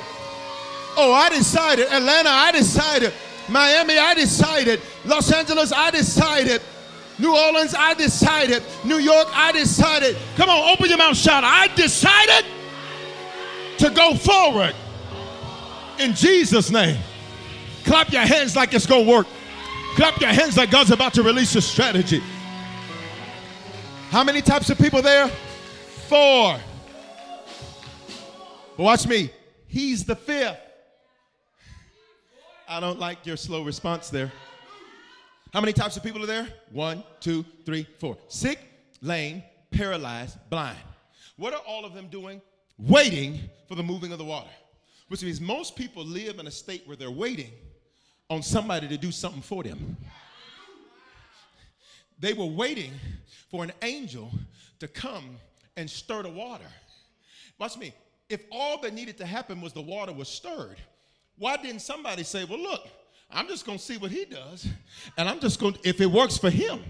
Oh, 0.97 1.12
I 1.12 1.29
decided. 1.31 1.87
Atlanta, 1.89 2.29
I 2.29 2.53
decided. 2.53 3.12
Miami, 3.49 3.99
I 3.99 4.14
decided. 4.14 4.81
Los 5.05 5.33
Angeles, 5.33 5.73
I 5.73 5.91
decided. 5.91 6.62
New 7.18 7.37
Orleans, 7.37 7.75
I 7.75 7.95
decided. 7.95 8.62
New 8.85 8.99
York, 8.99 9.29
I 9.33 9.53
decided. 9.53 10.16
Come 10.37 10.49
on, 10.49 10.73
open 10.73 10.89
your 10.89 10.99
mouth, 10.99 11.16
shout. 11.16 11.45
I 11.45 11.68
decided 11.75 12.45
to 13.79 13.91
go 13.91 14.14
forward 14.14 14.75
in 15.99 16.14
Jesus' 16.14 16.70
name. 16.70 16.99
Clap 17.85 18.12
your 18.12 18.23
hands 18.23 18.57
like 18.57 18.75
it's 18.75 18.87
going 18.87 19.05
to 19.05 19.11
work. 19.11 19.27
Clap 19.97 20.20
your 20.20 20.31
hands 20.31 20.57
like 20.57 20.70
God's 20.70 20.91
about 20.91 21.14
to 21.14 21.23
release 21.23 21.55
a 21.55 21.61
strategy. 21.61 22.23
How 24.11 24.25
many 24.25 24.41
types 24.41 24.70
of 24.70 24.79
people 24.79 25.03
there? 25.03 25.29
Four. 26.09 26.59
Watch 28.83 29.07
me. 29.07 29.30
He's 29.68 30.05
the 30.05 30.16
fifth. 30.16 30.59
I 32.68 32.80
don't 32.80 32.99
like 32.99 33.24
your 33.24 33.37
slow 33.37 33.62
response 33.62 34.11
there. 34.11 34.33
How 35.53 35.61
many 35.61 35.72
types 35.72 35.97
of 35.97 36.03
people 36.03 36.20
are 36.24 36.26
there? 36.26 36.49
One, 36.72 37.05
two, 37.20 37.45
three, 37.64 37.87
four. 38.01 38.18
Sick, 38.26 38.59
lame, 39.01 39.45
paralyzed, 39.70 40.37
blind. 40.51 40.78
What 41.37 41.55
are 41.55 41.61
all 41.64 41.85
of 41.85 41.95
them 41.95 42.09
doing? 42.09 42.43
Waiting 42.76 43.39
for 43.68 43.76
the 43.76 43.85
moving 43.85 44.11
of 44.11 44.18
the 44.18 44.24
water. 44.24 44.51
Which 45.07 45.22
means 45.22 45.41
most 45.41 45.76
people 45.76 46.05
live 46.05 46.41
in 46.41 46.49
a 46.49 46.51
state 46.51 46.83
where 46.85 46.97
they're 46.97 47.09
waiting 47.09 47.53
on 48.30 48.43
somebody 48.43 48.89
to 48.89 48.97
do 48.97 49.12
something 49.12 49.43
for 49.43 49.62
them. 49.62 49.97
They 52.18 52.33
were 52.33 52.47
waiting 52.47 52.95
for 53.49 53.62
an 53.62 53.70
angel 53.83 54.33
to 54.80 54.89
come 54.89 55.37
and 55.76 55.89
stir 55.89 56.24
the 56.24 56.30
water. 56.30 56.66
Watch 57.61 57.78
me 57.78 57.95
if 58.33 58.45
all 58.51 58.80
that 58.80 58.95
needed 58.95 59.18
to 59.18 59.26
happen 59.26 59.61
was 59.61 59.72
the 59.72 59.83
water 59.83 60.12
was 60.12 60.28
stirred, 60.28 60.78
why 61.37 61.57
didn't 61.57 61.80
somebody 61.80 62.22
say, 62.22 62.45
well, 62.45 62.59
look, 62.59 62.89
I'm 63.30 63.47
just 63.47 63.66
going 63.66 63.78
to 63.78 63.85
see 63.85 63.97
what 63.97 64.11
he 64.11 64.24
does, 64.24 64.66
and 65.16 65.28
I'm 65.28 65.41
just 65.41 65.61
going 65.61 65.74
to, 65.74 65.89
if 65.89 66.01
it 66.01 66.07
works 66.07 66.39
for 66.39 66.51
him. 66.51 66.80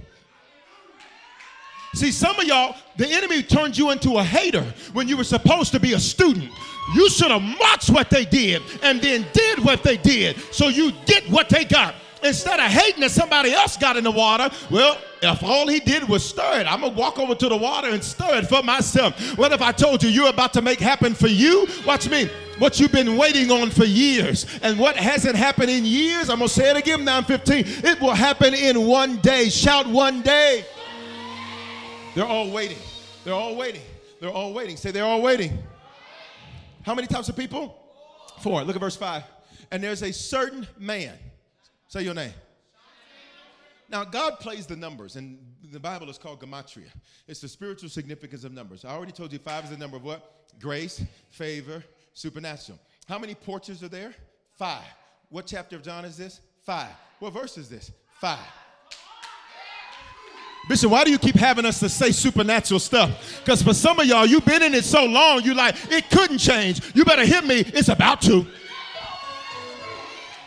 See, 1.94 2.10
some 2.10 2.38
of 2.38 2.44
y'all, 2.44 2.74
the 2.96 3.06
enemy 3.06 3.42
turned 3.42 3.76
you 3.76 3.90
into 3.90 4.16
a 4.16 4.24
hater 4.24 4.62
when 4.94 5.08
you 5.08 5.16
were 5.16 5.24
supposed 5.24 5.72
to 5.72 5.80
be 5.80 5.92
a 5.92 5.98
student. 5.98 6.50
You 6.94 7.10
should 7.10 7.30
have 7.30 7.42
watched 7.60 7.90
what 7.90 8.08
they 8.08 8.24
did 8.24 8.62
and 8.82 9.00
then 9.00 9.26
did 9.32 9.62
what 9.62 9.82
they 9.82 9.98
did 9.98 10.38
so 10.52 10.68
you 10.68 10.92
get 11.04 11.28
what 11.28 11.50
they 11.50 11.64
got. 11.64 11.94
Instead 12.22 12.60
of 12.60 12.66
hating 12.66 13.00
that 13.00 13.10
somebody 13.10 13.52
else 13.52 13.76
got 13.76 13.96
in 13.96 14.04
the 14.04 14.10
water, 14.10 14.48
well, 14.70 14.96
if 15.22 15.42
all 15.42 15.66
he 15.66 15.80
did 15.80 16.08
was 16.08 16.28
stir 16.28 16.60
it, 16.60 16.72
I'm 16.72 16.80
gonna 16.80 16.94
walk 16.94 17.18
over 17.18 17.34
to 17.34 17.48
the 17.48 17.56
water 17.56 17.88
and 17.88 18.02
stir 18.02 18.38
it 18.38 18.48
for 18.48 18.62
myself. 18.62 19.36
What 19.36 19.52
if 19.52 19.60
I 19.60 19.72
told 19.72 20.02
you 20.02 20.08
you're 20.08 20.28
about 20.28 20.52
to 20.54 20.62
make 20.62 20.78
happen 20.78 21.14
for 21.14 21.28
you? 21.28 21.66
Watch 21.86 22.08
me. 22.08 22.28
What 22.58 22.78
you've 22.78 22.92
been 22.92 23.16
waiting 23.16 23.50
on 23.50 23.70
for 23.70 23.84
years, 23.84 24.46
and 24.62 24.78
what 24.78 24.96
hasn't 24.96 25.34
happened 25.34 25.70
in 25.70 25.84
years, 25.84 26.28
I'm 26.28 26.38
gonna 26.38 26.48
say 26.48 26.70
it 26.70 26.76
again, 26.76 27.04
915. 27.04 27.84
It 27.84 28.00
will 28.00 28.14
happen 28.14 28.54
in 28.54 28.86
one 28.86 29.16
day. 29.16 29.48
Shout 29.48 29.86
one 29.86 30.22
day. 30.22 30.64
They're 32.14 32.26
all 32.26 32.50
waiting. 32.50 32.78
They're 33.24 33.34
all 33.34 33.56
waiting. 33.56 33.82
They're 34.20 34.30
all 34.30 34.52
waiting. 34.52 34.76
Say 34.76 34.90
they're 34.90 35.04
all 35.04 35.22
waiting. 35.22 35.58
How 36.82 36.94
many 36.94 37.08
types 37.08 37.28
of 37.28 37.36
people? 37.36 37.78
Four. 38.40 38.62
Look 38.64 38.76
at 38.76 38.80
verse 38.80 38.96
five. 38.96 39.24
And 39.70 39.82
there's 39.82 40.02
a 40.02 40.12
certain 40.12 40.66
man 40.78 41.18
Say 41.92 42.04
your 42.04 42.14
name. 42.14 42.32
Now, 43.90 44.02
God 44.02 44.40
plays 44.40 44.64
the 44.64 44.76
numbers, 44.76 45.16
and 45.16 45.38
the 45.70 45.78
Bible 45.78 46.08
is 46.08 46.16
called 46.16 46.40
Gematria. 46.40 46.88
It's 47.28 47.42
the 47.42 47.48
spiritual 47.48 47.90
significance 47.90 48.44
of 48.44 48.52
numbers. 48.54 48.86
I 48.86 48.92
already 48.92 49.12
told 49.12 49.30
you 49.30 49.38
five 49.38 49.64
is 49.64 49.70
the 49.70 49.76
number 49.76 49.98
of 49.98 50.02
what? 50.02 50.48
Grace, 50.58 51.04
favor, 51.28 51.84
supernatural. 52.14 52.78
How 53.06 53.18
many 53.18 53.34
porches 53.34 53.82
are 53.82 53.90
there? 53.90 54.14
Five. 54.56 54.86
What 55.28 55.44
chapter 55.44 55.76
of 55.76 55.82
John 55.82 56.06
is 56.06 56.16
this? 56.16 56.40
Five. 56.62 56.88
What 57.18 57.34
verse 57.34 57.58
is 57.58 57.68
this? 57.68 57.92
Five. 58.22 58.38
Bishop, 60.70 60.90
why 60.90 61.04
do 61.04 61.10
you 61.10 61.18
keep 61.18 61.34
having 61.34 61.66
us 61.66 61.78
to 61.80 61.90
say 61.90 62.10
supernatural 62.10 62.80
stuff? 62.80 63.42
Because 63.44 63.62
for 63.62 63.74
some 63.74 64.00
of 64.00 64.06
y'all, 64.06 64.24
you've 64.24 64.46
been 64.46 64.62
in 64.62 64.72
it 64.72 64.86
so 64.86 65.04
long, 65.04 65.42
you 65.42 65.52
like, 65.52 65.74
it 65.90 66.08
couldn't 66.08 66.38
change. 66.38 66.80
You 66.94 67.04
better 67.04 67.26
hit 67.26 67.44
me. 67.44 67.56
It's 67.56 67.90
about 67.90 68.22
to. 68.22 68.46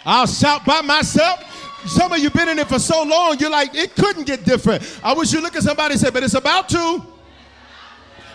I'll 0.06 0.28
shout 0.28 0.66
by 0.66 0.82
myself. 0.82 1.44
Some 1.88 2.12
of 2.12 2.20
you 2.20 2.30
been 2.30 2.50
in 2.50 2.60
it 2.60 2.68
for 2.68 2.80
so 2.80 3.04
long, 3.04 3.38
you're 3.40 3.50
like, 3.50 3.76
it 3.76 3.96
couldn't 3.96 4.26
get 4.26 4.44
different. 4.44 5.00
I 5.04 5.14
wish 5.14 5.32
you 5.34 5.42
look 5.42 5.56
at 5.56 5.64
somebody 5.64 5.94
and 5.94 6.02
say, 6.02 6.10
but 6.10 6.24
it's 6.24 6.34
about 6.34 6.68
to. 6.70 7.04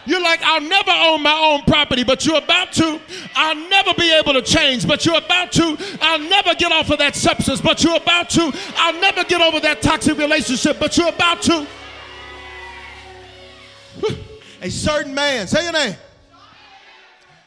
You're 0.06 0.22
like, 0.22 0.40
I'll 0.42 0.60
never 0.60 0.90
own 0.90 1.22
my 1.22 1.32
own 1.32 1.62
property, 1.62 2.04
but 2.04 2.24
you're 2.24 2.38
about 2.38 2.72
to. 2.72 3.00
I'll 3.34 3.68
never 3.68 3.92
be 3.94 4.12
able 4.12 4.32
to 4.32 4.42
change, 4.42 4.86
but 4.86 5.04
you're 5.04 5.18
about 5.18 5.52
to. 5.52 5.76
I'll 6.00 6.18
never 6.18 6.54
get 6.54 6.72
off 6.72 6.90
of 6.90 6.98
that 6.98 7.14
substance, 7.14 7.60
but 7.60 7.82
you're 7.84 7.96
about 7.96 8.30
to. 8.30 8.52
I'll 8.76 9.00
never 9.00 9.24
get 9.24 9.40
over 9.40 9.60
that 9.60 9.82
toxic 9.82 10.16
relationship, 10.16 10.78
but 10.80 10.96
you're 10.96 11.08
about 11.08 11.42
to. 11.42 11.66
A 14.62 14.70
certain 14.70 15.14
man, 15.14 15.46
say 15.46 15.64
your 15.64 15.72
name, 15.72 15.96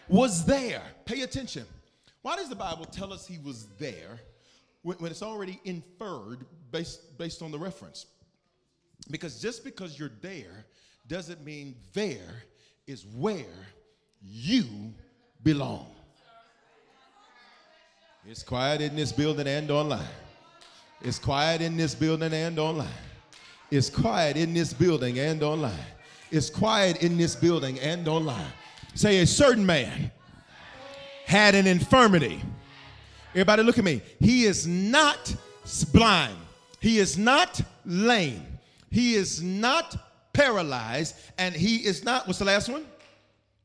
was 0.08 0.46
there. 0.46 0.84
Pay 1.06 1.22
attention. 1.22 1.66
Why 2.24 2.38
does 2.38 2.50
the 2.50 2.56
Bible 2.56 2.86
tell 2.86 3.14
us 3.14 3.28
he 3.28 3.38
was 3.38 3.68
there 3.78 4.20
when, 4.82 4.98
it's 5.12 5.22
already 5.22 5.60
inferred 5.66 6.46
based, 6.72 7.18
based 7.18 7.42
on 7.42 7.52
the 7.52 7.60
reference? 7.60 8.08
Because 9.12 9.42
just 9.42 9.64
because 9.64 10.00
you're 10.00 10.12
there 10.22 10.66
doesn't 11.08 11.44
mean 11.44 11.76
there 11.94 12.44
is 12.88 13.06
where 13.06 13.68
you 14.22 14.66
belong. 15.44 15.94
It's 18.26 18.42
quiet 18.42 18.80
in 18.80 18.96
this 18.96 19.12
building 19.12 19.48
and 19.48 19.70
online. 19.70 20.08
It's 21.02 21.20
quiet 21.20 21.60
in 21.62 21.76
this 21.76 21.94
building 21.94 22.32
and 22.32 22.58
online. 22.58 22.88
It's 23.70 23.90
quiet 23.90 24.38
in 24.38 24.54
this 24.54 24.74
building 24.74 25.20
and 25.20 25.44
online. 25.44 25.74
It's 26.32 26.50
quiet 26.50 27.04
in 27.04 27.18
this 27.18 27.36
building 27.36 27.80
and 27.82 28.08
online. 28.08 28.54
Say 28.96 29.20
a 29.20 29.28
certain 29.28 29.66
man 29.66 30.10
had 31.34 31.56
an 31.56 31.66
infirmity. 31.66 32.40
Everybody, 33.32 33.64
look 33.64 33.80
at 33.80 33.84
me. 33.84 34.04
He 34.20 34.44
is 34.46 34.68
not 34.68 35.36
blind, 35.92 36.38
he 36.80 37.00
is 37.00 37.18
not 37.18 37.60
lame, 37.86 38.46
he 38.92 39.16
is 39.16 39.42
not 39.42 39.98
paralyzed, 40.32 41.16
and 41.40 41.56
he 41.56 41.78
is 41.78 42.04
not, 42.04 42.28
what's 42.28 42.38
the 42.38 42.46
last 42.46 42.70
one? 42.70 42.86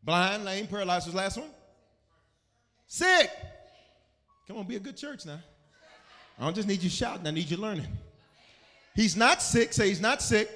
Blind, 0.03 0.47
lame, 0.47 0.66
paralyzed 0.66 1.07
was 1.07 1.12
the 1.12 1.21
last 1.21 1.37
one? 1.37 1.51
Sick. 2.87 3.31
Come 4.47 4.57
on, 4.57 4.64
be 4.66 4.77
a 4.77 4.81
good 4.81 4.97
church 4.97 5.27
now. 5.27 5.39
I 6.39 6.45
don't 6.45 6.57
just 6.57 6.69
need 6.69 6.83
you 6.83 6.89
shouting, 6.89 7.27
I 7.27 7.33
need 7.33 7.51
you 7.51 7.59
learning. 7.59 7.87
He's 8.95 9.14
not 9.14 9.43
sick, 9.43 9.75
say 9.75 9.89
he's 9.89 10.01
not 10.01 10.23
sick. 10.23 10.49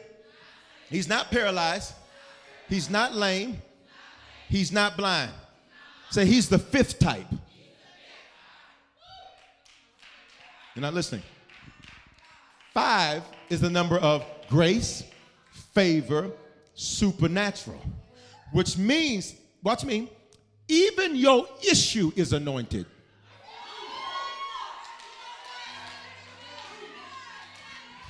He's 0.89 1.09
not 1.09 1.31
paralyzed. 1.31 1.93
He's 2.71 2.89
not 2.89 3.15
lame. 3.15 3.61
He's 4.49 4.73
not 4.73 4.97
blind. 4.97 5.33
Say, 6.13 6.27
he's 6.27 6.47
the 6.47 6.59
fifth 6.59 6.99
type. 6.99 7.25
You're 10.75 10.83
not 10.83 10.93
listening. 10.93 11.23
Five 12.75 13.23
is 13.49 13.63
the 13.63 13.71
number 13.71 13.97
of 13.97 14.23
grace, 14.51 15.05
favor, 15.73 16.31
supernatural, 16.75 17.81
which 18.53 18.77
means, 18.77 19.35
watch 19.63 19.87
me, 19.87 20.11
even 20.69 21.17
your 21.17 21.49
issue 21.67 22.13
is 22.15 22.35
anointed. 22.35 22.85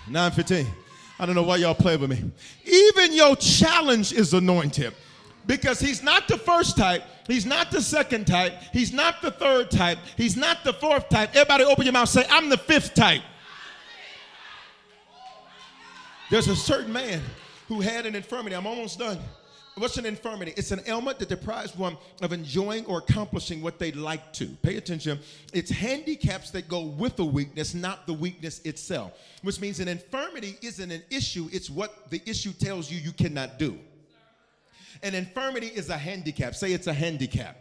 Nine 0.09 0.33
fifteen. 0.33 0.67
I 1.21 1.27
don't 1.27 1.37
know 1.37 1.45
why 1.45 1.59
y'all 1.59 1.73
play 1.73 1.97
with 1.97 2.11
me. 2.11 2.33
Even 2.65 3.13
your 3.13 3.37
challenge 3.37 4.13
is 4.13 4.35
anointed 4.35 4.93
because 5.47 5.81
he's 5.81 6.03
not 6.03 6.29
the 6.29 6.39
first 6.39 6.77
type, 6.77 7.03
he's 7.27 7.47
not 7.47 7.71
the 7.71 7.81
second 7.83 8.27
type, 8.27 8.55
he's 8.73 8.93
not 8.93 9.23
the 9.23 9.31
third 9.31 9.71
type, 9.71 9.99
he's 10.17 10.37
not 10.37 10.65
the 10.65 10.73
fourth 10.73 11.09
type. 11.09 11.31
Everybody 11.31 11.65
open 11.65 11.85
your 11.85 11.93
mouth 11.93 12.09
say, 12.09 12.25
I'm 12.31 12.49
the 12.49 12.59
fifth 12.59 12.95
type. 12.95 13.23
There's 16.31 16.49
a 16.49 16.57
certain 16.57 16.93
man 16.93 17.21
who 17.69 17.81
had 17.81 18.07
an 18.07 18.15
infirmity. 18.15 18.57
I'm 18.57 18.67
almost 18.67 18.99
done. 18.99 19.19
What's 19.75 19.97
an 19.97 20.05
infirmity? 20.05 20.53
It's 20.57 20.71
an 20.71 20.81
ailment 20.87 21.19
that 21.19 21.31
deprives 21.31 21.75
one 21.75 21.97
of 22.21 22.33
enjoying 22.33 22.85
or 22.85 22.99
accomplishing 22.99 23.63
what 23.63 23.79
they'd 23.79 23.97
like 23.97 24.33
to. 24.35 24.47
Pay 24.63 24.77
attention. 24.77 25.19
It's 25.55 25.71
handicaps 25.71 26.51
that 26.51 26.69
go 26.69 26.83
with 26.83 27.17
the 27.17 27.25
weakness, 27.25 27.73
not 27.73 28.07
the 28.07 28.13
weakness 28.13 28.61
itself. 28.61 29.13
Which 29.43 29.61
means 29.61 29.81
an 29.81 29.89
infirmity 29.89 30.59
isn't 30.61 30.91
an 30.91 31.03
issue, 31.11 31.49
it's 31.53 31.71
what 31.71 32.11
the 32.11 32.21
issue 32.27 32.53
tells 32.53 32.91
you 32.91 32.99
you 32.99 33.13
cannot 33.13 33.59
do. 33.59 33.79
An 35.03 35.15
infirmity 35.15 35.69
is 35.69 35.91
a 35.91 35.97
handicap. 35.97 36.55
Say 36.55 36.73
it's 36.73 36.87
a 36.87 36.93
handicap. 36.93 37.57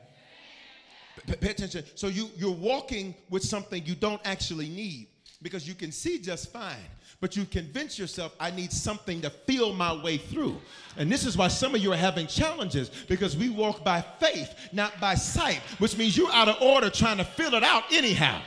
P- 1.28 1.36
pay 1.36 1.50
attention. 1.52 1.84
So 1.96 2.08
you, 2.08 2.30
you're 2.36 2.52
walking 2.52 3.16
with 3.30 3.44
something 3.44 3.86
you 3.86 3.96
don't 3.96 4.22
actually 4.26 4.70
need 4.70 5.08
because 5.42 5.68
you 5.68 5.74
can 5.74 5.92
see 5.92 6.20
just 6.20 6.52
fine 6.52 6.88
but 7.22 7.38
you 7.38 7.46
convince 7.46 8.00
yourself, 8.00 8.36
I 8.40 8.50
need 8.50 8.74
something 8.74 9.22
to 9.22 9.30
feel 9.30 9.74
my 9.74 9.94
way 9.94 10.18
through. 10.18 10.60
And 10.98 11.10
this 11.10 11.24
is 11.24 11.38
why 11.38 11.50
some 11.50 11.76
of 11.76 11.82
you 11.82 11.94
are 11.94 11.98
having 11.98 12.26
challenges 12.26 12.90
because 13.08 13.38
we 13.38 13.50
walk 13.50 13.86
by 13.86 14.02
faith, 14.02 14.56
not 14.74 15.00
by 15.00 15.14
sight, 15.14 15.60
which 15.78 15.96
means 15.96 16.18
you're 16.18 16.32
out 16.32 16.50
of 16.50 16.60
order 16.62 16.90
trying 16.90 17.18
to 17.18 17.24
fill 17.24 17.54
it 17.54 17.64
out 17.64 17.84
anyhow. 17.94 18.42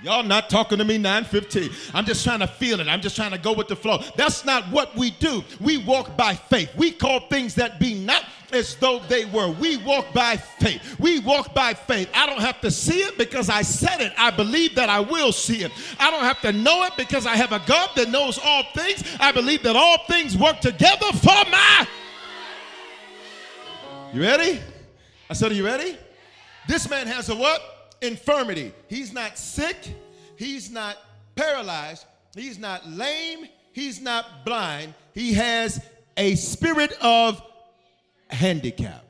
Y'all 0.00 0.22
not 0.22 0.48
talking 0.48 0.78
to 0.78 0.84
me 0.84 0.96
915. 0.96 1.70
I'm 1.92 2.04
just 2.04 2.22
trying 2.22 2.38
to 2.38 2.46
feel 2.46 2.78
it. 2.78 2.86
I'm 2.86 3.00
just 3.00 3.16
trying 3.16 3.32
to 3.32 3.38
go 3.38 3.52
with 3.52 3.66
the 3.66 3.74
flow. 3.74 4.00
That's 4.16 4.44
not 4.44 4.70
what 4.70 4.94
we 4.96 5.10
do. 5.10 5.42
We 5.60 5.78
walk 5.78 6.16
by 6.16 6.34
faith. 6.34 6.70
We 6.76 6.92
call 6.92 7.20
things 7.28 7.56
that 7.56 7.80
be 7.80 7.94
not 7.94 8.24
as 8.52 8.76
though 8.76 9.00
they 9.08 9.24
were. 9.24 9.50
We 9.50 9.76
walk 9.78 10.12
by 10.14 10.36
faith. 10.36 10.98
We 11.00 11.18
walk 11.18 11.52
by 11.52 11.74
faith. 11.74 12.08
I 12.14 12.26
don't 12.26 12.40
have 12.40 12.60
to 12.60 12.70
see 12.70 13.00
it 13.00 13.18
because 13.18 13.50
I 13.50 13.62
said 13.62 14.00
it. 14.00 14.12
I 14.16 14.30
believe 14.30 14.76
that 14.76 14.88
I 14.88 15.00
will 15.00 15.32
see 15.32 15.64
it. 15.64 15.72
I 15.98 16.12
don't 16.12 16.22
have 16.22 16.40
to 16.42 16.52
know 16.52 16.84
it 16.84 16.92
because 16.96 17.26
I 17.26 17.34
have 17.34 17.50
a 17.50 17.60
God 17.66 17.90
that 17.96 18.08
knows 18.08 18.38
all 18.42 18.62
things. 18.74 19.02
I 19.18 19.32
believe 19.32 19.64
that 19.64 19.74
all 19.74 19.98
things 20.06 20.36
work 20.38 20.60
together 20.60 21.12
for 21.12 21.50
my. 21.50 21.86
You 24.12 24.22
ready? 24.22 24.60
I 25.28 25.34
said, 25.34 25.50
Are 25.50 25.54
you 25.54 25.66
ready? 25.66 25.98
This 26.68 26.88
man 26.88 27.08
has 27.08 27.28
a 27.30 27.34
what? 27.34 27.77
Infirmity. 28.02 28.72
He's 28.88 29.12
not 29.12 29.38
sick. 29.38 29.76
He's 30.36 30.70
not 30.70 30.96
paralyzed. 31.34 32.06
He's 32.34 32.58
not 32.58 32.88
lame. 32.88 33.48
He's 33.72 34.00
not 34.00 34.44
blind. 34.44 34.94
He 35.14 35.32
has 35.34 35.80
a 36.16 36.34
spirit 36.34 36.92
of 37.00 37.42
handicap. 38.28 39.04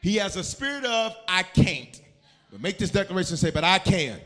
He 0.00 0.16
has 0.16 0.36
a 0.36 0.44
spirit 0.44 0.84
of 0.84 1.16
I 1.26 1.42
can't. 1.42 2.00
But 2.50 2.60
make 2.60 2.78
this 2.78 2.90
declaration 2.90 3.36
say, 3.36 3.50
but 3.50 3.64
I 3.64 3.78
can. 3.78 4.20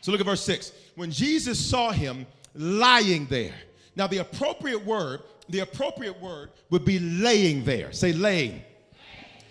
So 0.00 0.10
look 0.10 0.20
at 0.20 0.26
verse 0.26 0.42
6. 0.42 0.72
When 0.96 1.10
Jesus 1.10 1.58
saw 1.58 1.90
him 1.90 2.26
lying 2.54 3.26
there. 3.26 3.54
Now 3.96 4.06
the 4.06 4.18
appropriate 4.18 4.84
word, 4.84 5.20
the 5.48 5.60
appropriate 5.60 6.20
word 6.20 6.50
would 6.70 6.84
be 6.84 6.98
laying 6.98 7.64
there. 7.64 7.92
Say 7.92 8.12
laying. 8.12 8.62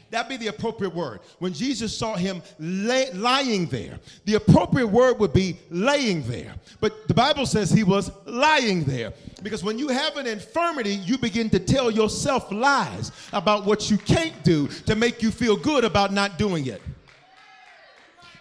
That'd 0.10 0.30
be 0.30 0.38
the 0.38 0.48
appropriate 0.48 0.94
word. 0.94 1.20
When 1.40 1.54
Jesus 1.54 1.96
saw 1.96 2.16
him 2.16 2.42
lay, 2.60 3.12
lying 3.12 3.66
there, 3.68 4.00
the 4.26 4.36
appropriate 4.36 4.88
word 4.88 5.20
would 5.20 5.34
be 5.34 5.58
laying 5.70 6.24
there. 6.28 6.54
But 6.80 7.08
the 7.08 7.14
Bible 7.14 7.46
says 7.46 7.70
he 7.70 7.84
was 7.84 8.12
lying 8.26 8.84
there. 8.86 9.14
Because 9.44 9.64
when 9.64 9.78
you 9.78 9.90
have 9.90 10.16
an 10.16 10.26
infirmity, 10.26 10.96
you 10.96 11.18
begin 11.18 11.50
to 11.50 11.60
tell 11.60 11.92
yourself 11.92 12.52
lies 12.52 13.12
about 13.34 13.66
what 13.66 13.92
you 13.92 13.98
can't 13.98 14.44
do 14.44 14.68
to 14.86 14.96
make 14.96 15.22
you 15.22 15.30
feel 15.30 15.58
good 15.58 15.84
about 15.84 16.14
not 16.14 16.38
doing 16.38 16.68
it. 16.68 16.82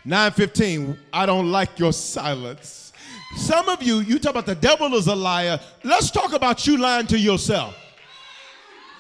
915, 0.05 0.97
I 1.13 1.27
don't 1.27 1.51
like 1.51 1.81
your 1.81 1.93
silence. 1.93 2.93
Some 3.37 3.69
of 3.69 3.83
you, 3.83 3.99
you 4.01 4.21
talk 4.21 4.31
about 4.31 4.47
the 4.47 4.55
devil 4.55 4.95
is 4.95 5.09
a 5.09 5.17
liar. 5.17 5.59
Let's 5.83 6.13
talk 6.13 6.33
about 6.33 6.65
you 6.67 6.79
lying 6.79 7.09
to 7.09 7.19
yourself. 7.19 7.77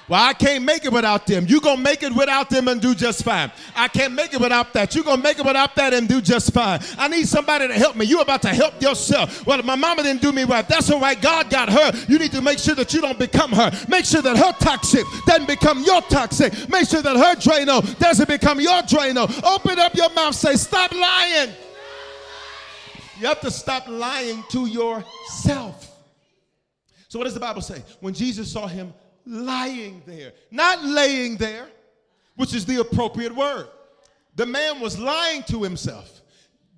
Well, 0.08 0.22
I 0.22 0.34
can't 0.34 0.64
make 0.64 0.84
it 0.84 0.92
without 0.92 1.26
them. 1.26 1.46
You're 1.48 1.60
going 1.60 1.78
to 1.78 1.82
make 1.82 2.04
it 2.04 2.14
without 2.14 2.48
them 2.48 2.68
and 2.68 2.80
do 2.80 2.94
just 2.94 3.24
fine. 3.24 3.50
I 3.74 3.88
can't 3.88 4.14
make 4.14 4.32
it 4.32 4.40
without 4.40 4.72
that. 4.74 4.94
You're 4.94 5.02
going 5.02 5.16
to 5.16 5.22
make 5.22 5.40
it 5.40 5.44
without 5.44 5.74
that 5.74 5.92
and 5.92 6.08
do 6.08 6.20
just 6.20 6.52
fine. 6.52 6.80
I 6.96 7.08
need 7.08 7.26
somebody 7.26 7.66
to 7.66 7.74
help 7.74 7.96
me. 7.96 8.04
You're 8.04 8.22
about 8.22 8.42
to 8.42 8.50
help 8.50 8.80
yourself. 8.80 9.44
Well, 9.44 9.60
my 9.64 9.74
mama 9.74 10.04
didn't 10.04 10.22
do 10.22 10.30
me 10.30 10.44
right. 10.44 10.66
That's 10.68 10.90
all 10.92 11.00
right. 11.00 11.20
God 11.20 11.50
got 11.50 11.68
her. 11.70 11.92
You 12.06 12.20
need 12.20 12.30
to 12.32 12.40
make 12.40 12.60
sure 12.60 12.76
that 12.76 12.94
you 12.94 13.00
don't 13.00 13.18
become 13.18 13.50
her. 13.50 13.72
Make 13.88 14.04
sure 14.04 14.22
that 14.22 14.36
her 14.36 14.52
toxic 14.60 15.04
doesn't 15.26 15.48
become 15.48 15.82
your 15.82 16.00
toxic. 16.02 16.52
Make 16.68 16.88
sure 16.88 17.02
that 17.02 17.16
her 17.16 17.34
Drano 17.34 17.98
doesn't 17.98 18.28
become 18.28 18.60
your 18.60 18.82
Drano. 18.82 19.28
Open 19.42 19.78
up 19.80 19.94
your 19.96 20.10
mouth. 20.10 20.36
Say, 20.36 20.54
stop 20.54 20.92
lying. 20.92 21.52
You 23.18 23.26
have 23.26 23.40
to 23.40 23.50
stop 23.50 23.88
lying 23.88 24.44
to 24.50 24.66
yourself. 24.66 25.94
So, 27.08 27.18
what 27.18 27.24
does 27.24 27.34
the 27.34 27.40
Bible 27.40 27.62
say? 27.62 27.82
When 28.00 28.14
Jesus 28.14 28.52
saw 28.52 28.66
him 28.66 28.92
lying 29.26 30.02
there, 30.06 30.32
not 30.50 30.84
laying 30.84 31.36
there, 31.36 31.68
which 32.36 32.54
is 32.54 32.64
the 32.64 32.80
appropriate 32.80 33.34
word. 33.34 33.68
The 34.36 34.46
man 34.46 34.80
was 34.80 34.98
lying 34.98 35.42
to 35.44 35.62
himself. 35.62 36.20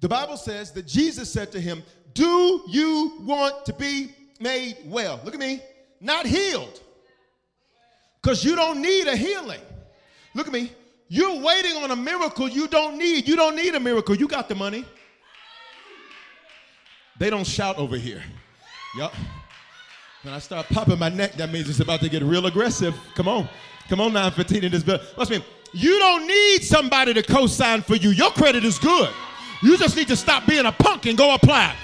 The 0.01 0.09
Bible 0.09 0.37
says 0.37 0.73
that 0.73 0.87
Jesus 0.87 1.31
said 1.31 1.53
to 1.53 1.61
him, 1.61 1.83
Do 2.15 2.63
you 2.69 3.19
want 3.21 3.67
to 3.67 3.73
be 3.73 4.11
made 4.41 4.77
well? 4.87 5.21
Look 5.25 5.35
at 5.35 5.41
me, 5.41 5.61
not 6.01 6.25
healed, 6.25 6.81
because 8.23 8.45
you 8.45 8.55
don't 8.55 8.81
need 8.81 9.09
a 9.09 9.17
healing. 9.17 9.61
Look 10.35 10.47
at 10.47 10.53
me. 10.53 10.73
You're 11.09 11.41
waiting 11.41 11.77
on 11.83 11.91
a 11.91 11.97
miracle 11.97 12.49
you 12.49 12.69
don't 12.69 12.99
need. 12.99 13.27
You 13.27 13.35
don't 13.35 13.57
need 13.57 13.75
a 13.75 13.81
miracle. 13.81 14.15
You 14.15 14.29
got 14.29 14.49
the 14.49 14.55
money. 14.55 14.85
They 17.19 17.31
don't 17.31 17.47
shout 17.47 17.79
over 17.79 17.97
here. 17.97 18.23
Yup. 18.97 19.15
When 20.29 20.35
I 20.35 20.41
start 20.41 20.69
popping 20.69 20.99
my 20.99 21.09
neck, 21.09 21.37
that 21.37 21.51
means 21.51 21.71
it's 21.71 21.81
about 21.81 22.01
to 22.01 22.09
get 22.11 22.23
real 22.23 22.45
aggressive. 22.45 22.95
Come 23.15 23.29
on. 23.29 23.49
Come 23.89 23.99
on, 24.03 24.13
915 24.13 24.63
in 24.63 24.71
this 24.71 24.83
bill. 24.83 25.01
Watch 25.17 25.31
me. 25.31 25.43
You 25.73 25.99
don't 25.99 26.27
need 26.27 26.63
somebody 26.63 27.15
to 27.15 27.23
co-sign 27.23 27.81
for 27.81 27.97
you. 27.97 28.11
Your 28.11 28.31
credit 28.33 28.63
is 28.63 28.79
good. 28.79 29.09
You 29.63 29.79
just 29.79 29.97
need 29.97 30.07
to 30.09 30.17
stop 30.17 30.45
being 30.45 30.67
a 30.67 30.73
punk 30.73 31.07
and 31.07 31.17
go 31.17 31.33
apply. 31.33 31.75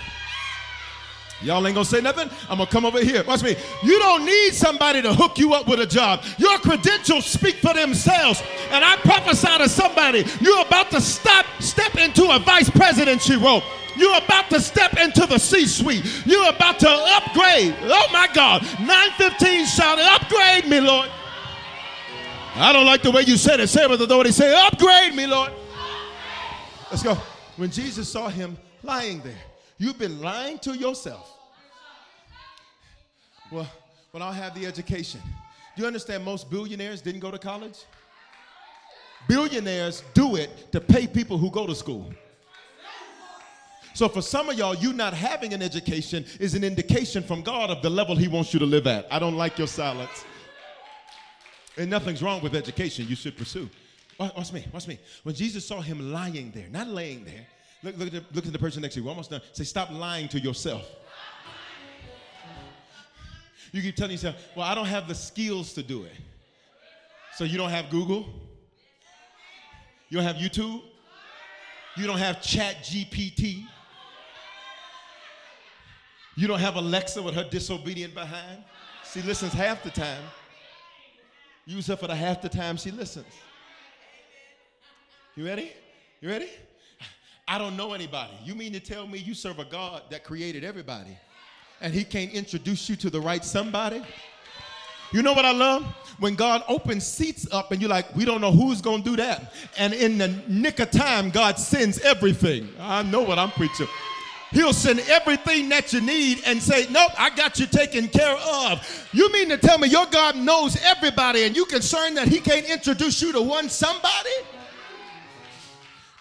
Y'all 1.41 1.67
ain't 1.67 1.75
gonna 1.75 1.87
say 1.87 2.03
nothing? 2.03 2.29
I'm 2.51 2.59
gonna 2.59 2.71
come 2.71 2.85
over 2.85 3.03
here. 3.03 3.25
Watch 3.25 3.43
me. 3.43 3.57
You 3.83 3.99
don't 3.99 4.27
need 4.27 4.53
somebody 4.53 5.01
to 5.01 5.15
hook 5.15 5.39
you 5.39 5.55
up 5.55 5.67
with 5.67 5.81
a 5.81 5.87
job. 5.87 6.23
Your 6.37 6.59
credentials 6.59 7.25
speak 7.25 7.55
for 7.57 7.73
themselves. 7.73 8.43
And 8.69 8.85
I 8.85 8.97
prophesy 8.97 9.57
to 9.57 9.71
somebody, 9.71 10.27
you're 10.43 10.67
about 10.67 10.91
to 10.91 11.01
stop, 11.01 11.47
step 11.61 11.97
into 11.97 12.25
a 12.25 12.39
vice 12.41 12.69
presidency 12.69 13.37
role. 13.37 13.63
You're 13.97 14.17
about 14.17 14.51
to 14.51 14.61
step 14.61 14.99
into 14.99 15.27
the 15.27 15.39
C 15.39 15.67
suite. 15.67 16.05
You're 16.27 16.49
about 16.49 16.79
to 16.81 16.89
upgrade. 16.89 17.75
Oh 17.83 18.09
my 18.13 18.29
God. 18.35 18.63
915 18.81 19.67
shouted, 19.67 20.05
Upgrade 20.05 20.69
me, 20.69 20.81
Lord. 20.81 21.09
I 22.57 22.73
don't 22.73 22.87
like 22.87 23.03
the 23.03 23.11
way 23.11 23.23
you 23.23 23.37
said 23.37 23.61
it. 23.61 23.69
Say 23.69 23.85
it 23.85 23.91
with 23.91 24.01
authority. 24.03 24.31
Say, 24.31 24.55
Upgrade 24.67 25.15
me, 25.15 25.27
Lord. 25.27 25.53
Let's 26.91 27.03
go. 27.03 27.15
When 27.57 27.71
Jesus 27.71 28.09
saw 28.09 28.29
him 28.29 28.57
lying 28.83 29.21
there, 29.21 29.41
you've 29.79 29.99
been 29.99 30.21
lying 30.21 30.59
to 30.61 30.77
yourself. 30.77 31.31
Well, 33.51 33.69
when 34.11 34.23
I 34.23 34.33
have 34.33 34.55
the 34.55 34.67
education, 34.67 35.21
do 35.77 35.83
you 35.83 35.87
understand 35.87 36.25
most 36.25 36.51
billionaires 36.51 37.01
didn't 37.01 37.21
go 37.21 37.31
to 37.31 37.39
college? 37.39 37.85
Billionaires 39.29 40.03
do 40.13 40.37
it 40.37 40.71
to 40.73 40.81
pay 40.81 41.07
people 41.07 41.39
who 41.39 41.51
go 41.51 41.67
to 41.67 41.75
school. 41.75 42.13
So 43.95 44.09
for 44.09 44.23
some 44.23 44.49
of 44.49 44.59
y'all, 44.59 44.75
you 44.75 44.93
not 44.93 45.15
having 45.15 45.55
an 45.55 45.63
education 45.63 46.25
is 46.41 46.55
an 46.55 46.65
indication 46.65 47.23
from 47.23 47.43
God 47.43 47.71
of 47.71 47.81
the 47.81 47.89
level 47.89 48.17
He 48.17 48.27
wants 48.27 48.53
you 48.53 48.59
to 48.59 48.67
live 48.67 48.89
at. 48.89 49.07
I 49.11 49.21
don't 49.21 49.37
like 49.37 49.57
your 49.57 49.69
silence. 49.69 50.25
And 51.77 51.89
nothing's 51.89 52.23
wrong 52.23 52.43
with 52.43 52.55
education. 52.55 53.07
You 53.09 53.15
should 53.17 53.37
pursue. 53.37 53.71
Watch 54.19 54.53
me. 54.53 54.67
Watch 54.73 54.89
me. 54.89 54.99
When 55.23 55.35
Jesus 55.35 55.67
saw 55.67 55.81
him 55.81 56.13
lying 56.13 56.53
there, 56.53 56.69
not 56.71 56.89
laying 56.89 57.25
there. 57.25 57.47
Look, 57.83 57.99
look, 57.99 58.07
at, 58.09 58.13
the, 58.13 58.25
look 58.35 58.47
at 58.47 58.53
the 58.53 58.59
person 58.59 58.83
next 58.83 58.95
to 58.95 59.01
you. 59.01 59.05
We're 59.05 59.11
almost 59.11 59.31
done. 59.31 59.43
Say, 59.53 59.65
stop 59.65 59.91
lying 59.91 60.29
to 60.29 60.41
yourself. 60.41 60.89
You 63.73 63.83
keep 63.83 63.97
telling 63.97 64.13
yourself, 64.13 64.37
well, 64.57 64.67
I 64.67 64.75
don't 64.75 64.87
have 64.87 65.09
the 65.09 65.15
skills 65.15 65.73
to 65.75 65.83
do 65.83 66.05
it. 66.05 66.13
So 67.37 67.45
you 67.45 67.59
don't 67.59 67.71
have 67.71 67.91
Google? 67.91 68.27
You 70.09 70.19
don't 70.19 70.27
have 70.27 70.37
YouTube? 70.37 70.81
You 71.97 72.07
don't 72.07 72.19
have 72.19 72.41
Chat 72.41 72.85
GPT. 72.85 73.67
You 76.37 76.49
don't 76.49 76.59
have 76.59 76.77
Alexa 76.77 77.23
with 77.23 77.35
her 77.35 77.45
disobedient 77.45 78.15
behind. 78.15 78.65
She 79.13 79.23
listens 79.23 79.53
half 79.53 79.83
the 79.83 79.91
time. 79.91 80.23
Use 81.67 81.87
her 81.87 81.97
for 81.97 82.09
the 82.09 82.15
half 82.15 82.43
the 82.43 82.49
time 82.49 82.77
she 82.77 82.91
listens. 82.91 83.27
You 85.37 85.47
ready? 85.47 85.73
You 86.21 86.29
ready? 86.29 86.49
I 87.47 87.59
don't 87.59 87.77
know 87.77 87.93
anybody. 87.93 88.33
You 88.43 88.55
mean 88.55 88.73
to 88.73 88.81
tell 88.81 89.07
me 89.07 89.19
you 89.19 89.35
serve 89.35 89.59
a 89.59 89.65
God 89.65 90.03
that 90.11 90.25
created 90.25 90.65
everybody 90.65 91.17
and 91.81 91.93
he 91.93 92.05
can't 92.05 92.33
introduce 92.33 92.89
you 92.89 92.97
to 92.97 93.11
the 93.11 93.21
right 93.21 93.45
somebody? 93.45 94.03
You 95.13 95.23
know 95.23 95.33
what 95.33 95.45
I 95.45 95.53
love? 95.53 95.85
When 96.19 96.35
God 96.35 96.63
opens 96.69 97.07
seats 97.07 97.47
up 97.53 97.71
and 97.71 97.81
you're 97.81 97.91
like, 97.91 98.15
we 98.17 98.25
don't 98.25 98.41
know 98.41 98.51
who's 98.51 98.81
going 98.81 99.03
to 99.03 99.11
do 99.11 99.17
that. 99.17 99.53
And 99.79 99.93
in 99.93 100.19
the 100.19 100.29
nick 100.49 100.81
of 100.81 100.91
time, 100.91 101.31
God 101.31 101.59
sends 101.59 102.01
everything. 102.01 102.69
I 102.81 103.03
know 103.03 103.23
what 103.23 103.39
I'm 103.39 103.51
preaching. 103.51 103.89
He'll 104.55 104.73
send 104.73 105.01
everything 105.01 105.69
that 105.71 105.93
you 105.93 106.01
need 106.01 106.43
and 106.47 106.63
say, 106.63 106.87
Nope, 106.89 107.11
I 107.19 107.31
got 107.31 107.59
you 107.59 107.67
taken 107.67 108.07
care 108.07 108.37
of. 108.37 109.09
You 109.13 109.31
mean 109.33 109.49
to 109.49 109.59
tell 109.59 109.79
me 109.79 109.89
your 109.89 110.07
God 110.07 110.37
knows 110.37 110.81
everybody 110.85 111.43
and 111.43 111.57
you 111.57 111.65
concerned 111.65 112.17
that 112.17 112.29
He 112.29 112.39
can't 112.39 112.65
introduce 112.71 113.21
you 113.21 113.33
to 113.33 113.43
one 113.43 113.69
somebody? 113.69 114.31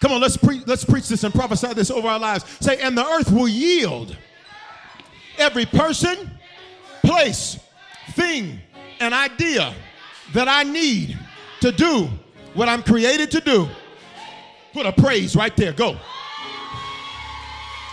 Come 0.00 0.10
on, 0.10 0.20
let's, 0.20 0.36
pre- 0.36 0.64
let's 0.66 0.84
preach 0.84 1.08
this 1.08 1.22
and 1.22 1.32
prophesy 1.32 1.72
this 1.74 1.92
over 1.92 2.08
our 2.08 2.18
lives. 2.18 2.44
Say, 2.60 2.78
and 2.80 2.98
the 2.98 3.06
earth 3.06 3.30
will 3.30 3.48
yield 3.48 4.16
every 5.38 5.64
person, 5.64 6.28
place, 7.04 7.60
thing, 8.10 8.58
and 8.98 9.14
idea 9.14 9.72
that 10.32 10.48
I 10.48 10.64
need 10.64 11.16
to 11.60 11.70
do 11.70 12.10
what 12.54 12.68
I'm 12.68 12.82
created 12.82 13.30
to 13.30 13.40
do. 13.40 13.68
Put 14.72 14.86
a 14.86 14.92
praise 14.92 15.36
right 15.36 15.56
there. 15.56 15.72
Go. 15.72 15.96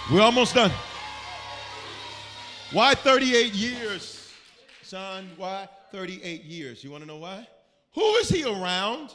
We're 0.09 0.21
almost 0.21 0.55
done. 0.55 0.71
Why 2.71 2.95
38 2.95 3.53
years, 3.53 4.31
son? 4.81 5.29
Why 5.37 5.67
38 5.91 6.43
years? 6.43 6.83
You 6.83 6.91
want 6.91 7.03
to 7.03 7.07
know 7.07 7.17
why? 7.17 7.47
Who 7.93 8.15
is 8.15 8.29
he 8.29 8.43
around? 8.43 9.13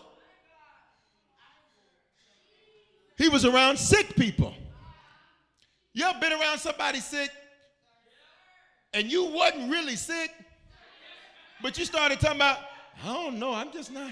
He 3.16 3.28
was 3.28 3.44
around 3.44 3.78
sick 3.78 4.14
people. 4.14 4.54
You 5.94 6.04
ever 6.04 6.20
been 6.20 6.32
around 6.32 6.58
somebody 6.58 7.00
sick 7.00 7.30
and 8.92 9.10
you 9.10 9.24
wasn't 9.24 9.70
really 9.70 9.96
sick, 9.96 10.30
but 11.62 11.78
you 11.78 11.84
started 11.86 12.20
talking 12.20 12.36
about, 12.36 12.58
I 13.02 13.12
don't 13.12 13.38
know, 13.38 13.54
I'm 13.54 13.72
just 13.72 13.90
not. 13.90 14.10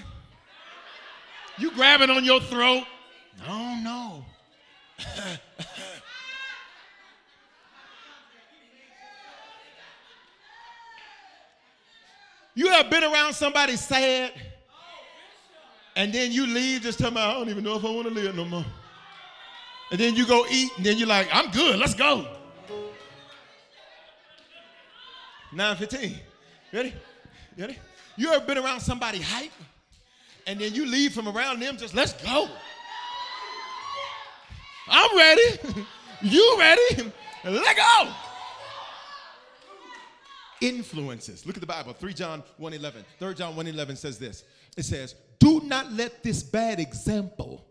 You 1.57 1.71
grabbing 1.71 2.09
on 2.09 2.25
your 2.25 2.41
throat. 2.41 2.83
I 3.43 3.47
don't 3.47 3.83
know. 3.83 4.25
you 12.55 12.69
have 12.69 12.89
been 12.89 13.03
around 13.03 13.33
somebody 13.33 13.75
sad, 13.75 14.31
and 15.95 16.11
then 16.11 16.31
you 16.31 16.47
leave 16.47 16.81
just 16.81 16.97
tell 16.97 17.11
me, 17.11 17.21
I 17.21 17.33
don't 17.33 17.49
even 17.49 17.63
know 17.63 17.75
if 17.75 17.85
I 17.85 17.89
want 17.89 18.07
to 18.07 18.13
live 18.13 18.35
no 18.35 18.45
more. 18.45 18.65
And 19.91 19.99
then 19.99 20.15
you 20.15 20.25
go 20.25 20.45
eat, 20.49 20.71
and 20.77 20.85
then 20.85 20.97
you're 20.97 21.07
like, 21.07 21.27
I'm 21.31 21.51
good, 21.51 21.77
let's 21.77 21.93
go. 21.93 22.25
915. 25.53 26.19
Ready? 26.73 26.93
Ready? 27.57 27.77
You 28.17 28.33
ever 28.33 28.45
been 28.45 28.57
around 28.57 28.79
somebody 28.79 29.21
hype? 29.21 29.51
And 30.47 30.59
then 30.59 30.73
you 30.73 30.85
leave 30.85 31.13
from 31.13 31.27
around 31.27 31.59
them, 31.61 31.77
just 31.77 31.93
let's 31.93 32.13
go. 32.13 32.49
I'm 34.87 35.17
ready. 35.17 35.85
you 36.21 36.55
ready? 36.57 37.11
Let 37.43 37.75
go. 37.75 38.13
Influences. 40.61 41.45
Look 41.45 41.55
at 41.55 41.61
the 41.61 41.67
Bible. 41.67 41.93
3 41.93 42.13
John 42.13 42.43
1:11. 42.59 43.03
3 43.19 43.33
John 43.33 43.55
1:11 43.55 43.97
says 43.97 44.17
this. 44.17 44.43
It 44.77 44.83
says, 44.83 45.15
"Do 45.39 45.61
not 45.61 45.91
let 45.91 46.23
this 46.23 46.43
bad 46.43 46.79
example 46.79 47.65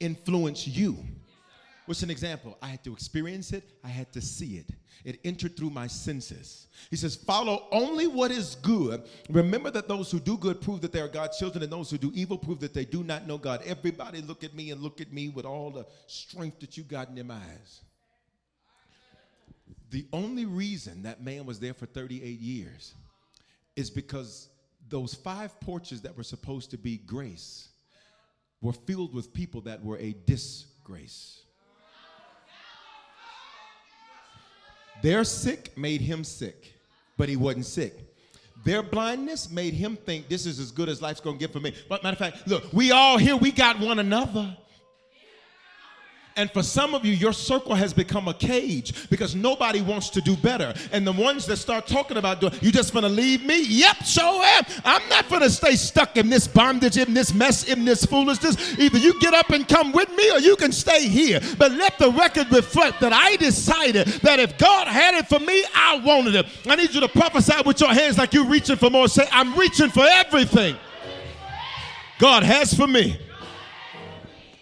influence 0.00 0.66
you." 0.66 0.96
What's 1.86 2.02
an 2.02 2.10
example? 2.10 2.56
I 2.62 2.68
had 2.68 2.84
to 2.84 2.92
experience 2.92 3.52
it, 3.52 3.64
I 3.82 3.88
had 3.88 4.12
to 4.12 4.20
see 4.20 4.56
it. 4.56 4.70
It 5.04 5.18
entered 5.24 5.56
through 5.56 5.70
my 5.70 5.88
senses. 5.88 6.68
He 6.90 6.96
says, 6.96 7.16
Follow 7.16 7.66
only 7.72 8.06
what 8.06 8.30
is 8.30 8.54
good. 8.56 9.02
Remember 9.28 9.70
that 9.72 9.88
those 9.88 10.10
who 10.10 10.20
do 10.20 10.36
good 10.36 10.60
prove 10.60 10.80
that 10.82 10.92
they 10.92 11.00
are 11.00 11.08
God's 11.08 11.38
children, 11.38 11.64
and 11.64 11.72
those 11.72 11.90
who 11.90 11.98
do 11.98 12.12
evil 12.14 12.38
prove 12.38 12.60
that 12.60 12.72
they 12.72 12.84
do 12.84 13.02
not 13.02 13.26
know 13.26 13.36
God. 13.36 13.62
Everybody 13.66 14.22
look 14.22 14.44
at 14.44 14.54
me 14.54 14.70
and 14.70 14.80
look 14.80 15.00
at 15.00 15.12
me 15.12 15.28
with 15.28 15.44
all 15.44 15.70
the 15.70 15.84
strength 16.06 16.60
that 16.60 16.76
you 16.76 16.84
got 16.84 17.08
in 17.08 17.16
them 17.16 17.32
eyes. 17.32 17.80
The 19.92 20.06
only 20.10 20.46
reason 20.46 21.02
that 21.02 21.22
man 21.22 21.44
was 21.44 21.60
there 21.60 21.74
for 21.74 21.84
38 21.84 22.40
years 22.40 22.94
is 23.76 23.90
because 23.90 24.48
those 24.88 25.14
five 25.14 25.60
porches 25.60 26.00
that 26.00 26.16
were 26.16 26.22
supposed 26.22 26.70
to 26.70 26.78
be 26.78 26.96
grace 26.96 27.68
were 28.62 28.72
filled 28.72 29.12
with 29.12 29.34
people 29.34 29.60
that 29.62 29.84
were 29.84 29.98
a 29.98 30.14
disgrace. 30.24 31.42
Their 35.02 35.24
sick 35.24 35.76
made 35.76 36.00
him 36.00 36.24
sick, 36.24 36.72
but 37.18 37.28
he 37.28 37.36
wasn't 37.36 37.66
sick. 37.66 37.92
Their 38.64 38.82
blindness 38.82 39.50
made 39.50 39.74
him 39.74 39.96
think 39.96 40.26
this 40.26 40.46
is 40.46 40.58
as 40.58 40.70
good 40.70 40.88
as 40.88 41.02
life's 41.02 41.20
gonna 41.20 41.36
get 41.36 41.52
for 41.52 41.60
me. 41.60 41.74
But 41.90 42.02
matter 42.02 42.14
of 42.14 42.18
fact, 42.18 42.48
look, 42.48 42.72
we 42.72 42.92
all 42.92 43.18
here, 43.18 43.36
we 43.36 43.52
got 43.52 43.78
one 43.78 43.98
another. 43.98 44.56
And 46.36 46.50
for 46.50 46.62
some 46.62 46.94
of 46.94 47.04
you, 47.04 47.12
your 47.12 47.32
circle 47.32 47.74
has 47.74 47.92
become 47.92 48.28
a 48.28 48.34
cage 48.34 49.08
because 49.10 49.34
nobody 49.34 49.80
wants 49.80 50.10
to 50.10 50.20
do 50.20 50.36
better. 50.36 50.72
And 50.92 51.06
the 51.06 51.12
ones 51.12 51.46
that 51.46 51.56
start 51.56 51.86
talking 51.86 52.16
about 52.16 52.40
doing, 52.40 52.54
you 52.60 52.72
just 52.72 52.94
gonna 52.94 53.08
leave 53.08 53.44
me? 53.44 53.62
Yep, 53.64 54.04
sure 54.04 54.42
am. 54.44 54.64
I'm 54.84 55.08
not 55.08 55.28
gonna 55.28 55.50
stay 55.50 55.76
stuck 55.76 56.16
in 56.16 56.30
this 56.30 56.48
bondage, 56.48 56.96
in 56.96 57.14
this 57.14 57.34
mess, 57.34 57.64
in 57.64 57.84
this 57.84 58.04
foolishness. 58.04 58.78
Either 58.78 58.98
you 58.98 59.18
get 59.20 59.34
up 59.34 59.50
and 59.50 59.68
come 59.68 59.92
with 59.92 60.10
me 60.16 60.30
or 60.30 60.38
you 60.38 60.56
can 60.56 60.72
stay 60.72 61.06
here. 61.06 61.40
But 61.58 61.72
let 61.72 61.98
the 61.98 62.10
record 62.10 62.50
reflect 62.52 63.00
that 63.00 63.12
I 63.12 63.36
decided 63.36 64.06
that 64.06 64.38
if 64.38 64.56
God 64.58 64.88
had 64.88 65.14
it 65.14 65.28
for 65.28 65.38
me, 65.38 65.64
I 65.74 65.98
wanted 65.98 66.34
it. 66.34 66.46
I 66.66 66.76
need 66.76 66.94
you 66.94 67.00
to 67.00 67.08
prophesy 67.08 67.54
with 67.64 67.80
your 67.80 67.92
hands 67.92 68.18
like 68.18 68.32
you're 68.32 68.46
reaching 68.46 68.76
for 68.76 68.90
more. 68.90 69.08
Say, 69.08 69.26
I'm 69.30 69.54
reaching 69.58 69.90
for 69.90 70.04
everything 70.04 70.76
God 72.18 72.42
has 72.42 72.72
for 72.72 72.86
me. 72.86 73.18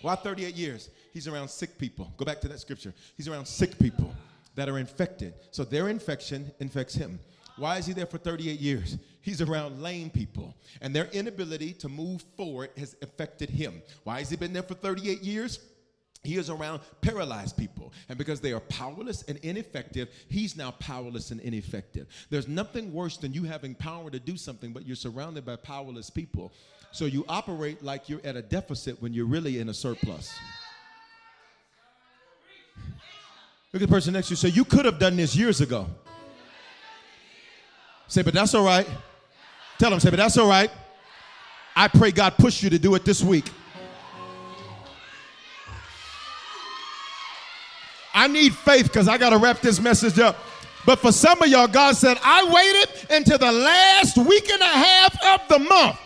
Why 0.02 0.14
38 0.14 0.54
years? 0.54 0.88
He's 1.12 1.28
around 1.28 1.48
sick 1.48 1.78
people. 1.78 2.12
Go 2.16 2.24
back 2.24 2.40
to 2.42 2.48
that 2.48 2.60
scripture. 2.60 2.94
He's 3.16 3.28
around 3.28 3.46
sick 3.46 3.78
people 3.78 4.14
that 4.54 4.68
are 4.68 4.78
infected. 4.78 5.34
So 5.50 5.64
their 5.64 5.88
infection 5.88 6.50
infects 6.60 6.94
him. 6.94 7.18
Why 7.56 7.76
is 7.76 7.86
he 7.86 7.92
there 7.92 8.06
for 8.06 8.18
38 8.18 8.58
years? 8.58 8.96
He's 9.20 9.42
around 9.42 9.82
lame 9.82 10.08
people, 10.08 10.54
and 10.80 10.94
their 10.94 11.06
inability 11.06 11.74
to 11.74 11.88
move 11.88 12.24
forward 12.36 12.70
has 12.78 12.96
affected 13.02 13.50
him. 13.50 13.82
Why 14.04 14.20
has 14.20 14.30
he 14.30 14.36
been 14.36 14.52
there 14.52 14.62
for 14.62 14.74
38 14.74 15.22
years? 15.22 15.58
He 16.22 16.36
is 16.36 16.50
around 16.50 16.80
paralyzed 17.00 17.56
people. 17.56 17.92
And 18.08 18.18
because 18.18 18.40
they 18.40 18.52
are 18.52 18.60
powerless 18.60 19.22
and 19.22 19.38
ineffective, 19.38 20.08
he's 20.28 20.56
now 20.56 20.70
powerless 20.72 21.30
and 21.30 21.40
ineffective. 21.40 22.08
There's 22.28 22.48
nothing 22.48 22.92
worse 22.92 23.16
than 23.16 23.32
you 23.32 23.44
having 23.44 23.74
power 23.74 24.10
to 24.10 24.18
do 24.18 24.36
something, 24.36 24.72
but 24.72 24.86
you're 24.86 24.96
surrounded 24.96 25.46
by 25.46 25.56
powerless 25.56 26.10
people. 26.10 26.52
So 26.92 27.04
you 27.06 27.24
operate 27.28 27.82
like 27.82 28.08
you're 28.08 28.20
at 28.24 28.36
a 28.36 28.42
deficit 28.42 29.00
when 29.00 29.14
you're 29.14 29.26
really 29.26 29.60
in 29.60 29.68
a 29.68 29.74
surplus. 29.74 30.34
Look 33.72 33.82
at 33.82 33.88
the 33.88 33.94
person 33.94 34.14
next 34.14 34.28
to 34.28 34.32
you. 34.32 34.36
Say, 34.36 34.48
you 34.48 34.64
could 34.64 34.84
have 34.84 34.98
done 34.98 35.16
this 35.16 35.36
years 35.36 35.60
ago. 35.60 35.86
Say, 38.08 38.22
but 38.22 38.34
that's 38.34 38.54
all 38.54 38.64
right. 38.64 38.88
Tell 39.78 39.90
them, 39.90 40.00
say, 40.00 40.10
but 40.10 40.16
that's 40.16 40.36
all 40.36 40.48
right. 40.48 40.70
I 41.76 41.86
pray 41.86 42.10
God 42.10 42.36
push 42.36 42.62
you 42.62 42.70
to 42.70 42.78
do 42.78 42.94
it 42.96 43.04
this 43.04 43.22
week. 43.22 43.50
I 48.12 48.26
need 48.26 48.54
faith 48.54 48.84
because 48.84 49.06
I 49.06 49.16
got 49.18 49.30
to 49.30 49.38
wrap 49.38 49.60
this 49.60 49.80
message 49.80 50.18
up. 50.18 50.36
But 50.84 50.98
for 50.98 51.12
some 51.12 51.40
of 51.40 51.48
y'all, 51.48 51.68
God 51.68 51.94
said, 51.94 52.18
I 52.24 52.44
waited 52.52 53.16
until 53.16 53.38
the 53.38 53.52
last 53.52 54.18
week 54.18 54.50
and 54.50 54.60
a 54.60 54.64
half 54.64 55.40
of 55.40 55.48
the 55.48 55.58
month 55.60 55.96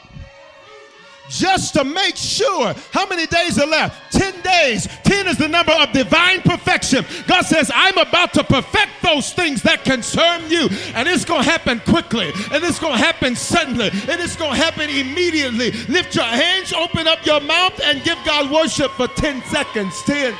just 1.28 1.74
to 1.74 1.84
make 1.84 2.16
sure. 2.16 2.74
How 2.92 3.06
many 3.06 3.26
days 3.26 3.58
are 3.58 3.66
left? 3.66 4.12
10 4.12 4.40
days. 4.42 4.88
10 5.04 5.26
is 5.26 5.38
the 5.38 5.48
number 5.48 5.72
of 5.72 5.92
divine 5.92 6.40
perfection. 6.42 7.04
God 7.26 7.42
says 7.42 7.70
i'm 7.74 7.96
about 7.98 8.32
to 8.34 8.44
perfect 8.44 8.92
those 9.02 9.32
things 9.32 9.62
that 9.62 9.84
concern 9.84 10.50
you. 10.50 10.68
And 10.94 11.08
it's 11.08 11.24
going 11.24 11.42
to 11.42 11.50
happen 11.50 11.80
quickly. 11.80 12.30
And 12.52 12.62
it's 12.64 12.78
going 12.78 12.98
to 12.98 13.04
happen 13.04 13.36
suddenly. 13.36 13.88
And 13.88 14.20
it's 14.20 14.36
going 14.36 14.52
to 14.52 14.56
happen 14.56 14.90
immediately. 14.90 15.72
Lift 15.88 16.14
your 16.14 16.24
hands 16.24 16.72
open 16.72 17.06
up 17.06 17.24
your 17.24 17.40
mouth 17.40 17.80
and 17.82 18.02
give 18.02 18.18
god 18.24 18.50
worship 18.50 18.90
for 18.92 19.08
10 19.08 19.42
seconds. 19.44 20.02
10 20.02 20.34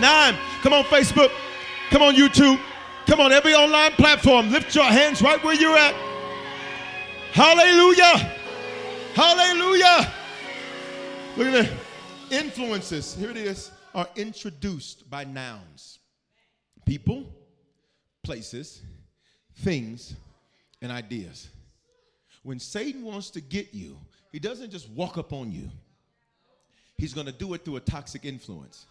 9 0.00 0.36
come 0.62 0.72
on 0.72 0.84
facebook. 0.84 1.30
Come 1.90 2.02
on 2.02 2.14
youtube. 2.14 2.60
Come 3.06 3.20
on 3.20 3.32
every 3.32 3.54
online 3.54 3.92
platform. 3.92 4.50
Lift 4.50 4.74
your 4.74 4.84
hands 4.84 5.22
right 5.22 5.42
where 5.44 5.54
you're 5.54 5.76
at. 5.76 5.94
Hallelujah 7.32 8.35
Hallelujah. 9.16 10.12
Look 11.38 11.46
at 11.46 11.52
that. 11.64 11.72
Influences, 12.30 13.14
here 13.14 13.30
it 13.30 13.38
is, 13.38 13.70
are 13.94 14.06
introduced 14.14 15.08
by 15.08 15.24
nouns 15.24 16.00
people, 16.84 17.24
places, 18.22 18.82
things, 19.60 20.14
and 20.82 20.92
ideas. 20.92 21.48
When 22.42 22.58
Satan 22.58 23.04
wants 23.04 23.30
to 23.30 23.40
get 23.40 23.72
you, 23.72 23.96
he 24.32 24.38
doesn't 24.38 24.70
just 24.70 24.90
walk 24.90 25.16
up 25.16 25.32
on 25.32 25.50
you, 25.50 25.70
he's 26.98 27.14
going 27.14 27.26
to 27.26 27.32
do 27.32 27.54
it 27.54 27.64
through 27.64 27.76
a 27.76 27.80
toxic 27.80 28.26
influence. 28.26 28.84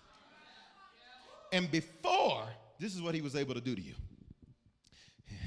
And 1.54 1.70
before, 1.70 2.46
this 2.80 2.96
is 2.96 3.02
what 3.04 3.14
he 3.14 3.22
was 3.22 3.36
able 3.36 3.54
to 3.54 3.62
do 3.62 3.76
to 3.76 3.82
you. 3.82 3.94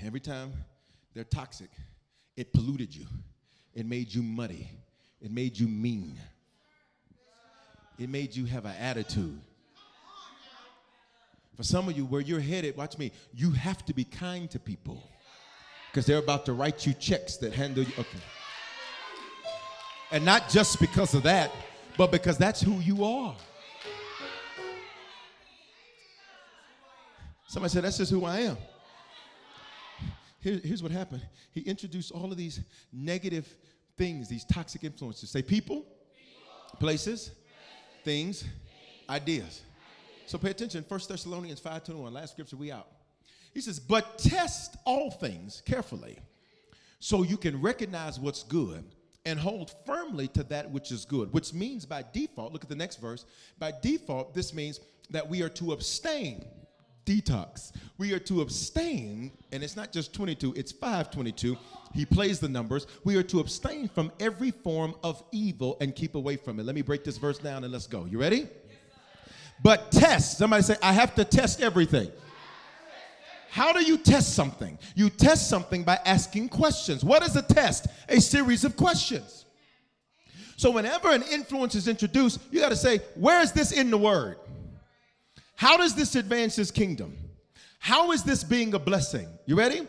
Every 0.05 0.21
time 0.21 0.53
they're 1.15 1.25
toxic, 1.25 1.71
it 2.37 2.53
polluted 2.53 2.95
you, 2.95 3.07
it 3.79 3.87
made 3.87 4.13
you 4.13 4.25
muddy, 4.25 4.69
it 5.23 5.31
made 5.31 5.57
you 5.57 5.69
mean, 5.69 6.19
it 7.97 8.09
made 8.09 8.35
you 8.35 8.45
have 8.45 8.65
an 8.65 8.75
attitude. 8.77 9.41
For 11.57 11.63
some 11.63 11.89
of 11.89 11.97
you, 11.97 12.05
where 12.05 12.21
you're 12.21 12.41
headed, 12.41 12.77
watch 12.77 12.99
me, 12.99 13.13
you 13.33 13.53
have 13.53 13.85
to 13.87 13.95
be 13.95 14.03
kind 14.03 14.51
to 14.51 14.59
people 14.59 15.09
because 15.91 16.07
they're 16.07 16.19
about 16.19 16.45
to 16.47 16.55
write 16.55 16.87
you 16.87 16.93
checks 16.93 17.37
that 17.37 17.53
handle 17.53 17.85
you. 17.85 17.93
Okay. 17.97 18.19
And 20.11 20.25
not 20.25 20.49
just 20.49 20.81
because 20.81 21.15
of 21.15 21.23
that, 21.23 21.53
but 21.97 22.11
because 22.11 22.37
that's 22.37 22.61
who 22.61 22.81
you 22.81 23.05
are. 23.05 23.37
Somebody 27.47 27.73
said, 27.73 27.85
That's 27.85 27.99
just 27.99 28.11
who 28.11 28.25
I 28.25 28.41
am. 28.41 28.57
Here, 30.41 30.61
here's 30.63 30.83
what 30.83 30.93
happened 30.93 31.23
He 31.53 31.61
introduced 31.63 32.13
all 32.13 32.31
of 32.31 32.37
these 32.37 32.61
negative 32.93 33.47
things, 33.97 34.29
these 34.29 34.45
toxic 34.45 34.85
influences. 34.85 35.31
Say 35.31 35.43
people, 35.43 35.77
people. 35.77 36.79
places, 36.79 37.33
things, 38.05 38.43
things, 38.43 38.45
ideas. 39.09 39.63
So 40.27 40.39
pay 40.39 40.51
attention. 40.51 40.85
1 40.87 41.01
Thessalonians 41.09 41.61
5:21, 41.61 42.13
last 42.13 42.33
scripture, 42.33 42.57
we 42.57 42.71
out. 42.71 42.89
He 43.55 43.61
says, 43.61 43.81
But 43.81 44.19
test 44.19 44.77
all 44.85 45.11
things 45.11 45.63
carefully, 45.65 46.19
so 47.01 47.23
you 47.23 47.37
can 47.37 47.61
recognize 47.61 48.21
what's 48.21 48.43
good 48.43 48.85
and 49.25 49.39
hold 49.39 49.73
firmly 49.85 50.29
to 50.29 50.43
that 50.45 50.71
which 50.71 50.93
is 50.93 51.05
good, 51.05 51.33
which 51.33 51.53
means 51.53 51.85
by 51.85 52.05
default, 52.13 52.53
look 52.53 52.63
at 52.63 52.69
the 52.69 52.77
next 52.77 52.97
verse. 52.97 53.25
By 53.59 53.73
default, 53.83 54.35
this 54.35 54.55
means 54.55 54.81
that 55.11 55.29
we 55.29 55.43
are 55.43 55.49
to 55.51 55.73
abstain 55.73 56.45
detox. 57.09 57.73
We 57.97 58.13
are 58.13 58.19
to 58.21 58.43
abstain, 58.43 59.33
and 59.51 59.65
it's 59.65 59.77
not 59.77 59.93
just 59.93 60.13
22, 60.13 60.53
it's 60.55 60.73
522. 60.73 61.57
He 61.95 62.05
plays 62.05 62.39
the 62.39 62.49
numbers. 62.49 62.87
We 63.05 63.17
are 63.17 63.23
to 63.25 63.41
abstain 63.41 63.89
from 63.89 64.13
every 64.21 64.51
form 64.51 64.95
of 65.03 65.23
evil 65.33 65.79
and 65.81 65.95
keep 65.95 66.15
away 66.15 66.37
from 66.37 66.61
it. 66.61 66.67
Let 66.67 66.75
me 66.75 66.83
break 66.83 67.05
this 67.05 67.17
verse 67.17 67.39
down 67.39 67.65
and 67.65 67.73
let's 67.73 67.87
go. 67.87 68.05
You 68.05 68.21
ready? 68.21 68.47
But 69.63 69.91
test. 69.91 70.39
Somebody 70.39 70.63
say, 70.63 70.77
I 70.83 70.93
have 70.93 71.15
to 71.15 71.25
test 71.25 71.63
everything. 71.63 72.11
How 73.51 73.73
do 73.73 73.83
you 73.83 73.97
test 73.97 74.35
something? 74.35 74.79
You 74.95 75.09
test 75.09 75.49
something 75.49 75.83
by 75.83 75.99
asking 76.05 76.51
questions. 76.51 77.03
What 77.03 77.23
is 77.23 77.35
a 77.35 77.43
test? 77.43 77.87
A 78.09 78.21
series 78.21 78.65
of 78.65 78.77
questions. 78.77 79.47
So, 80.57 80.71
whenever 80.71 81.11
an 81.11 81.23
influence 81.23 81.75
is 81.75 81.89
introduced, 81.89 82.41
you 82.51 82.61
got 82.61 82.69
to 82.69 82.77
say, 82.77 82.99
Where 83.15 83.41
is 83.41 83.53
this 83.53 83.73
in 83.73 83.91
the 83.91 83.97
word? 83.97 84.37
How 85.59 85.77
does 85.77 85.93
this 85.97 86.15
advance 86.15 86.55
his 86.55 86.71
kingdom? 86.71 87.19
How 87.81 88.13
is 88.13 88.23
this 88.23 88.45
being 88.45 88.75
a 88.75 88.79
blessing? 88.79 89.27
You 89.45 89.57
ready? 89.57 89.89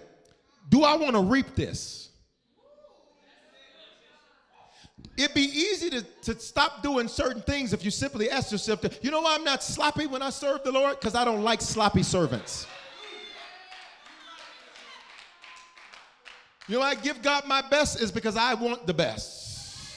Do 0.68 0.82
I 0.82 0.96
want 0.96 1.16
to 1.16 1.22
reap 1.22 1.54
this? 1.54 2.10
It'd 5.16 5.36
be 5.36 5.44
easy 5.44 5.92
to, 5.92 6.02
to 6.24 6.40
stop 6.40 6.82
doing 6.82 7.08
certain 7.08 7.44
things 7.44 7.72
if 7.72 7.86
you 7.86 7.92
simply 7.92 8.32
ask 8.32 8.52
yourself, 8.52 8.84
you 9.04 9.12
know 9.12 9.22
why 9.22 9.36
I'm 9.36 9.44
not 9.44 9.62
sloppy 9.62 10.08
when 10.08 10.24
I 10.24 10.32
serve 10.32 10.64
the 10.64 10.72
Lord? 10.72 11.00
Because 11.00 11.14
I 11.14 11.24
don't 11.24 11.44
like 11.44 11.62
sloppy 11.62 12.02
servants. 12.02 12.66
You 16.68 16.80
know, 16.80 16.82
I 16.82 16.96
give 16.96 17.22
God 17.22 17.46
my 17.46 17.62
best 17.70 18.02
is 18.02 18.12
because 18.12 18.36
I 18.36 18.56
want 18.56 18.88
the 18.88 18.94
best. 18.96 19.94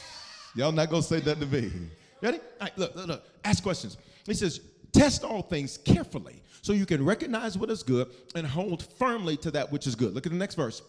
Y'all 0.54 0.70
not 0.70 0.90
gonna 0.90 1.02
say 1.02 1.20
that 1.20 1.40
to 1.40 1.46
me. 1.46 1.72
Ready? 2.20 2.40
All 2.60 2.66
right, 2.66 2.76
look, 2.76 2.94
look, 2.94 3.06
look. 3.06 3.24
Ask 3.42 3.62
questions. 3.62 3.96
He 4.26 4.34
says, 4.34 4.60
test 4.92 5.24
all 5.24 5.42
things 5.42 5.78
carefully 5.78 6.42
so 6.62 6.72
you 6.72 6.86
can 6.86 7.04
recognize 7.04 7.58
what 7.58 7.70
is 7.70 7.82
good 7.82 8.08
and 8.34 8.46
hold 8.46 8.84
firmly 8.98 9.36
to 9.38 9.50
that 9.50 9.70
which 9.72 9.86
is 9.86 9.94
good. 9.94 10.14
Look 10.14 10.26
at 10.26 10.32
the 10.32 10.38
next 10.38 10.54
verse. 10.54 10.82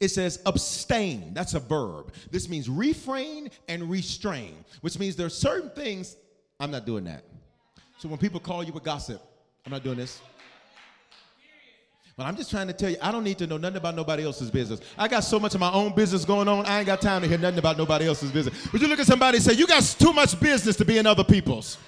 It 0.00 0.08
says 0.08 0.40
abstain. 0.46 1.34
That's 1.34 1.54
a 1.54 1.60
verb. 1.60 2.12
This 2.30 2.48
means 2.48 2.68
refrain 2.68 3.50
and 3.68 3.90
restrain, 3.90 4.64
which 4.80 4.98
means 4.98 5.16
there 5.16 5.26
are 5.26 5.30
certain 5.30 5.70
things. 5.70 6.16
I'm 6.58 6.70
not 6.70 6.86
doing 6.86 7.04
that. 7.04 7.24
So 7.98 8.08
when 8.08 8.18
people 8.18 8.40
call 8.40 8.62
you 8.62 8.72
a 8.74 8.80
gossip, 8.80 9.20
I'm 9.66 9.72
not 9.72 9.82
doing 9.82 9.98
this. 9.98 10.20
But 12.16 12.26
I'm 12.26 12.36
just 12.36 12.50
trying 12.50 12.66
to 12.66 12.72
tell 12.72 12.90
you, 12.90 12.96
I 13.00 13.12
don't 13.12 13.24
need 13.24 13.38
to 13.38 13.46
know 13.46 13.56
nothing 13.56 13.78
about 13.78 13.94
nobody 13.94 14.24
else's 14.24 14.50
business. 14.50 14.80
I 14.98 15.08
got 15.08 15.20
so 15.20 15.40
much 15.40 15.54
of 15.54 15.60
my 15.60 15.72
own 15.72 15.94
business 15.94 16.24
going 16.24 16.48
on, 16.48 16.66
I 16.66 16.78
ain't 16.78 16.86
got 16.86 17.00
time 17.00 17.22
to 17.22 17.28
hear 17.28 17.38
nothing 17.38 17.58
about 17.58 17.78
nobody 17.78 18.06
else's 18.06 18.30
business. 18.30 18.72
Would 18.72 18.82
you 18.82 18.88
look 18.88 19.00
at 19.00 19.06
somebody 19.06 19.38
and 19.38 19.44
say, 19.44 19.54
You 19.54 19.66
got 19.66 19.82
too 19.82 20.12
much 20.12 20.38
business 20.38 20.76
to 20.76 20.84
be 20.84 20.98
in 20.98 21.06
other 21.06 21.24
people's? 21.24 21.78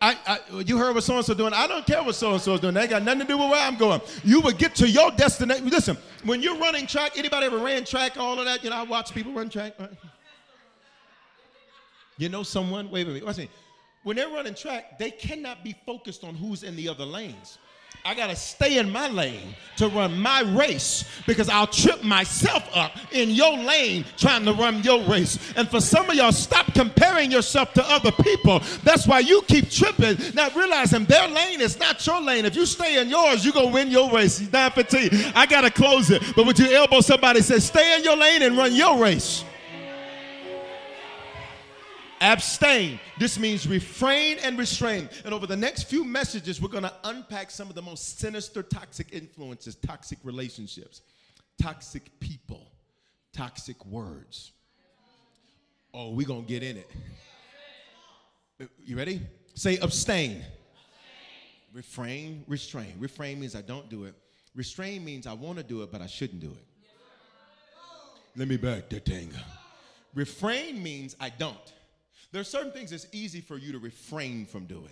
I, 0.00 0.18
I, 0.26 0.60
you 0.60 0.76
heard 0.76 0.94
what 0.94 1.04
so 1.04 1.16
and 1.16 1.24
so 1.24 1.32
doing. 1.32 1.54
I 1.54 1.66
don't 1.66 1.86
care 1.86 2.02
what 2.02 2.14
so 2.14 2.32
and 2.32 2.40
so 2.40 2.54
is 2.54 2.60
doing. 2.60 2.74
That 2.74 2.90
got 2.90 3.02
nothing 3.02 3.20
to 3.20 3.26
do 3.26 3.38
with 3.38 3.50
where 3.50 3.62
I'm 3.62 3.76
going. 3.76 4.00
You 4.24 4.40
will 4.40 4.52
get 4.52 4.74
to 4.76 4.88
your 4.88 5.10
destination. 5.10 5.68
Listen, 5.68 5.96
when 6.24 6.42
you're 6.42 6.56
running 6.58 6.86
track, 6.86 7.16
anybody 7.16 7.46
ever 7.46 7.58
ran 7.58 7.84
track, 7.84 8.16
all 8.18 8.38
of 8.38 8.44
that? 8.44 8.62
You 8.62 8.70
know, 8.70 8.76
I 8.76 8.82
watch 8.82 9.14
people 9.14 9.32
run 9.32 9.48
track. 9.48 9.74
Uh, 9.78 9.86
you 12.18 12.28
know 12.28 12.42
someone? 12.42 12.90
Wait 12.90 13.06
a 13.06 13.08
minute. 13.08 13.24
Watch 13.24 13.38
me. 13.38 13.48
When 14.02 14.16
they're 14.16 14.28
running 14.28 14.54
track, 14.54 14.98
they 14.98 15.10
cannot 15.10 15.64
be 15.64 15.74
focused 15.86 16.24
on 16.24 16.34
who's 16.34 16.62
in 16.62 16.76
the 16.76 16.88
other 16.88 17.04
lanes. 17.04 17.58
I 18.06 18.14
got 18.14 18.28
to 18.28 18.36
stay 18.36 18.78
in 18.78 18.92
my 18.92 19.08
lane 19.08 19.56
to 19.78 19.88
run 19.88 20.16
my 20.16 20.42
race 20.42 21.04
because 21.26 21.48
I'll 21.48 21.66
trip 21.66 22.04
myself 22.04 22.62
up 22.72 22.92
in 23.10 23.30
your 23.30 23.58
lane 23.58 24.04
trying 24.16 24.44
to 24.44 24.52
run 24.52 24.80
your 24.84 25.02
race. 25.02 25.52
And 25.56 25.68
for 25.68 25.80
some 25.80 26.08
of 26.08 26.14
y'all, 26.14 26.30
stop 26.30 26.72
comparing 26.72 27.32
yourself 27.32 27.72
to 27.72 27.84
other 27.84 28.12
people. 28.12 28.60
That's 28.84 29.08
why 29.08 29.18
you 29.18 29.42
keep 29.48 29.70
tripping, 29.70 30.18
not 30.34 30.54
realizing 30.54 31.04
their 31.06 31.26
lane 31.26 31.60
is 31.60 31.80
not 31.80 32.06
your 32.06 32.20
lane. 32.20 32.44
If 32.44 32.54
you 32.54 32.64
stay 32.64 33.00
in 33.00 33.08
yours, 33.08 33.44
you're 33.44 33.52
going 33.52 33.70
to 33.70 33.74
win 33.74 33.90
your 33.90 34.08
race. 34.12 34.40
915. 34.40 35.32
I 35.34 35.44
got 35.46 35.62
to 35.62 35.70
close 35.72 36.12
it. 36.12 36.22
But 36.36 36.46
would 36.46 36.60
you 36.60 36.70
elbow 36.70 37.00
somebody 37.00 37.40
say, 37.42 37.58
stay 37.58 37.96
in 37.96 38.04
your 38.04 38.16
lane 38.16 38.42
and 38.42 38.56
run 38.56 38.72
your 38.72 38.98
race? 38.98 39.44
Abstain. 42.20 42.98
This 43.18 43.38
means 43.38 43.66
refrain 43.66 44.38
and 44.42 44.58
restrain. 44.58 45.08
And 45.24 45.34
over 45.34 45.46
the 45.46 45.56
next 45.56 45.84
few 45.84 46.04
messages, 46.04 46.60
we're 46.60 46.68
going 46.68 46.84
to 46.84 46.92
unpack 47.04 47.50
some 47.50 47.68
of 47.68 47.74
the 47.74 47.82
most 47.82 48.18
sinister 48.18 48.62
toxic 48.62 49.08
influences, 49.12 49.74
toxic 49.76 50.18
relationships, 50.22 51.02
toxic 51.60 52.18
people, 52.20 52.72
toxic 53.32 53.84
words. 53.86 54.52
Oh, 55.92 56.10
we're 56.10 56.26
going 56.26 56.44
to 56.44 56.48
get 56.48 56.62
in 56.62 56.76
it. 56.76 56.90
You 58.84 58.96
ready? 58.96 59.20
Say 59.54 59.78
abstain. 59.78 60.30
abstain. 60.32 60.44
Refrain, 61.72 62.44
restrain. 62.46 62.94
Refrain 62.98 63.38
means 63.40 63.54
I 63.54 63.62
don't 63.62 63.88
do 63.88 64.04
it. 64.04 64.14
Restrain 64.54 65.04
means 65.04 65.26
I 65.26 65.34
want 65.34 65.58
to 65.58 65.64
do 65.64 65.82
it, 65.82 65.92
but 65.92 66.00
I 66.00 66.06
shouldn't 66.06 66.40
do 66.40 66.48
it. 66.50 66.66
Let 68.36 68.48
me 68.48 68.56
back 68.56 68.88
that 68.90 69.04
thing. 69.04 69.30
Refrain 70.14 70.82
means 70.82 71.16
I 71.20 71.30
don't. 71.30 71.72
There 72.32 72.40
are 72.40 72.44
certain 72.44 72.72
things 72.72 72.92
it's 72.92 73.06
easy 73.12 73.40
for 73.40 73.56
you 73.56 73.72
to 73.72 73.78
refrain 73.78 74.46
from 74.46 74.66
doing. 74.66 74.90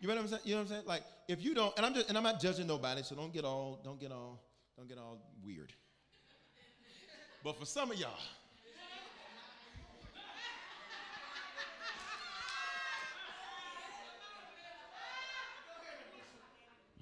You 0.00 0.08
know 0.08 0.14
what 0.14 0.22
I'm 0.22 0.28
saying? 0.28 0.42
You 0.44 0.54
know 0.54 0.60
what 0.60 0.62
I'm 0.62 0.68
saying? 0.68 0.82
Like 0.86 1.02
if 1.28 1.42
you 1.42 1.54
don't, 1.54 1.76
and 1.76 1.86
I'm 1.86 1.94
just, 1.94 2.08
and 2.08 2.16
I'm 2.16 2.24
not 2.24 2.40
judging 2.40 2.66
nobody, 2.66 3.02
so 3.02 3.14
don't 3.14 3.32
get 3.32 3.44
all, 3.44 3.80
don't 3.82 3.98
get 3.98 4.12
all, 4.12 4.40
don't 4.76 4.88
get 4.88 4.98
all 4.98 5.18
weird. 5.44 5.72
But 7.42 7.58
for 7.58 7.64
some 7.64 7.90
of 7.90 7.98
y'all, 7.98 8.10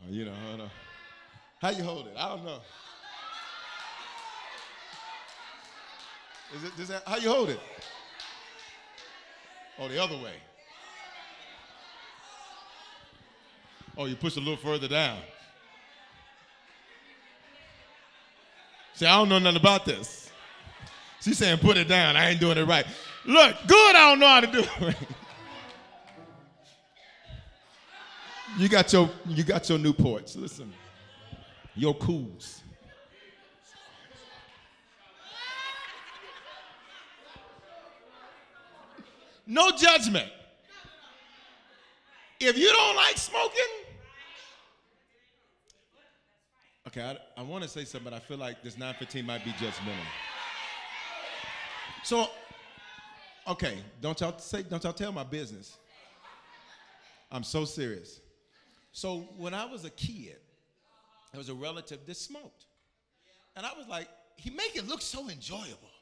oh, 0.03 0.11
you 0.11 0.25
know, 0.25 0.33
I 0.53 0.57
know. 0.57 0.71
How 1.61 1.71
you 1.71 1.83
hold 1.83 2.07
it? 2.07 2.15
I 2.17 2.29
don't 2.29 2.45
know. 2.45 2.61
Is 6.55 6.65
it, 6.65 6.73
is 6.79 6.89
that, 6.89 7.03
how 7.07 7.17
you 7.17 7.31
hold 7.31 7.49
it? 7.51 7.61
Oh, 9.79 9.89
the 9.89 10.03
other 10.03 10.17
way. 10.17 10.35
Oh, 13.97 14.07
you 14.07 14.17
push 14.17 14.37
a 14.37 14.41
little 14.41 14.57
further 14.57 14.89
down. 14.89 15.19
See, 18.95 19.07
I 19.07 19.17
don't 19.17 19.29
know 19.29 19.39
nothing 19.39 19.61
about 19.61 19.85
this. 19.85 20.31
She's 21.21 21.39
saying, 21.39 21.59
put 21.59 21.77
it 21.77 21.89
down. 21.89 22.17
I 22.17 22.31
ain't 22.31 22.41
doing 22.41 22.59
it 22.59 22.65
right. 22.65 22.87
Look, 23.25 23.57
good, 23.67 23.97
I 23.97 24.11
don't 24.11 24.21
know 24.21 24.29
how 24.29 24.41
to 24.41 24.47
do 24.47 24.65
it. 24.87 24.97
you 28.59 28.69
got 28.69 28.93
your 28.93 29.11
you 29.27 29.43
got 29.43 29.69
your 29.69 29.79
Newports. 29.79 30.37
Listen. 30.37 30.73
Your 31.75 31.95
cools. 31.95 32.64
No 39.47 39.71
judgment. 39.71 40.31
If 42.41 42.59
you 42.59 42.69
don't 42.73 42.97
like 42.97 43.17
smoking, 43.17 43.65
okay, 46.89 47.03
I, 47.37 47.41
I 47.41 47.43
want 47.43 47.63
to 47.63 47.69
say 47.69 47.85
something, 47.85 48.11
but 48.11 48.17
I 48.17 48.19
feel 48.19 48.39
like 48.39 48.63
this 48.63 48.75
915 48.75 49.25
might 49.25 49.45
be 49.45 49.51
judgmental. 49.53 49.95
So, 52.03 52.29
okay, 53.49 53.79
don't 54.01 54.21
y'all 54.21 54.39
say, 54.39 54.63
don't 54.63 54.83
y'all 54.83 54.93
tell 54.93 55.13
my 55.13 55.25
business. 55.25 55.77
I'm 57.31 57.45
so 57.45 57.65
serious. 57.65 58.21
So 58.93 59.29
when 59.37 59.55
I 59.55 59.65
was 59.65 59.85
a 59.85 59.91
kid, 59.91 60.37
there 61.33 61.39
was 61.39 61.49
a 61.49 61.55
relative 61.55 62.01
that 62.07 62.17
smoked. 62.17 62.67
And 63.57 63.65
I 63.65 63.73
was 63.77 63.89
like, 63.89 64.09
he 64.37 64.51
make 64.51 64.77
it 64.77 64.87
look 64.87 65.01
so 65.01 65.29
enjoyable. 65.29 65.94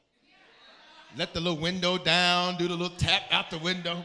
Let 1.15 1.33
the 1.33 1.39
little 1.39 1.59
window 1.59 1.97
down, 1.97 2.57
do 2.57 2.67
the 2.67 2.75
little 2.75 2.97
tap 2.97 3.23
out 3.31 3.49
the 3.49 3.59
window. 3.59 4.03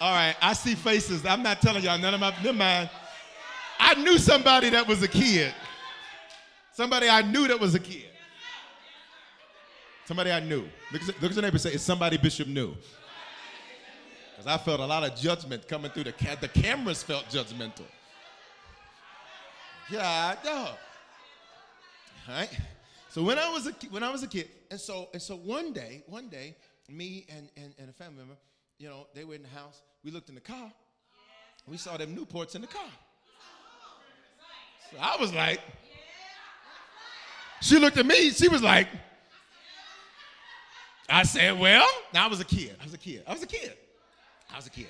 All 0.00 0.14
right, 0.14 0.34
I 0.40 0.52
see 0.54 0.74
faces. 0.74 1.24
I'm 1.26 1.42
not 1.42 1.60
telling 1.60 1.84
y'all 1.84 1.98
none 1.98 2.14
of 2.14 2.20
my, 2.20 2.34
never 2.42 2.56
mind. 2.56 2.90
I 3.78 3.94
knew 3.94 4.18
somebody 4.18 4.70
that 4.70 4.86
was 4.86 5.02
a 5.02 5.08
kid. 5.08 5.54
Somebody 6.72 7.08
I 7.08 7.22
knew 7.22 7.46
that 7.48 7.60
was 7.60 7.74
a 7.74 7.78
kid. 7.78 8.04
Somebody 10.06 10.32
I 10.32 10.40
knew. 10.40 10.64
Look, 10.92 11.06
look 11.06 11.24
at 11.24 11.32
your 11.32 11.42
neighbor 11.42 11.58
say, 11.58 11.72
it's 11.72 11.84
somebody 11.84 12.16
Bishop 12.16 12.48
knew. 12.48 12.74
Because 14.30 14.46
I 14.46 14.56
felt 14.56 14.80
a 14.80 14.86
lot 14.86 15.04
of 15.04 15.14
judgment 15.14 15.68
coming 15.68 15.90
through 15.90 16.04
the 16.04 16.12
ca- 16.12 16.36
the 16.40 16.48
cameras 16.48 17.02
felt 17.02 17.26
judgmental. 17.26 17.84
Yeah, 19.90 20.34
dog. 20.42 20.76
All 22.28 22.34
right. 22.34 22.58
So 23.10 23.22
when 23.22 23.38
I 23.38 23.50
was 23.50 23.66
a 23.66 23.72
when 23.90 24.02
I 24.02 24.10
was 24.10 24.22
a 24.22 24.26
kid, 24.26 24.48
and 24.70 24.80
so 24.80 25.08
and 25.12 25.20
so 25.20 25.36
one 25.36 25.72
day, 25.72 26.02
one 26.06 26.28
day, 26.28 26.56
me 26.88 27.26
and, 27.28 27.48
and, 27.56 27.74
and 27.78 27.90
a 27.90 27.92
family 27.92 28.18
member, 28.18 28.36
you 28.78 28.88
know, 28.88 29.06
they 29.14 29.24
were 29.24 29.34
in 29.34 29.42
the 29.42 29.48
house. 29.48 29.82
We 30.04 30.10
looked 30.10 30.28
in 30.28 30.34
the 30.34 30.40
car. 30.40 30.72
We 31.66 31.76
saw 31.76 31.96
them 31.96 32.16
Newports 32.16 32.54
in 32.54 32.62
the 32.62 32.66
car. 32.66 32.90
So 34.90 34.96
I 35.00 35.16
was 35.20 35.32
like, 35.32 35.60
she 37.60 37.78
looked 37.78 37.96
at 37.98 38.06
me. 38.06 38.30
She 38.30 38.48
was 38.48 38.62
like, 38.62 38.88
I 41.08 41.22
said, 41.24 41.58
well, 41.58 41.86
now 42.14 42.26
I 42.26 42.28
was 42.28 42.40
a 42.40 42.44
kid. 42.44 42.76
I 42.80 42.84
was 42.84 42.94
a 42.94 42.98
kid. 42.98 43.22
I 43.26 43.32
was 43.32 43.42
a 43.42 43.46
kid. 43.46 43.74
I 44.52 44.56
was 44.56 44.66
a 44.66 44.70
kid. 44.70 44.86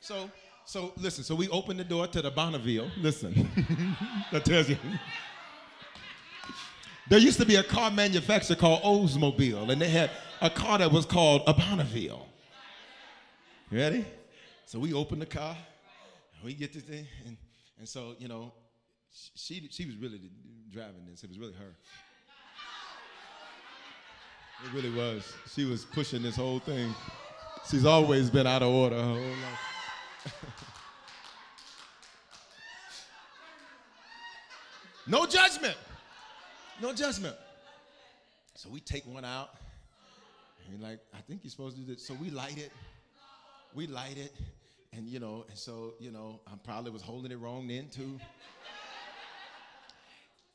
So, 0.00 0.30
so 0.64 0.92
listen. 0.96 1.24
So 1.24 1.34
we 1.34 1.48
opened 1.48 1.80
the 1.80 1.84
door 1.84 2.06
to 2.08 2.22
the 2.22 2.30
Bonneville. 2.30 2.90
Listen, 2.98 3.48
that 4.32 4.44
tells 4.44 4.68
you. 4.68 4.76
There 7.08 7.18
used 7.18 7.38
to 7.38 7.46
be 7.46 7.56
a 7.56 7.62
car 7.62 7.90
manufacturer 7.90 8.56
called 8.56 8.82
Oldsmobile, 8.82 9.70
and 9.70 9.80
they 9.80 9.88
had 9.88 10.10
a 10.42 10.50
car 10.50 10.76
that 10.78 10.92
was 10.92 11.06
called 11.06 11.42
a 11.46 11.54
Bonneville. 11.54 12.26
Ready? 13.70 14.04
So 14.66 14.78
we 14.78 14.92
opened 14.92 15.22
the 15.22 15.26
car, 15.26 15.56
we 16.44 16.52
get 16.52 16.74
this 16.74 16.82
thing, 16.82 17.06
and, 17.26 17.38
and 17.78 17.88
so, 17.88 18.14
you 18.18 18.28
know, 18.28 18.52
she, 19.34 19.66
she 19.70 19.86
was 19.86 19.96
really 19.96 20.20
driving 20.70 21.06
this. 21.08 21.24
It 21.24 21.30
was 21.30 21.38
really 21.38 21.54
her. 21.54 21.74
It 24.64 24.72
really 24.74 24.90
was. 24.90 25.32
She 25.54 25.64
was 25.64 25.86
pushing 25.86 26.22
this 26.22 26.36
whole 26.36 26.58
thing. 26.58 26.94
She's 27.70 27.86
always 27.86 28.28
been 28.28 28.46
out 28.46 28.62
of 28.62 28.68
order 28.68 28.96
her 28.96 29.02
whole 29.02 29.14
life. 29.14 29.58
no 35.06 35.24
judgment. 35.26 35.76
No 36.80 36.92
judgment. 36.92 37.36
So 38.54 38.68
we 38.68 38.80
take 38.80 39.04
one 39.06 39.24
out. 39.24 39.50
And 40.70 40.80
like, 40.80 41.00
I 41.12 41.20
think 41.22 41.40
you're 41.42 41.50
supposed 41.50 41.76
to 41.76 41.82
do 41.82 41.94
this. 41.94 42.06
So 42.06 42.14
we 42.14 42.30
light 42.30 42.56
it. 42.56 42.72
We 43.74 43.86
light 43.86 44.16
it. 44.16 44.32
And 44.92 45.08
you 45.08 45.18
know, 45.18 45.44
and 45.48 45.58
so, 45.58 45.94
you 45.98 46.10
know, 46.10 46.40
I 46.46 46.52
probably 46.64 46.90
was 46.90 47.02
holding 47.02 47.32
it 47.32 47.38
wrong 47.38 47.66
then 47.66 47.88
too. 47.88 48.18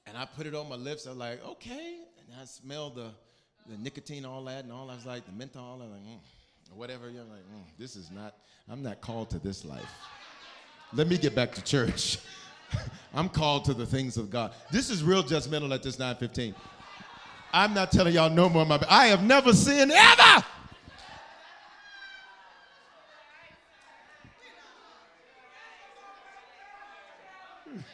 And 0.06 0.18
I 0.18 0.26
put 0.26 0.46
it 0.46 0.56
on 0.56 0.70
my 0.70 0.76
lips. 0.76 1.08
I 1.08 1.10
was 1.10 1.20
like, 1.20 1.46
okay. 1.46 1.98
And 2.20 2.42
I 2.42 2.46
smelled 2.46 2.96
the, 2.96 3.12
the 3.70 3.78
nicotine, 3.78 4.26
all 4.26 4.44
that, 4.46 4.64
and 4.64 4.72
all. 4.72 4.90
I 4.90 4.96
was 4.96 5.06
like, 5.06 5.26
the 5.26 5.32
menthol. 5.32 5.80
Was 5.80 5.90
like, 5.90 6.02
mm, 6.02 6.20
whatever. 6.76 7.10
You're 7.10 7.24
like, 7.24 7.42
mm, 7.42 7.64
this 7.78 7.96
is 7.96 8.12
not, 8.12 8.36
I'm 8.70 8.84
not 8.84 9.02
called 9.02 9.30
to 9.32 9.40
this 9.40 9.66
life. 9.66 9.90
Let 10.94 11.08
me 11.08 11.18
get 11.18 11.36
back 11.36 11.54
to 11.54 11.64
church. 11.64 12.20
I'm 13.14 13.30
called 13.30 13.66
to 13.66 13.74
the 13.74 13.86
things 13.86 14.18
of 14.18 14.30
God. 14.30 14.54
This 14.72 14.90
is 14.90 15.04
real 15.04 15.24
judgmental 15.24 15.74
at 15.74 15.84
this 15.84 16.00
915. 16.00 16.56
I'm 17.54 17.74
not 17.74 17.92
telling 17.92 18.14
y'all 18.14 18.32
no 18.32 18.50
more. 18.50 18.66
My, 18.66 18.82
I 18.90 19.08
have 19.08 19.24
never 19.24 19.54
sinned 19.54 19.92
ever. 19.92 20.46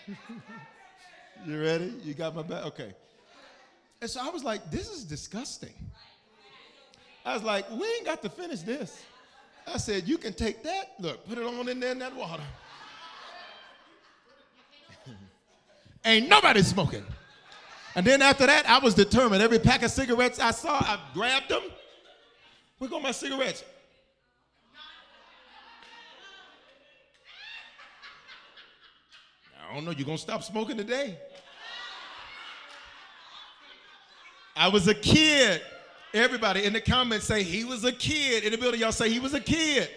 you 1.46 1.62
ready? 1.62 1.94
You 2.04 2.14
got 2.14 2.34
my 2.36 2.42
back? 2.42 2.66
Okay. 2.68 2.94
And 4.02 4.10
so 4.10 4.22
I 4.26 4.30
was 4.30 4.46
like, 4.46 4.72
this 4.72 4.90
is 4.90 5.04
disgusting. 5.04 5.74
I 7.26 7.34
was 7.34 7.44
like, 7.44 7.70
we 7.70 7.86
ain't 7.86 8.06
got 8.06 8.22
to 8.24 8.30
finish 8.30 8.62
this. 8.62 9.04
I 9.68 9.78
said, 9.78 10.08
you 10.08 10.18
can 10.18 10.32
take 10.34 10.64
that. 10.64 10.94
Look, 11.00 11.28
put 11.28 11.38
it 11.38 11.44
on 11.46 11.68
in 11.68 11.82
there 11.82 11.92
in 11.92 12.00
that 12.00 12.16
water. 12.16 12.44
Ain't 16.06 16.30
nobody 16.30 16.62
smoking. 16.62 17.06
And 17.96 18.06
then 18.06 18.22
after 18.22 18.46
that, 18.46 18.70
I 18.70 18.80
was 18.80 18.94
determined. 18.94 19.42
Every 19.42 19.60
pack 19.60 19.84
of 19.84 19.92
cigarettes 19.92 20.40
I 20.40 20.52
saw, 20.52 20.76
I 20.76 21.00
grabbed 21.14 21.50
them. 21.50 21.64
Where 22.78 22.90
go 22.90 23.00
my 23.00 23.12
cigarettes? 23.12 23.64
I 29.70 29.74
don't 29.76 29.86
know. 29.86 29.92
You 29.92 30.06
gonna 30.06 30.18
stop 30.18 30.44
smoking 30.44 30.78
today? 30.78 31.18
I 34.56 34.68
was 34.68 34.88
a 34.88 34.96
kid. 34.96 35.62
Everybody 36.14 36.64
in 36.64 36.74
the 36.74 36.82
comments 36.82 37.26
say 37.26 37.44
he 37.44 37.64
was 37.64 37.84
a 37.84 37.92
kid. 37.92 38.44
In 38.44 38.52
the 38.52 38.58
building, 38.58 38.80
y'all 38.80 38.92
say 38.92 39.10
he 39.10 39.20
was 39.20 39.34
a 39.34 39.40
kid. 39.40 39.90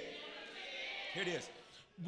Here 1.14 1.22
it 1.22 1.28
is. 1.28 1.48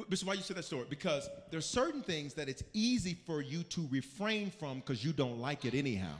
Bishop, 0.08 0.26
why 0.26 0.34
you 0.34 0.42
say 0.42 0.54
that 0.54 0.64
story? 0.64 0.86
Because 0.88 1.28
there's 1.50 1.66
certain 1.66 2.02
things 2.02 2.34
that 2.34 2.48
it's 2.48 2.64
easy 2.72 3.16
for 3.26 3.40
you 3.40 3.62
to 3.64 3.86
refrain 3.90 4.50
from 4.50 4.80
because 4.80 5.04
you 5.04 5.12
don't 5.12 5.38
like 5.38 5.64
it 5.64 5.74
anyhow. 5.74 6.14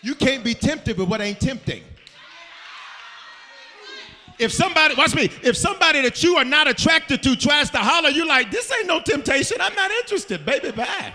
You 0.00 0.16
can't 0.16 0.42
be 0.42 0.54
tempted 0.54 0.98
with 0.98 1.08
what 1.08 1.20
ain't 1.20 1.40
tempting. 1.40 1.84
If 4.38 4.52
somebody, 4.52 4.96
watch 4.96 5.14
me, 5.14 5.30
if 5.42 5.56
somebody 5.56 6.02
that 6.02 6.22
you 6.24 6.36
are 6.36 6.44
not 6.44 6.66
attracted 6.66 7.22
to 7.22 7.36
tries 7.36 7.70
to 7.70 7.78
holler, 7.78 8.08
you're 8.08 8.26
like, 8.26 8.50
this 8.50 8.72
ain't 8.72 8.88
no 8.88 9.00
temptation. 9.00 9.58
I'm 9.60 9.74
not 9.74 9.90
interested, 9.92 10.44
baby. 10.44 10.72
Bye. 10.72 11.14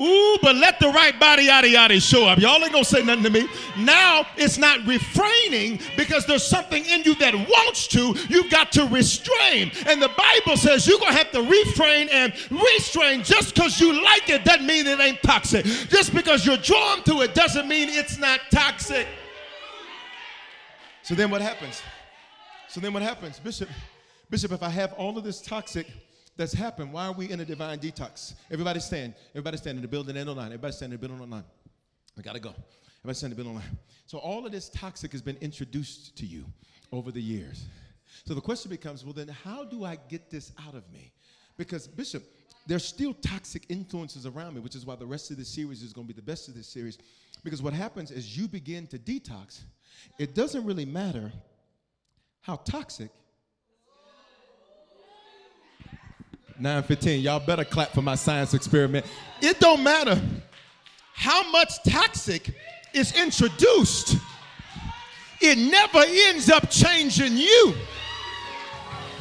Ooh, 0.00 0.38
but 0.40 0.54
let 0.56 0.78
the 0.78 0.88
right 0.88 1.18
body 1.18 1.44
yada 1.44 1.68
yada 1.68 1.98
show 2.00 2.26
up. 2.26 2.38
Y'all 2.38 2.62
ain't 2.62 2.72
gonna 2.72 2.84
say 2.84 3.02
nothing 3.02 3.24
to 3.24 3.30
me. 3.30 3.48
Now 3.78 4.26
it's 4.36 4.58
not 4.58 4.86
refraining 4.86 5.80
because 5.96 6.24
there's 6.26 6.44
something 6.44 6.84
in 6.84 7.02
you 7.02 7.14
that 7.16 7.34
wants 7.34 7.88
to. 7.88 8.14
You've 8.28 8.50
got 8.50 8.70
to 8.72 8.86
restrain. 8.86 9.72
And 9.86 10.00
the 10.00 10.10
Bible 10.16 10.56
says 10.56 10.86
you're 10.86 11.00
gonna 11.00 11.12
have 11.12 11.32
to 11.32 11.42
refrain 11.42 12.08
and 12.10 12.32
restrain. 12.50 13.24
Just 13.24 13.54
because 13.54 13.80
you 13.80 14.04
like 14.04 14.28
it 14.28 14.44
doesn't 14.44 14.66
mean 14.66 14.86
it 14.86 15.00
ain't 15.00 15.22
toxic. 15.22 15.64
Just 15.64 16.14
because 16.14 16.46
you're 16.46 16.56
drawn 16.58 17.02
to 17.04 17.22
it 17.22 17.34
doesn't 17.34 17.66
mean 17.66 17.88
it's 17.88 18.18
not 18.18 18.40
toxic. 18.50 19.06
So 21.02 21.14
then 21.14 21.30
what 21.30 21.40
happens? 21.40 21.82
So 22.68 22.80
then 22.80 22.92
what 22.92 23.02
happens? 23.02 23.40
Bishop, 23.40 23.68
Bishop, 24.30 24.52
if 24.52 24.62
I 24.62 24.68
have 24.68 24.92
all 24.92 25.16
of 25.16 25.24
this 25.24 25.40
toxic 25.40 25.86
that's 26.38 26.54
happened. 26.54 26.92
Why 26.92 27.06
are 27.06 27.12
we 27.12 27.30
in 27.30 27.40
a 27.40 27.44
divine 27.44 27.78
detox? 27.80 28.34
Everybody 28.50 28.80
stand. 28.80 29.14
Everybody 29.32 29.58
stand 29.58 29.76
in 29.76 29.82
the 29.82 29.88
building 29.88 30.16
and 30.16 30.30
online. 30.30 30.46
Everybody 30.46 30.72
stand 30.72 30.92
in 30.92 31.00
the 31.00 31.06
building 31.06 31.22
online. 31.22 31.44
I 32.16 32.22
gotta 32.22 32.40
go. 32.40 32.54
Everybody 33.00 33.14
stand 33.14 33.32
in 33.32 33.36
the 33.36 33.42
building 33.42 33.56
online. 33.58 33.78
So 34.06 34.18
all 34.18 34.46
of 34.46 34.52
this 34.52 34.70
toxic 34.70 35.12
has 35.12 35.20
been 35.20 35.36
introduced 35.40 36.16
to 36.16 36.26
you 36.26 36.46
over 36.92 37.10
the 37.10 37.20
years. 37.20 37.66
So 38.24 38.34
the 38.34 38.40
question 38.40 38.70
becomes, 38.70 39.04
well, 39.04 39.12
then 39.12 39.28
how 39.28 39.64
do 39.64 39.84
I 39.84 39.98
get 40.08 40.30
this 40.30 40.52
out 40.66 40.74
of 40.74 40.90
me? 40.92 41.12
Because 41.56 41.88
Bishop, 41.88 42.22
there's 42.66 42.84
still 42.84 43.14
toxic 43.14 43.64
influences 43.68 44.24
around 44.24 44.54
me, 44.54 44.60
which 44.60 44.76
is 44.76 44.86
why 44.86 44.94
the 44.94 45.06
rest 45.06 45.30
of 45.30 45.36
this 45.36 45.48
series 45.48 45.82
is 45.82 45.92
going 45.92 46.06
to 46.06 46.14
be 46.14 46.18
the 46.18 46.24
best 46.24 46.48
of 46.48 46.54
this 46.54 46.68
series. 46.68 46.98
Because 47.42 47.62
what 47.62 47.72
happens 47.72 48.10
is 48.10 48.38
you 48.38 48.46
begin 48.46 48.86
to 48.88 48.98
detox. 48.98 49.60
It 50.18 50.34
doesn't 50.34 50.64
really 50.64 50.84
matter 50.84 51.32
how 52.42 52.56
toxic 52.56 53.10
915. 56.60 57.20
Y'all 57.20 57.40
better 57.40 57.64
clap 57.64 57.90
for 57.92 58.02
my 58.02 58.14
science 58.14 58.54
experiment. 58.54 59.06
It 59.40 59.60
don't 59.60 59.82
matter 59.82 60.20
how 61.14 61.48
much 61.50 61.82
toxic 61.84 62.50
is 62.92 63.14
introduced. 63.16 64.16
It 65.40 65.58
never 65.58 66.04
ends 66.28 66.50
up 66.50 66.68
changing 66.70 67.36
you. 67.36 67.74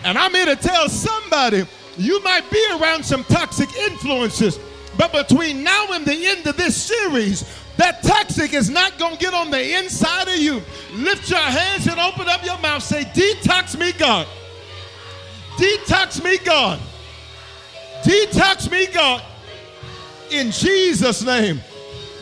And 0.04 0.18
I'm 0.18 0.32
here 0.34 0.46
to 0.46 0.56
tell 0.56 0.90
somebody 0.90 1.66
you 1.98 2.22
might 2.24 2.50
be 2.52 2.66
around 2.80 3.04
some 3.04 3.24
toxic 3.24 3.76
influences, 3.76 4.60
but 4.98 5.12
between 5.12 5.64
now 5.64 5.88
and 5.92 6.06
the 6.06 6.28
end 6.28 6.46
of 6.48 6.58
this 6.58 6.76
series, 6.76 7.44
That 7.78 8.02
toxic 8.02 8.54
is 8.54 8.70
not 8.72 8.98
going 8.98 9.18
to 9.18 9.20
get 9.20 9.36
on 9.36 9.52
the 9.52 9.78
inside 9.78 10.28
of 10.28 10.38
you. 10.38 10.62
Lift 10.96 11.30
your 11.30 11.40
hands 11.40 11.88
and 11.88 12.00
open 12.00 12.28
up 12.28 12.44
your 12.44 12.58
mouth. 12.58 12.82
Say, 12.82 13.04
Detox 13.04 13.78
me, 13.78 13.92
God. 13.92 14.28
Detox 15.58 16.24
me, 16.24 16.40
God. 16.40 16.80
Detox 18.08 18.72
me, 18.72 18.88
God. 18.88 19.22
In 20.32 20.49
Jesus' 20.51 21.24
name. 21.24 21.60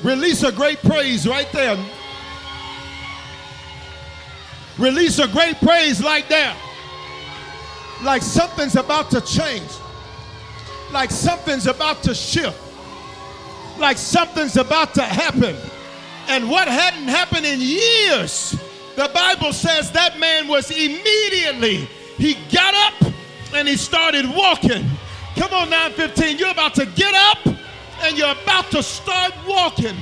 Release 0.03 0.41
a 0.41 0.51
great 0.51 0.79
praise 0.79 1.27
right 1.27 1.51
there. 1.51 1.77
Release 4.79 5.19
a 5.19 5.27
great 5.27 5.57
praise 5.57 6.03
like 6.03 6.27
that. 6.29 6.57
Like 8.03 8.23
something's 8.23 8.75
about 8.75 9.11
to 9.11 9.21
change. 9.21 9.69
Like 10.91 11.11
something's 11.11 11.67
about 11.67 12.01
to 12.03 12.15
shift. 12.15 12.59
Like 13.77 13.99
something's 13.99 14.57
about 14.57 14.95
to 14.95 15.03
happen. 15.03 15.55
And 16.27 16.49
what 16.49 16.67
hadn't 16.67 17.07
happened 17.07 17.45
in 17.45 17.61
years, 17.61 18.59
the 18.95 19.11
Bible 19.13 19.53
says 19.53 19.91
that 19.91 20.17
man 20.17 20.47
was 20.47 20.71
immediately, 20.71 21.87
he 22.17 22.33
got 22.51 22.73
up 22.73 23.13
and 23.53 23.67
he 23.67 23.77
started 23.77 24.25
walking. 24.27 24.89
Come 25.35 25.53
on, 25.53 25.69
915. 25.69 26.37
You're 26.37 26.51
about 26.51 26.73
to 26.75 26.85
get 26.85 27.13
up 27.13 27.45
and 28.01 28.17
you're 28.17 28.31
about 28.31 28.71
to 28.71 28.81
start 28.81 29.33
walking. 29.45 29.95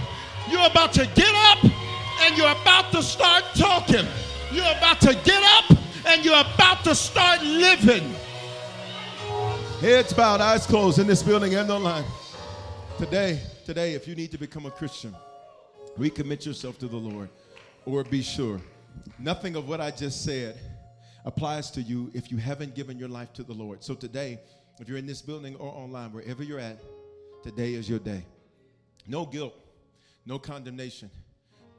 You're 0.50 0.68
about 0.68 0.94
to 0.94 1.08
get 1.16 1.34
up 1.34 1.64
and 2.22 2.38
you're 2.38 2.52
about 2.52 2.92
to 2.92 3.02
start 3.02 3.44
talking. 3.56 4.06
You're 4.52 4.72
about 4.78 5.02
to 5.02 5.16
get 5.24 5.44
up 5.44 5.78
and 6.08 6.24
you're 6.24 6.40
about 6.40 6.84
to 6.84 6.94
start 6.94 7.42
living. 7.42 8.14
Heads 9.82 10.14
bowed, 10.14 10.40
eyes 10.40 10.68
closed 10.68 11.00
in 11.00 11.08
this 11.08 11.24
building 11.24 11.56
and 11.56 11.70
online. 11.72 12.06
Today, 13.00 13.42
today, 13.66 13.96
if 13.96 14.08
you 14.08 14.16
need 14.16 14.32
to 14.32 14.38
become 14.38 14.68
a 14.68 14.72
Christian, 14.72 15.16
recommit 15.98 16.46
yourself 16.46 16.78
to 16.78 16.88
the 16.88 16.98
Lord 16.98 17.30
or 17.86 18.04
be 18.04 18.22
sure. 18.22 18.62
Nothing 19.18 19.56
of 19.56 19.68
what 19.68 19.82
I 19.82 19.90
just 19.90 20.24
said 20.24 20.60
applies 21.26 21.72
to 21.72 21.82
you 21.82 22.12
if 22.14 22.32
you 22.32 22.38
haven't 22.38 22.76
given 22.76 23.00
your 23.00 23.10
life 23.10 23.34
to 23.34 23.44
the 23.44 23.54
Lord. 23.54 23.84
So 23.84 23.96
today, 23.96 24.40
if 24.80 24.88
you're 24.88 24.98
in 24.98 25.06
this 25.06 25.22
building 25.22 25.56
or 25.56 25.70
online, 25.70 26.12
wherever 26.12 26.44
you're 26.44 26.60
at, 26.60 26.80
today 27.44 27.74
is 27.74 27.90
your 27.90 28.00
day. 28.00 28.26
No 29.08 29.26
guilt, 29.26 29.54
no 30.26 30.40
condemnation, 30.40 31.10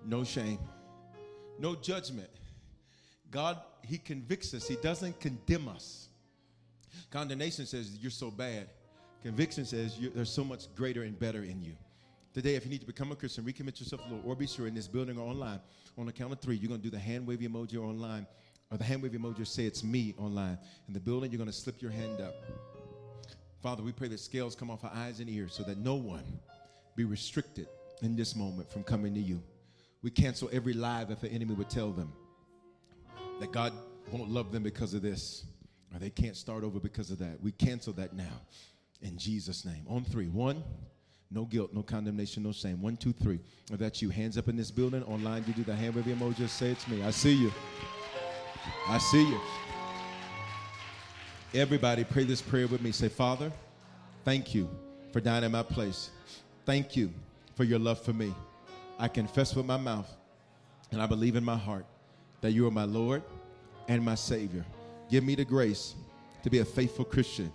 no 0.05 0.24
shame, 0.24 0.59
no 1.59 1.74
judgment. 1.74 2.30
God, 3.30 3.59
He 3.82 3.99
convicts 3.99 4.55
us, 4.55 4.68
He 4.68 4.76
doesn't 4.76 5.18
condemn 5.20 5.68
us. 5.68 6.09
Condemnation 7.11 7.66
says 7.66 7.99
you're 8.01 8.11
so 8.11 8.30
bad. 8.30 8.68
Conviction 9.22 9.64
says 9.64 9.99
there's 10.14 10.30
so 10.30 10.45
much 10.45 10.72
greater 10.74 11.03
and 11.03 11.18
better 11.18 11.42
in 11.42 11.62
you. 11.62 11.72
Today, 12.34 12.57
if 12.57 12.64
you 12.64 12.70
need 12.70 12.80
to 12.80 12.86
become 12.86 13.12
a 13.12 13.16
Christian, 13.16 13.45
recommit 13.45 13.80
yourself 13.80 14.03
to 14.03 14.09
the 14.09 14.14
Lord, 14.16 14.26
or 14.26 14.36
be 14.36 14.47
sure 14.47 14.66
in 14.66 14.74
this 14.74 14.88
building 14.88 15.16
or 15.16 15.28
online. 15.28 15.61
On 15.97 16.05
the 16.05 16.12
count 16.12 16.32
of 16.32 16.40
three, 16.40 16.57
you're 16.57 16.68
going 16.68 16.80
to 16.80 16.84
do 16.84 16.90
the 16.90 16.99
hand 16.99 17.26
wave 17.26 17.38
emoji 17.38 17.76
online, 17.76 18.26
or 18.70 18.76
the 18.76 18.84
hand 18.84 19.03
wave 19.03 19.12
emoji 19.12 19.47
say 19.47 19.64
it's 19.64 19.84
me 19.84 20.14
online. 20.18 20.59
In 20.88 20.95
the 20.95 21.01
building, 21.01 21.30
you're 21.30 21.38
going 21.38 21.51
to 21.51 21.57
slip 21.57 21.80
your 21.80 21.92
hand 21.92 22.20
up. 22.20 22.34
Father, 23.64 23.82
we 23.82 23.92
pray 23.92 24.08
that 24.08 24.20
scales 24.20 24.54
come 24.54 24.70
off 24.70 24.84
our 24.84 24.92
eyes 24.94 25.20
and 25.20 25.30
ears 25.30 25.54
so 25.54 25.62
that 25.62 25.78
no 25.78 25.94
one 25.94 26.22
be 26.96 27.04
restricted 27.04 27.66
in 28.02 28.14
this 28.14 28.36
moment 28.36 28.70
from 28.70 28.82
coming 28.82 29.14
to 29.14 29.20
you. 29.20 29.42
We 30.02 30.10
cancel 30.10 30.50
every 30.52 30.74
lie 30.74 31.04
that 31.04 31.22
the 31.22 31.32
enemy 31.32 31.54
would 31.54 31.70
tell 31.70 31.90
them 31.90 32.12
that 33.40 33.52
God 33.52 33.72
won't 34.12 34.28
love 34.28 34.52
them 34.52 34.62
because 34.62 34.92
of 34.92 35.00
this 35.00 35.46
or 35.94 35.98
they 35.98 36.10
can't 36.10 36.36
start 36.36 36.62
over 36.62 36.78
because 36.78 37.10
of 37.10 37.18
that. 37.20 37.42
We 37.42 37.52
cancel 37.52 37.94
that 37.94 38.12
now 38.12 38.42
in 39.00 39.16
Jesus' 39.16 39.64
name. 39.64 39.86
On 39.88 40.04
three. 40.04 40.28
One, 40.28 40.62
no 41.30 41.46
guilt, 41.46 41.72
no 41.72 41.82
condemnation, 41.82 42.42
no 42.42 42.52
shame. 42.52 42.82
One, 42.82 42.98
two, 42.98 43.14
three. 43.14 43.40
If 43.72 43.78
that's 43.78 44.02
you, 44.02 44.10
hands 44.10 44.36
up 44.36 44.48
in 44.48 44.56
this 44.56 44.70
building. 44.70 45.02
Online, 45.04 45.42
you 45.46 45.54
do 45.54 45.64
the 45.64 45.74
hand 45.74 45.94
wave 45.94 46.04
emoji. 46.04 46.46
Say 46.50 46.72
it's 46.72 46.86
me. 46.86 47.02
I 47.02 47.10
see 47.10 47.32
you. 47.32 47.50
I 48.88 48.98
see 48.98 49.26
you. 49.26 49.40
Everybody, 51.55 52.02
pray 52.02 52.24
this 52.24 52.42
prayer 52.42 52.66
with 52.66 52.82
me. 52.82 52.90
Say, 52.90 53.09
Father, 53.09 53.52
thank 54.24 54.57
you 54.57 54.68
for 55.12 55.20
dying 55.20 55.44
in 55.44 55.52
my 55.52 55.62
place. 55.62 56.11
Thank 56.66 56.96
you 56.96 57.12
for 57.55 57.62
your 57.62 57.78
love 57.78 58.00
for 58.00 58.12
me. 58.12 58.34
I 58.98 59.07
confess 59.07 59.55
with 59.55 59.64
my 59.64 59.76
mouth 59.76 60.12
and 60.90 61.00
I 61.00 61.07
believe 61.07 61.36
in 61.36 61.44
my 61.44 61.57
heart 61.57 61.86
that 62.40 62.50
you 62.50 62.66
are 62.66 62.72
my 62.72 62.82
Lord 62.82 63.22
and 63.86 64.05
my 64.05 64.16
Savior. 64.16 64.64
Give 65.09 65.22
me 65.22 65.36
the 65.36 65.44
grace 65.44 65.94
to 66.42 66.50
be 66.50 66.59
a 66.59 66.64
faithful 66.64 67.05
Christian 67.05 67.52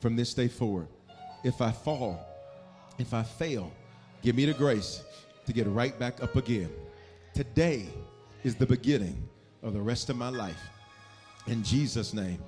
from 0.00 0.16
this 0.16 0.34
day 0.34 0.48
forward. 0.48 0.88
If 1.42 1.62
I 1.62 1.72
fall, 1.72 2.20
if 2.98 3.14
I 3.14 3.22
fail, 3.22 3.72
give 4.20 4.36
me 4.36 4.44
the 4.44 4.52
grace 4.52 5.02
to 5.46 5.54
get 5.54 5.66
right 5.68 5.98
back 5.98 6.22
up 6.22 6.36
again. 6.36 6.68
Today 7.32 7.86
is 8.44 8.54
the 8.54 8.66
beginning 8.66 9.26
of 9.62 9.72
the 9.72 9.80
rest 9.80 10.10
of 10.10 10.16
my 10.16 10.28
life. 10.28 10.60
In 11.46 11.62
Jesus' 11.62 12.12
name. 12.12 12.38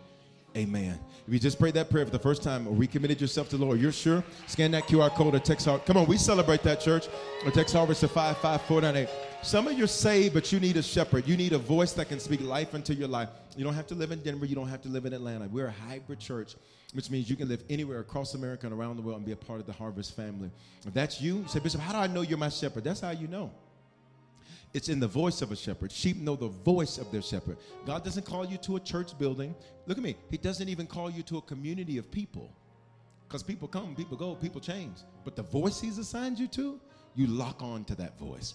Amen. 0.57 0.99
If 1.27 1.33
you 1.33 1.39
just 1.39 1.59
prayed 1.59 1.75
that 1.75 1.89
prayer 1.89 2.05
for 2.05 2.11
the 2.11 2.19
first 2.19 2.43
time 2.43 2.67
or 2.67 2.75
recommitted 2.75 3.21
yourself 3.21 3.49
to 3.51 3.57
the 3.57 3.65
Lord, 3.65 3.81
you're 3.81 3.93
sure? 3.93 4.23
Scan 4.47 4.71
that 4.73 4.85
QR 4.85 5.11
code 5.11 5.35
or 5.35 5.39
text 5.39 5.65
Harvest. 5.67 5.87
Come 5.87 5.97
on, 5.97 6.07
we 6.07 6.19
celebrate 6.19 6.63
that 6.65 6.81
church. 6.81 7.09
Or 7.45 7.51
text 7.51 7.75
Harvest 7.75 8.01
to 8.01 8.09
55498. 8.09 9.09
Some 9.43 9.67
of 9.67 9.73
you 9.73 9.85
are 9.85 9.89
saved, 9.89 10.35
but 10.35 10.53
you 10.53 10.61
need 10.61 10.77
a 10.77 10.83
shepherd. 10.83 11.27
You 11.27 11.37
need 11.37 11.53
a 11.53 11.59
voice 11.59 11.93
that 11.95 12.09
can 12.09 12.21
speak 12.21 12.43
life 12.43 12.75
into 12.75 12.95
your 12.95 13.09
life. 13.09 13.31
You 13.57 13.65
don't 13.65 13.75
have 13.75 13.87
to 13.89 13.95
live 13.95 14.13
in 14.13 14.21
Denver. 14.21 14.45
You 14.45 14.55
don't 14.55 14.69
have 14.69 14.83
to 14.83 14.89
live 14.89 15.07
in 15.07 15.13
Atlanta. 15.15 15.49
We're 15.49 15.69
a 15.69 15.75
hybrid 15.89 16.21
church, 16.21 16.55
which 16.93 17.11
means 17.11 17.31
you 17.31 17.37
can 17.37 17.49
live 17.49 17.65
anywhere 17.71 18.01
across 18.01 18.35
America 18.35 18.67
and 18.67 18.75
around 18.75 18.97
the 18.97 19.03
world 19.03 19.17
and 19.17 19.27
be 19.27 19.33
a 19.33 19.37
part 19.37 19.61
of 19.61 19.67
the 19.67 19.73
Harvest 19.73 20.15
family. 20.15 20.51
If 20.87 20.93
that's 20.93 21.21
you, 21.21 21.45
say, 21.49 21.61
Bishop, 21.61 21.81
how 21.81 21.93
do 21.93 21.99
I 21.99 22.09
know 22.09 22.21
you're 22.21 22.39
my 22.39 22.51
shepherd? 22.51 22.85
That's 22.85 23.01
how 23.01 23.11
you 23.11 23.27
know. 23.27 23.51
It's 24.75 24.89
in 24.89 25.01
the 25.01 25.09
voice 25.09 25.43
of 25.43 25.53
a 25.53 25.57
shepherd. 25.57 25.93
Sheep 25.93 26.17
know 26.17 26.35
the 26.35 26.49
voice 26.49 26.97
of 26.97 27.11
their 27.13 27.21
shepherd. 27.21 27.59
God 27.85 28.05
doesn't 28.05 28.25
call 28.25 28.47
you 28.47 28.57
to 28.59 28.77
a 28.77 28.81
church 28.81 29.19
building. 29.19 29.55
Look 29.87 29.99
at 29.99 30.05
me. 30.05 30.17
He 30.31 30.39
doesn't 30.39 30.69
even 30.69 30.87
call 30.87 31.11
you 31.11 31.23
to 31.25 31.39
a 31.39 31.43
community 31.43 31.99
of 31.99 32.11
people. 32.11 32.51
Because 33.29 33.43
people 33.43 33.69
come, 33.69 33.95
people 33.95 34.17
go, 34.17 34.35
people 34.35 34.61
change. 34.61 34.97
But 35.25 35.37
the 35.37 35.43
voice 35.43 35.81
He's 35.81 35.99
assigned 35.99 36.39
you 36.39 36.49
to, 36.49 36.81
you 37.15 37.27
lock 37.27 37.63
on 37.63 37.85
to 37.85 37.95
that 37.97 38.19
voice. 38.19 38.55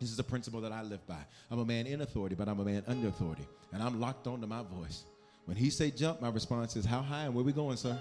This 0.00 0.10
is 0.10 0.18
a 0.18 0.24
principle 0.24 0.60
that 0.60 0.72
I 0.72 0.82
live 0.82 1.04
by. 1.06 1.18
I'm 1.50 1.58
a 1.58 1.64
man 1.64 1.86
in 1.86 2.02
authority, 2.02 2.34
but 2.34 2.48
I'm 2.48 2.60
a 2.60 2.64
man 2.64 2.84
under 2.86 3.08
authority. 3.08 3.46
And 3.72 3.82
I'm 3.82 4.00
locked 4.00 4.26
on 4.26 4.40
to 4.42 4.46
my 4.46 4.62
voice. 4.62 5.04
When 5.46 5.56
he 5.56 5.70
say 5.70 5.90
jump, 5.90 6.20
my 6.20 6.28
response 6.28 6.76
is, 6.76 6.84
how 6.84 7.00
high 7.00 7.24
and 7.24 7.34
where 7.34 7.44
we 7.44 7.52
going, 7.52 7.76
sir? 7.78 8.00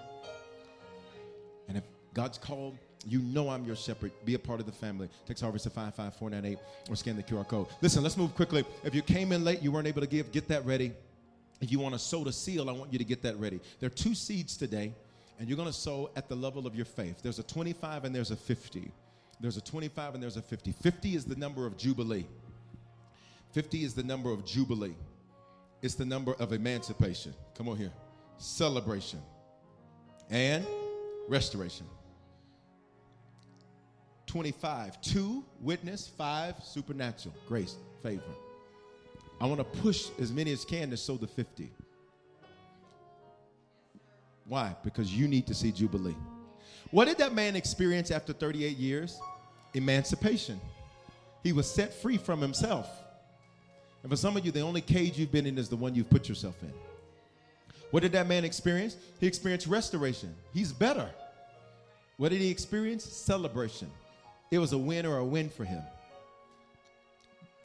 And 1.68 1.78
if 1.78 1.84
God's 2.14 2.38
called 2.38 2.78
you 3.06 3.20
know 3.20 3.50
I'm 3.50 3.66
your 3.66 3.76
shepherd. 3.76 4.12
Be 4.26 4.34
a 4.34 4.40
part 4.40 4.60
of 4.60 4.66
the 4.66 4.72
family. 4.72 5.10
Text 5.26 5.42
Harvest 5.44 5.64
to 5.64 5.70
55498 5.70 6.58
or 6.90 6.96
scan 6.96 7.16
the 7.16 7.24
QR 7.24 7.48
code. 7.48 7.68
Listen, 7.82 8.04
let's 8.04 8.18
move 8.18 8.36
quickly. 8.36 8.66
If 8.84 8.94
you 8.94 9.02
came 9.02 9.32
in 9.32 9.44
late, 9.44 9.62
you 9.62 9.72
weren't 9.72 9.88
able 9.88 10.02
to 10.02 10.08
give, 10.08 10.32
get 10.32 10.48
that 10.50 10.66
ready. 10.66 10.94
If 11.62 11.72
you 11.72 11.80
want 11.80 11.96
to 11.96 12.00
sow 12.00 12.24
the 12.24 12.34
seal, 12.34 12.70
I 12.70 12.74
want 12.74 12.92
you 12.92 13.00
to 13.00 13.06
get 13.06 13.22
that 13.24 13.38
ready. 13.38 13.60
There 13.80 13.88
are 13.88 13.92
two 13.92 14.14
seeds 14.14 14.58
today, 14.58 14.94
and 15.40 15.48
you're 15.48 15.58
going 15.58 15.70
to 15.70 15.74
sow 15.74 16.12
at 16.16 16.30
the 16.30 16.36
level 16.36 16.68
of 16.68 16.76
your 16.76 16.86
faith. 16.86 17.22
There's 17.22 17.40
a 17.40 17.44
25 17.44 18.06
and 18.06 18.14
there's 18.16 18.32
a 18.32 18.36
50. 18.36 18.92
There's 19.40 19.58
a 19.58 19.62
25 19.62 20.16
and 20.16 20.24
there's 20.24 20.38
a 20.38 20.42
50. 20.42 20.72
50 20.72 21.16
is 21.16 21.26
the 21.26 21.36
number 21.36 21.66
of 21.66 21.78
Jubilee. 21.78 22.26
50 23.54 23.84
is 23.84 23.94
the 23.94 24.04
number 24.04 24.32
of 24.32 24.46
Jubilee. 24.46 24.96
It's 25.82 25.96
the 25.96 26.06
number 26.06 26.34
of 26.34 26.54
emancipation. 26.54 27.34
Come 27.56 27.70
on 27.70 27.78
here. 27.78 27.92
Celebration 28.38 29.22
and 30.30 30.66
restoration. 31.28 31.86
25. 34.28 35.02
Two, 35.02 35.44
witness. 35.62 36.08
Five, 36.08 36.56
supernatural. 36.64 37.34
Grace, 37.48 37.76
favor. 38.04 38.22
I 39.40 39.46
want 39.46 39.60
to 39.60 39.82
push 39.82 40.08
as 40.20 40.32
many 40.32 40.52
as 40.52 40.66
can 40.66 40.90
to 40.92 40.98
sow 40.98 41.16
the 41.16 41.28
50. 41.28 41.72
Why? 44.48 44.76
Because 44.84 45.14
you 45.14 45.28
need 45.28 45.48
to 45.48 45.54
see 45.54 45.72
Jubilee. 45.72 46.16
What 46.92 47.06
did 47.06 47.18
that 47.18 47.34
man 47.34 47.56
experience 47.56 48.12
after 48.12 48.34
38 48.34 48.78
years? 48.78 49.20
Emancipation. 49.74 50.60
He 51.44 51.54
was 51.54 51.70
set 51.70 51.94
free 51.94 52.18
from 52.18 52.42
himself. 52.42 52.90
And 54.04 54.12
for 54.12 54.16
some 54.16 54.38
of 54.38 54.46
you, 54.46 54.52
the 54.52 54.62
only 54.62 54.82
cage 54.82 55.18
you've 55.18 55.32
been 55.32 55.46
in 55.46 55.58
is 55.58 55.70
the 55.70 55.76
one 55.76 55.96
you've 55.96 56.10
put 56.10 56.30
yourself 56.30 56.56
in. 56.62 56.74
What 57.92 58.04
did 58.04 58.12
that 58.14 58.28
man 58.28 58.46
experience? 58.46 58.96
He 59.20 59.28
experienced 59.28 59.68
restoration. 59.68 60.34
He's 60.54 60.72
better. 60.72 61.10
What 62.18 62.30
did 62.30 62.42
he 62.42 62.50
experience? 62.50 63.04
Celebration. 63.04 63.90
It 64.50 64.60
was 64.60 64.74
a 64.74 64.78
win 64.78 65.06
or 65.06 65.18
a 65.18 65.26
win 65.26 65.50
for 65.50 65.66
him. 65.66 65.84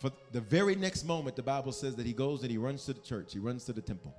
For 0.00 0.10
the 0.32 0.40
very 0.40 0.74
next 0.74 1.04
moment, 1.04 1.36
the 1.36 1.42
Bible 1.42 1.70
says 1.70 1.94
that 1.94 2.06
he 2.06 2.12
goes 2.12 2.42
and 2.42 2.50
he 2.50 2.58
runs 2.58 2.84
to 2.86 2.92
the 2.92 3.00
church, 3.00 3.32
he 3.32 3.38
runs 3.38 3.64
to 3.66 3.72
the 3.72 3.80
temple. 3.80 4.12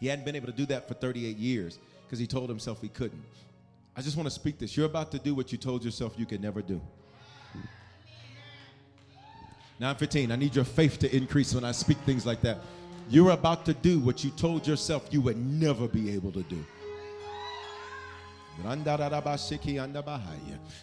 He 0.00 0.06
hadn't 0.06 0.26
been 0.26 0.36
able 0.36 0.48
to 0.48 0.52
do 0.52 0.66
that 0.66 0.86
for 0.86 0.94
38 0.94 1.36
years 1.36 1.78
because 2.04 2.18
he 2.18 2.26
told 2.26 2.50
himself 2.50 2.82
he 2.82 2.88
couldn't. 2.88 3.24
I 3.96 4.02
just 4.02 4.16
want 4.18 4.26
to 4.26 4.30
speak 4.30 4.58
this. 4.58 4.76
You're 4.76 4.86
about 4.86 5.10
to 5.12 5.18
do 5.18 5.34
what 5.34 5.50
you 5.50 5.56
told 5.56 5.82
yourself 5.82 6.14
you 6.18 6.26
could 6.26 6.42
never 6.42 6.60
do. 6.60 6.80
915, 9.78 10.32
I 10.32 10.36
need 10.36 10.54
your 10.54 10.64
faith 10.64 10.98
to 10.98 11.16
increase 11.16 11.54
when 11.54 11.64
I 11.64 11.72
speak 11.72 11.96
things 11.98 12.26
like 12.26 12.42
that. 12.42 12.58
You're 13.08 13.30
about 13.30 13.64
to 13.66 13.74
do 13.74 13.98
what 14.00 14.24
you 14.24 14.30
told 14.30 14.66
yourself 14.66 15.08
you 15.10 15.20
would 15.22 15.36
never 15.36 15.88
be 15.88 16.12
able 16.12 16.32
to 16.32 16.42
do. 16.42 16.64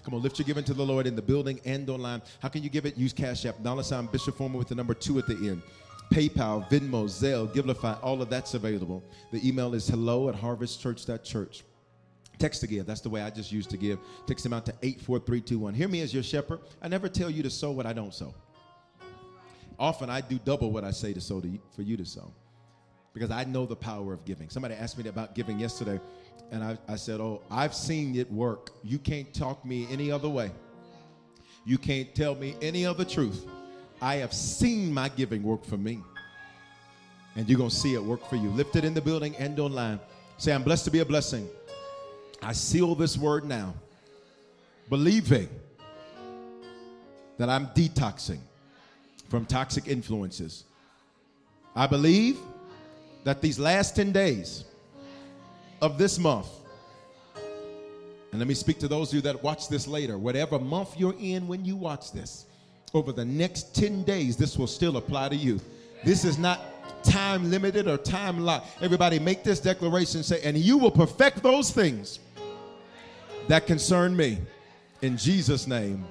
Come 0.04 0.14
on, 0.14 0.22
lift 0.22 0.38
your 0.40 0.46
giving 0.46 0.64
to 0.64 0.74
the 0.74 0.86
Lord 0.86 1.08
in 1.08 1.16
the 1.16 1.22
building 1.22 1.60
and 1.66 1.90
online. 1.90 2.22
How 2.40 2.50
can 2.50 2.64
you 2.64 2.70
give 2.70 2.86
it? 2.86 2.98
Use 2.98 3.14
Cash 3.14 3.46
App, 3.46 3.62
dollar 3.64 3.84
sign 3.84 4.06
Bishop 4.08 4.38
Foreman 4.38 4.60
with 4.60 4.68
the 4.68 4.76
number 4.76 4.94
two 4.94 5.18
at 5.20 5.28
the 5.28 5.36
end. 5.36 5.62
PayPal, 6.12 6.70
Venmo, 6.70 7.06
Zelle, 7.06 7.48
Givelify, 7.52 7.98
all 8.04 8.22
of 8.22 8.30
that's 8.30 8.54
available. 8.54 9.04
The 9.32 9.48
email 9.48 9.74
is 9.74 9.88
hello 9.88 10.30
at 10.30 10.36
harvestchurch.church. 10.36 11.64
Text 12.38 12.62
to 12.62 12.68
give. 12.68 12.86
That's 12.86 13.02
the 13.02 13.10
way 13.10 13.22
I 13.22 13.30
just 13.30 13.52
used 13.52 13.70
to 13.72 13.78
give. 13.78 14.00
Text 14.28 14.44
them 14.44 14.54
out 14.54 14.66
to 14.66 14.74
84321. 14.82 15.74
Hear 15.74 15.88
me 15.88 16.02
as 16.02 16.14
your 16.14 16.24
shepherd. 16.24 16.60
I 16.82 16.88
never 16.88 17.08
tell 17.10 17.30
you 17.30 17.42
to 17.44 17.50
sow 17.50 17.72
what 17.72 17.86
I 17.86 17.94
don't 17.94 18.14
sow. 18.14 18.34
Often 19.80 20.10
I 20.10 20.22
do 20.22 20.40
double 20.44 20.72
what 20.72 20.84
I 20.84 20.92
say 20.92 21.14
to 21.14 21.22
sow 21.22 21.42
to 21.42 21.60
for 21.76 21.82
you 21.82 21.98
to 21.98 22.06
sow 22.06 22.32
because 23.14 23.32
I 23.32 23.44
know 23.44 23.66
the 23.66 23.76
power 23.76 24.14
of 24.14 24.26
giving. 24.26 24.50
Somebody 24.50 24.76
asked 24.76 24.98
me 24.98 25.08
about 25.08 25.36
giving 25.36 25.60
yesterday, 25.60 26.00
and 26.52 26.64
I, 26.64 26.78
I 26.88 26.96
said, 26.96 27.20
Oh, 27.20 27.42
I've 27.50 27.74
seen 27.74 28.16
it 28.16 28.32
work. 28.32 28.72
You 28.84 29.00
can't 29.00 29.34
talk 29.34 29.66
me 29.66 29.88
any 29.90 30.12
other 30.12 30.30
way. 30.30 30.52
You 31.66 31.78
can't 31.78 32.14
tell 32.14 32.36
me 32.36 32.56
any 32.62 32.86
other 32.86 33.06
truth. 33.06 33.46
I 34.02 34.16
have 34.16 34.34
seen 34.34 34.94
my 34.94 35.10
giving 35.10 35.44
work 35.44 35.64
for 35.64 35.78
me. 35.78 36.02
And 37.36 37.48
you're 37.50 37.58
going 37.58 37.70
to 37.70 37.76
see 37.76 37.94
it 37.94 38.04
work 38.04 38.28
for 38.30 38.36
you. 38.36 38.50
Lift 38.50 38.76
it 38.76 38.86
in 38.86 38.94
the 38.94 39.02
building 39.02 39.36
and 39.38 39.60
online. 39.60 40.00
Say, 40.38 40.54
I'm 40.54 40.64
blessed 40.64 40.86
to 40.86 40.92
be 40.92 41.00
a 41.00 41.06
blessing. 41.06 41.48
I 42.42 42.52
seal 42.52 42.96
this 42.96 43.18
word 43.18 43.46
now, 43.46 43.74
believing 44.90 45.48
that 47.38 47.50
I'm 47.50 47.68
detoxing 47.68 48.40
from 49.30 49.46
toxic 49.46 49.88
influences. 49.88 50.66
I 51.76 51.88
believe 51.88 52.38
that 53.24 53.42
these 53.42 53.58
last 53.58 53.96
10 53.96 54.12
days 54.12 54.66
of 55.84 55.98
this 55.98 56.18
month, 56.18 56.48
and 58.32 58.40
let 58.40 58.48
me 58.48 58.54
speak 58.54 58.80
to 58.80 58.88
those 58.88 59.10
of 59.10 59.16
you 59.16 59.22
that 59.22 59.44
watch 59.44 59.68
this 59.68 59.86
later, 59.86 60.18
whatever 60.18 60.58
month 60.58 60.98
you're 60.98 61.16
in 61.20 61.46
when 61.46 61.66
you 61.66 61.76
watch 61.76 62.14
this, 62.14 62.46
over 62.94 63.12
the 63.12 63.26
next 63.26 63.76
10 63.76 64.04
days, 64.04 64.38
this 64.38 64.58
will 64.58 64.66
still 64.66 64.96
apply 64.96 65.28
to 65.28 65.36
you. 65.36 65.60
This 66.06 66.24
is 66.24 66.38
not 66.38 66.62
time 67.04 67.52
limited 67.52 67.88
or 67.88 67.98
time 67.98 68.40
locked. 68.40 68.82
Everybody 68.82 69.20
make 69.20 69.44
this 69.44 69.60
declaration 69.60 70.24
say, 70.24 70.42
and 70.44 70.58
you 70.58 70.78
will 70.78 70.90
perfect 70.90 71.44
those 71.44 71.70
things 71.70 72.20
that 73.50 73.68
concern 73.68 74.16
me. 74.16 74.38
In 75.02 75.18
Jesus' 75.18 75.68
name, 75.68 76.06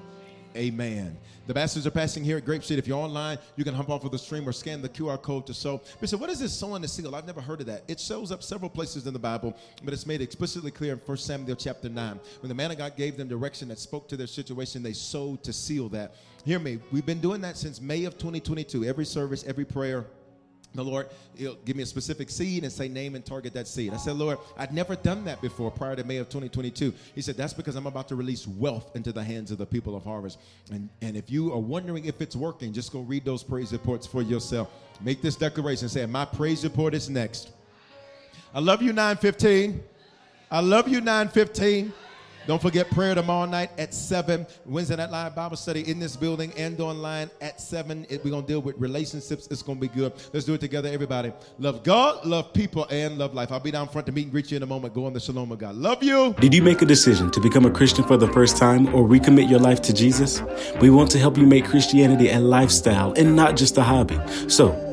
amen. 0.55 1.17
The 1.45 1.53
bastards 1.53 1.85
are 1.85 1.91
passing 1.91 2.23
here 2.23 2.37
at 2.37 2.45
Grape 2.45 2.63
Street. 2.63 2.79
If 2.79 2.87
you're 2.87 2.97
online, 2.97 3.37
you 3.55 3.63
can 3.63 3.73
hump 3.73 3.89
off 3.89 4.05
of 4.05 4.11
the 4.11 4.17
stream 4.17 4.47
or 4.47 4.53
scan 4.53 4.81
the 4.81 4.89
QR 4.89 5.21
code 5.21 5.45
to 5.47 5.53
sow. 5.53 5.81
Bishop, 5.99 6.21
what 6.21 6.29
is 6.29 6.39
this 6.39 6.53
sowing 6.53 6.81
the 6.81 6.87
seal? 6.87 7.13
I've 7.15 7.27
never 7.27 7.41
heard 7.41 7.59
of 7.59 7.67
that. 7.67 7.83
It 7.87 7.99
shows 7.99 8.31
up 8.31 8.41
several 8.41 8.69
places 8.69 9.05
in 9.07 9.13
the 9.13 9.19
Bible, 9.19 9.55
but 9.83 9.93
it's 9.93 10.05
made 10.05 10.21
explicitly 10.21 10.71
clear 10.71 10.93
in 10.93 10.99
1 10.99 11.17
Samuel 11.17 11.55
chapter 11.55 11.89
9. 11.89 12.19
When 12.41 12.49
the 12.49 12.55
man 12.55 12.71
of 12.71 12.77
God 12.77 12.95
gave 12.95 13.17
them 13.17 13.27
direction 13.27 13.67
that 13.67 13.79
spoke 13.79 14.07
to 14.09 14.17
their 14.17 14.27
situation, 14.27 14.81
they 14.83 14.93
sowed 14.93 15.43
to 15.43 15.51
seal 15.51 15.89
that. 15.89 16.15
Hear 16.45 16.59
me. 16.59 16.79
We've 16.91 17.05
been 17.05 17.21
doing 17.21 17.41
that 17.41 17.57
since 17.57 17.81
May 17.81 18.05
of 18.05 18.17
2022. 18.17 18.85
Every 18.85 19.05
service, 19.05 19.43
every 19.45 19.65
prayer, 19.65 20.05
the 20.73 20.83
Lord, 20.83 21.09
He'll 21.35 21.55
give 21.65 21.75
me 21.75 21.83
a 21.83 21.85
specific 21.85 22.29
seed 22.29 22.63
and 22.63 22.71
say, 22.71 22.87
name 22.87 23.15
and 23.15 23.25
target 23.25 23.53
that 23.53 23.67
seed. 23.67 23.93
I 23.93 23.97
said, 23.97 24.15
Lord, 24.15 24.37
I'd 24.57 24.73
never 24.73 24.95
done 24.95 25.23
that 25.25 25.41
before 25.41 25.71
prior 25.71 25.95
to 25.95 26.03
May 26.03 26.17
of 26.17 26.29
2022. 26.29 26.93
He 27.15 27.21
said, 27.21 27.35
That's 27.37 27.53
because 27.53 27.75
I'm 27.75 27.87
about 27.87 28.07
to 28.09 28.15
release 28.15 28.47
wealth 28.47 28.95
into 28.95 29.11
the 29.11 29.23
hands 29.23 29.51
of 29.51 29.57
the 29.57 29.65
people 29.65 29.95
of 29.95 30.03
Harvest. 30.03 30.39
And, 30.71 30.89
and 31.01 31.15
if 31.15 31.29
you 31.29 31.53
are 31.53 31.59
wondering 31.59 32.05
if 32.05 32.21
it's 32.21 32.35
working, 32.35 32.73
just 32.73 32.91
go 32.91 33.01
read 33.01 33.25
those 33.25 33.43
praise 33.43 33.71
reports 33.71 34.07
for 34.07 34.21
yourself. 34.21 34.69
Make 35.01 35.21
this 35.21 35.35
declaration 35.35 35.89
say, 35.89 36.05
My 36.05 36.25
praise 36.25 36.63
report 36.63 36.93
is 36.93 37.09
next. 37.09 37.51
I 38.53 38.59
love 38.59 38.81
you, 38.81 38.93
915. 38.93 39.83
I 40.51 40.59
love 40.59 40.87
you, 40.87 41.01
915. 41.01 41.91
Don't 42.45 42.61
forget 42.61 42.89
prayer 42.89 43.15
tomorrow 43.15 43.45
night 43.49 43.69
at 43.77 43.93
7. 43.93 44.45
Wednesday 44.65 44.97
Night 44.97 45.11
Live 45.11 45.33
Bible 45.33 45.55
study 45.55 45.89
in 45.89 45.97
this 45.97 46.17
building 46.17 46.51
and 46.57 46.79
online 46.81 47.29
at 47.39 47.61
7. 47.61 48.05
We're 48.09 48.17
going 48.17 48.41
to 48.41 48.47
deal 48.47 48.61
with 48.61 48.75
relationships. 48.77 49.47
It's 49.49 49.61
going 49.61 49.77
to 49.79 49.81
be 49.81 49.87
good. 49.87 50.11
Let's 50.33 50.45
do 50.45 50.53
it 50.53 50.59
together, 50.59 50.89
everybody. 50.89 51.31
Love 51.59 51.83
God, 51.83 52.25
love 52.25 52.53
people, 52.53 52.85
and 52.89 53.17
love 53.17 53.33
life. 53.33 53.51
I'll 53.51 53.61
be 53.61 53.71
down 53.71 53.87
front 53.87 54.07
to 54.07 54.11
meet 54.11 54.23
and 54.23 54.31
greet 54.31 54.51
you 54.51 54.57
in 54.57 54.63
a 54.63 54.65
moment. 54.65 54.93
Go 54.93 55.05
on 55.05 55.13
the 55.13 55.21
shalom 55.21 55.53
of 55.53 55.59
God. 55.59 55.75
Love 55.75 56.03
you. 56.03 56.33
Did 56.39 56.53
you 56.53 56.61
make 56.61 56.81
a 56.81 56.85
decision 56.85 57.31
to 57.31 57.39
become 57.39 57.65
a 57.65 57.71
Christian 57.71 58.03
for 58.03 58.17
the 58.17 58.27
first 58.27 58.57
time 58.57 58.93
or 58.93 59.07
recommit 59.07 59.49
your 59.49 59.59
life 59.59 59.81
to 59.83 59.93
Jesus? 59.93 60.41
We 60.81 60.89
want 60.89 61.11
to 61.11 61.19
help 61.19 61.37
you 61.37 61.45
make 61.45 61.65
Christianity 61.65 62.29
a 62.29 62.39
lifestyle 62.39 63.13
and 63.13 63.37
not 63.37 63.55
just 63.55 63.77
a 63.77 63.83
hobby. 63.83 64.19
So 64.49 64.92